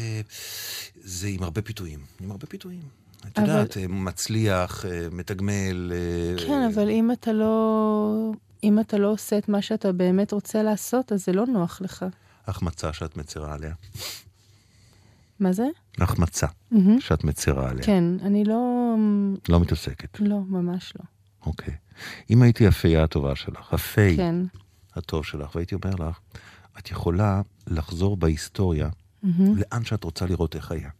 זה 0.94 1.28
עם 1.28 1.42
הרבה 1.42 1.62
פיתויים. 1.62 1.98
עם 2.20 2.30
הרבה 2.30 2.46
פיתויים. 2.46 2.82
את 3.26 3.38
אבל- 3.38 3.48
יודעת, 3.48 3.76
אה, 3.76 3.86
מצליח, 3.88 4.84
אה, 4.86 5.08
מתגמל. 5.12 5.92
אה, 5.94 6.46
כן, 6.46 6.70
אבל 6.74 6.88
אם 6.90 7.12
אתה 7.12 7.32
לא... 7.32 8.32
אם 8.64 8.80
אתה 8.80 8.98
לא 8.98 9.08
עושה 9.12 9.38
את 9.38 9.48
מה 9.48 9.62
שאתה 9.62 9.92
באמת 9.92 10.32
רוצה 10.32 10.62
לעשות, 10.62 11.12
אז 11.12 11.24
זה 11.24 11.32
לא 11.32 11.46
נוח 11.46 11.80
לך. 11.80 12.04
החמצה 12.46 12.92
שאת 12.92 13.16
מצרה 13.16 13.54
עליה. 13.54 13.74
מה 15.40 15.52
זה? 15.52 15.66
החמצה 15.98 16.46
מהמם. 16.70 17.00
שאת 17.00 17.24
מצרה 17.24 17.70
עליה. 17.70 17.84
כן, 17.84 18.04
אני 18.22 18.44
לא... 18.44 18.94
לא 19.48 19.60
מתעסקת. 19.60 20.20
לא, 20.20 20.40
ממש 20.40 20.92
לא. 20.98 21.04
אוקיי. 21.46 21.74
אם 22.30 22.42
הייתי 22.42 22.66
הפייה 22.66 23.04
הטובה 23.04 23.36
שלך, 23.36 23.72
הפיי 23.72 24.16
כן. 24.16 24.36
הטוב 24.94 25.24
שלך, 25.24 25.54
והייתי 25.54 25.74
אומר 25.74 26.08
לך, 26.08 26.18
את 26.78 26.90
יכולה 26.90 27.40
לחזור 27.66 28.16
בהיסטוריה 28.16 28.88
מהמם. 29.22 29.56
לאן 29.56 29.84
שאת 29.84 30.04
רוצה 30.04 30.26
לראות 30.26 30.56
איך 30.56 30.70
היה. 30.70 30.90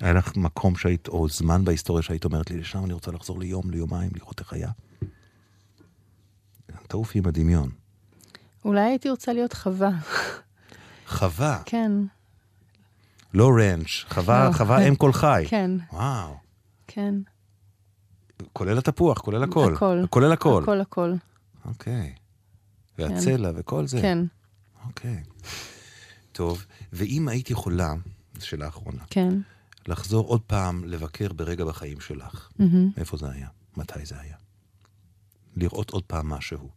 היה 0.00 0.12
לך 0.12 0.36
מקום 0.36 0.76
שהיית, 0.76 1.08
או 1.08 1.28
זמן 1.28 1.64
בהיסטוריה 1.64 2.02
שהיית 2.02 2.24
אומרת 2.24 2.50
לי, 2.50 2.56
לשם 2.56 2.84
אני 2.84 2.92
רוצה 2.92 3.12
לחזור 3.12 3.40
ליום, 3.40 3.70
ליומיים, 3.70 4.10
לראות 4.14 4.40
איך 4.40 4.52
היה. 4.52 4.70
תעופי 6.88 7.18
עם 7.18 7.26
הדמיון. 7.26 7.70
אולי 8.64 8.80
הייתי 8.80 9.10
רוצה 9.10 9.32
להיות 9.32 9.52
חווה. 9.52 9.90
חווה, 11.06 11.62
כן, 11.66 11.92
לא 13.34 13.50
רנץ', 13.60 14.04
חווה, 14.08 14.48
לא. 14.48 14.52
חווה 14.52 14.88
אם 14.88 14.96
כל 14.96 15.12
חי. 15.12 15.44
כן, 15.48 15.70
וואו. 15.92 16.36
כן. 16.86 17.14
כולל 18.52 18.78
התפוח, 18.78 19.18
כולל 19.18 19.42
הכל. 19.42 19.74
הכל. 19.74 20.04
כולל 20.10 20.32
הכל. 20.32 20.62
הכל, 20.62 20.80
הכל. 20.80 21.12
אוקיי. 21.64 22.14
והצלע 22.98 23.50
וכל 23.54 23.86
זה. 23.86 24.00
כן, 24.00 24.18
אוקיי. 24.86 25.22
טוב, 26.32 26.66
ואם 26.92 27.28
היית 27.28 27.50
יכולה, 27.50 27.94
זו 28.38 28.46
שאלה 28.46 28.68
אחרונה, 28.68 29.02
כן. 29.10 29.34
לחזור 29.88 30.26
עוד 30.26 30.40
פעם 30.40 30.84
לבקר 30.84 31.32
ברגע 31.32 31.64
בחיים 31.64 32.00
שלך, 32.00 32.48
מהמם. 32.58 32.90
איפה 32.96 33.16
זה 33.16 33.30
היה? 33.30 33.48
מתי 33.76 34.04
זה 34.04 34.20
היה? 34.20 34.36
לראות 35.56 35.90
עוד 35.90 36.02
פעם 36.02 36.28
משהו. 36.28 36.68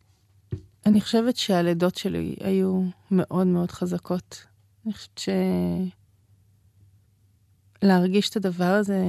אני 0.86 1.01
חושבת 1.01 1.38
שהלידות 1.38 1.95
שלי 1.95 2.36
היו 2.39 2.84
מאוד 3.12 3.47
מאוד 3.47 3.72
חזקות. 3.72 4.45
אני 4.86 4.93
חושבת 4.93 5.18
ש... 5.18 5.30
להרגיש 7.82 8.30
את 8.30 8.36
הדבר 8.36 8.64
הזה 8.74 9.03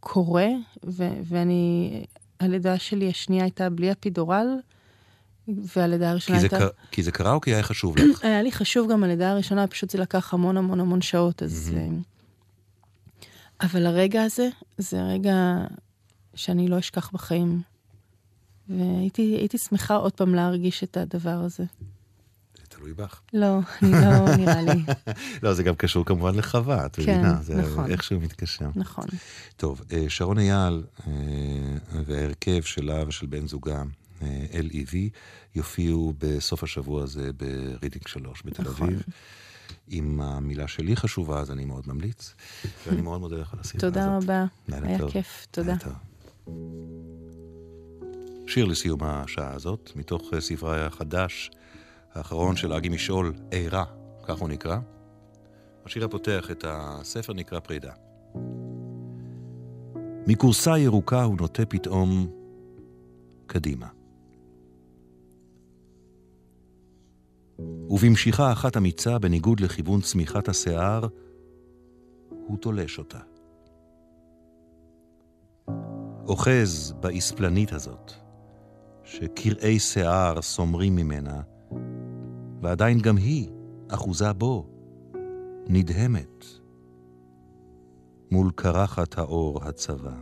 קורה, 0.00 0.48
ו- 0.86 1.20
ואני... 1.24 2.04
הלידה 2.40 2.78
שלי 2.78 3.08
השנייה 3.08 3.44
הייתה 3.44 3.70
בלי 3.70 3.92
אפידורל, 3.92 4.46
והלידה 5.48 6.10
הראשונה 6.10 6.38
כי 6.38 6.44
הייתה... 6.44 6.58
קר... 6.58 6.68
כי 6.90 7.02
זה 7.02 7.12
קרה 7.12 7.32
או 7.32 7.40
כי 7.40 7.54
היה 7.54 7.62
חשוב 7.62 7.98
לך? 7.98 8.24
היה 8.24 8.42
לי 8.42 8.52
חשוב 8.52 8.92
גם 8.92 9.04
הלידה 9.04 9.30
הראשונה, 9.30 9.66
פשוט 9.66 9.90
זה 9.90 9.98
לקח 9.98 10.34
המון 10.34 10.56
המון 10.56 10.80
המון 10.80 11.00
שעות, 11.00 11.42
אז... 11.42 11.72
אה, 11.76 11.88
אבל 13.62 13.86
הרגע 13.86 14.22
הזה, 14.22 14.48
זה 14.78 15.02
רגע 15.02 15.34
שאני 16.34 16.68
לא 16.68 16.78
אשכח 16.78 17.10
בחיים. 17.12 17.62
והייתי 18.68 19.22
הייתי 19.22 19.58
שמחה 19.58 19.94
עוד 19.94 20.12
פעם 20.12 20.34
להרגיש 20.34 20.84
את 20.84 20.96
הדבר 20.96 21.30
הזה. 21.30 21.64
זה 22.56 22.62
תלוי 22.68 22.92
בך. 22.94 23.20
לא, 23.32 23.58
אני 23.82 23.92
לא 23.92 24.36
נראה 24.38 24.62
לי. 24.62 24.82
לא, 25.42 25.54
זה 25.54 25.62
גם 25.62 25.74
קשור 25.74 26.04
כמובן 26.04 26.34
לחווה, 26.34 26.86
את 26.86 26.96
כן, 26.96 27.02
מבינה? 27.02 27.42
זה 27.42 27.54
נכון. 27.54 27.90
איכשהו 27.90 28.20
מתקשר. 28.20 28.70
נכון. 28.74 29.06
טוב, 29.56 29.82
אה, 29.92 30.04
שרון 30.08 30.38
אייל 30.38 30.82
אה, 31.06 31.12
וההרכב 32.06 32.62
שלה 32.62 33.04
ושל 33.08 33.26
בן 33.26 33.46
זוגה, 33.46 33.82
אה, 34.22 34.46
LEV, 34.52 34.94
יופיעו 35.54 36.14
בסוף 36.18 36.62
השבוע 36.62 37.02
הזה 37.02 37.30
ברידינג 37.32 38.08
3 38.08 38.42
בתל 38.44 38.62
נכון. 38.62 38.96
אם 39.90 40.20
המילה 40.20 40.68
שלי 40.68 40.96
חשובה, 40.96 41.40
אז 41.40 41.50
אני 41.50 41.64
מאוד 41.64 41.84
ממליץ. 41.86 42.34
ואני 42.86 43.02
מאוד 43.02 43.20
מודה 43.20 43.36
לך 43.36 43.54
על 43.54 43.60
השיחה 43.60 43.86
הזאת. 43.86 43.94
תודה 43.94 44.16
רבה. 44.16 44.44
היה 44.68 44.98
טוב. 44.98 45.10
כיף, 45.10 45.46
תודה. 45.50 45.76
טוב. 45.78 45.92
שיר 48.46 48.64
לסיום 48.64 49.00
השעה 49.02 49.54
הזאת, 49.54 49.92
מתוך 49.96 50.22
אה, 50.34 50.40
ספרי 50.40 50.84
החדש, 50.84 51.50
האחרון 52.14 52.56
של 52.56 52.72
אגי 52.72 52.88
משעול, 52.88 53.32
עירה, 53.50 53.84
כך 54.22 54.38
הוא 54.38 54.48
נקרא. 54.48 54.78
השיר 55.86 56.04
הפותח 56.04 56.50
את 56.50 56.64
הספר 56.68 57.32
נקרא 57.32 57.60
פרידה. 57.60 57.92
מכורסה 60.26 60.78
ירוקה 60.78 61.22
הוא 61.22 61.36
נוטה 61.36 61.66
פתאום 61.66 62.26
קדימה. 63.46 63.99
ובמשיכה 67.90 68.52
אחת 68.52 68.76
אמיצה, 68.76 69.18
בניגוד 69.18 69.60
לכיוון 69.60 70.00
צמיחת 70.00 70.48
השיער, 70.48 71.06
הוא 72.46 72.58
תולש 72.58 72.98
אותה. 72.98 73.18
אוחז 76.26 76.94
באספלנית 77.00 77.72
הזאת, 77.72 78.12
שקרעי 79.04 79.78
שיער 79.78 80.42
סומרים 80.42 80.96
ממנה, 80.96 81.40
ועדיין 82.62 82.98
גם 82.98 83.16
היא 83.16 83.48
אחוזה 83.88 84.32
בו, 84.32 84.66
נדהמת, 85.68 86.44
מול 88.30 88.50
קרחת 88.54 89.18
האור 89.18 89.64
הצבא. 89.64 90.14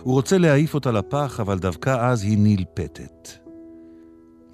הוא 0.00 0.14
רוצה 0.14 0.38
להעיף 0.38 0.74
אותה 0.74 0.90
לפח, 0.92 1.40
אבל 1.40 1.58
דווקא 1.58 2.10
אז 2.10 2.22
היא 2.22 2.38
נלפתת. 2.40 3.45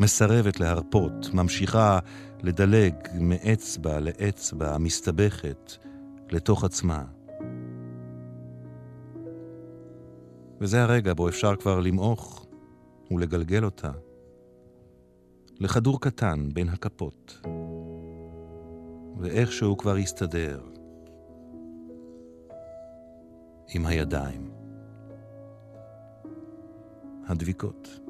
מסרבת 0.03 0.61
להרפות, 0.61 1.35
ממשיכה 1.35 1.99
לדלג 2.43 2.95
מאצבע 3.21 4.01
לאצבע, 4.01 4.79
מסתבכת, 4.79 5.73
לתוך 6.31 6.65
עצמה. 6.65 7.05
וזה 10.61 10.83
הרגע 10.83 11.15
בו 11.15 11.29
אפשר 11.29 11.57
כבר 11.57 11.81
למעוך 11.81 12.47
ולגלגל 13.11 13.65
אותה 13.65 13.91
לכדור 15.61 16.01
קטן 16.01 16.49
בין 16.53 16.69
הכפות, 16.69 17.47
ואיכשהו 19.19 19.77
כבר 19.77 19.99
יסתדר 19.99 20.61
עם 23.75 23.87
הידיים 23.87 24.51
הדביקות. 27.27 28.02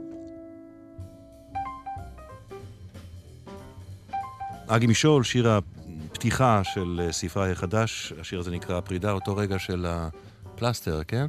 אגי 4.76 4.86
משול, 4.86 5.24
שיר 5.24 5.50
הפתיחה 5.50 6.64
של 6.64 7.00
אה, 7.04 7.12
ספרי 7.12 7.52
החדש, 7.52 8.12
השיר 8.20 8.40
הזה 8.40 8.50
נקרא 8.50 8.80
פרידה, 8.80 9.12
אותו 9.12 9.36
רגע 9.36 9.58
של 9.58 9.86
הפלסטר, 9.88 11.00
כן? 11.08 11.26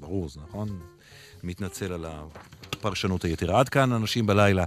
ברור, 0.00 0.28
זה 0.28 0.40
נכון? 0.48 0.68
מתנצל 1.42 1.92
על 1.92 2.06
הפרשנות 2.08 3.24
היתרה. 3.24 3.60
עד 3.60 3.68
כאן, 3.68 3.92
אנשים 3.92 4.26
בלילה. 4.26 4.64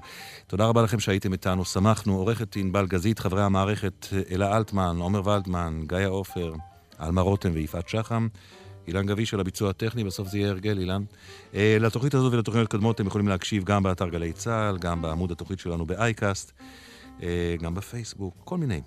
תודה 0.48 0.66
רבה 0.66 0.82
לכם 0.82 1.00
שהייתם 1.00 1.34
איתנו, 1.34 1.66
שמחנו. 1.66 2.18
עורכת 2.18 2.56
ענבל 2.56 2.86
גזית, 2.88 3.20
חברי 3.20 3.44
המערכת 3.44 4.08
אלה 4.32 4.58
אלטמן, 4.58 4.98
עומר 5.00 5.28
ולדמן, 5.28 5.82
גיא 5.88 5.98
עופר, 6.08 6.54
עלמה 6.98 7.22
רותם 7.22 7.52
ויפעת 7.54 7.90
שחם. 7.90 8.28
אילן 8.88 9.06
גביש 9.06 9.34
על 9.34 9.40
הביצוע 9.40 9.70
הטכני, 9.70 10.04
בסוף 10.04 10.28
זה 10.28 10.38
יהיה 10.38 10.50
הרגל, 10.50 10.80
אילן. 10.80 11.04
אה, 11.56 11.78
לתוכנית 11.80 12.14
הזו 12.14 12.32
ולתוכניות 12.32 12.72
קודמות 12.72 12.96
אתם 12.96 13.08
יכולים 13.08 13.28
להקשיב 13.28 13.64
גם 13.64 13.84
באתר 13.84 14.10
גלי 14.10 14.34
צה"ל, 14.34 14.78
גם 14.78 15.02
בעמוד 15.02 15.32
התוכנית 15.32 15.60
שלנו 15.60 15.86
באייקאסט, 15.86 16.52
אה, 16.60 16.66
גם 17.62 17.76
בפייסבוק, 17.76 18.36
כל 18.44 18.58
מיני. 18.58 18.82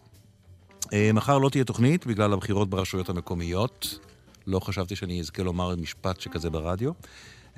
אה, 0.93 1.11
מחר 1.15 1.39
לא 1.39 1.49
תהיה 1.49 1.65
תוכנית 1.65 2.07
בגלל 2.07 2.33
הבחירות 2.33 2.71
ברשויות 2.71 3.09
המקומיות. 3.09 3.99
לא 4.47 4.61
חשבתי 4.61 4.97
שאני 4.97 5.21
אזכה 5.21 5.43
לומר 5.43 5.77
משפט 5.77 6.21
שכזה 6.21 6.51
ברדיו. 6.51 6.93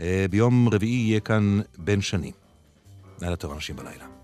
אה, 0.01 0.27
ביום 0.31 0.69
רביעי 0.69 0.93
יהיה 0.93 1.21
כאן 1.21 1.61
בן 1.79 2.01
שני. 2.01 2.33
לילה 3.21 3.37
טוב, 3.37 3.53
אנשים 3.53 3.77
בלילה. 3.77 4.16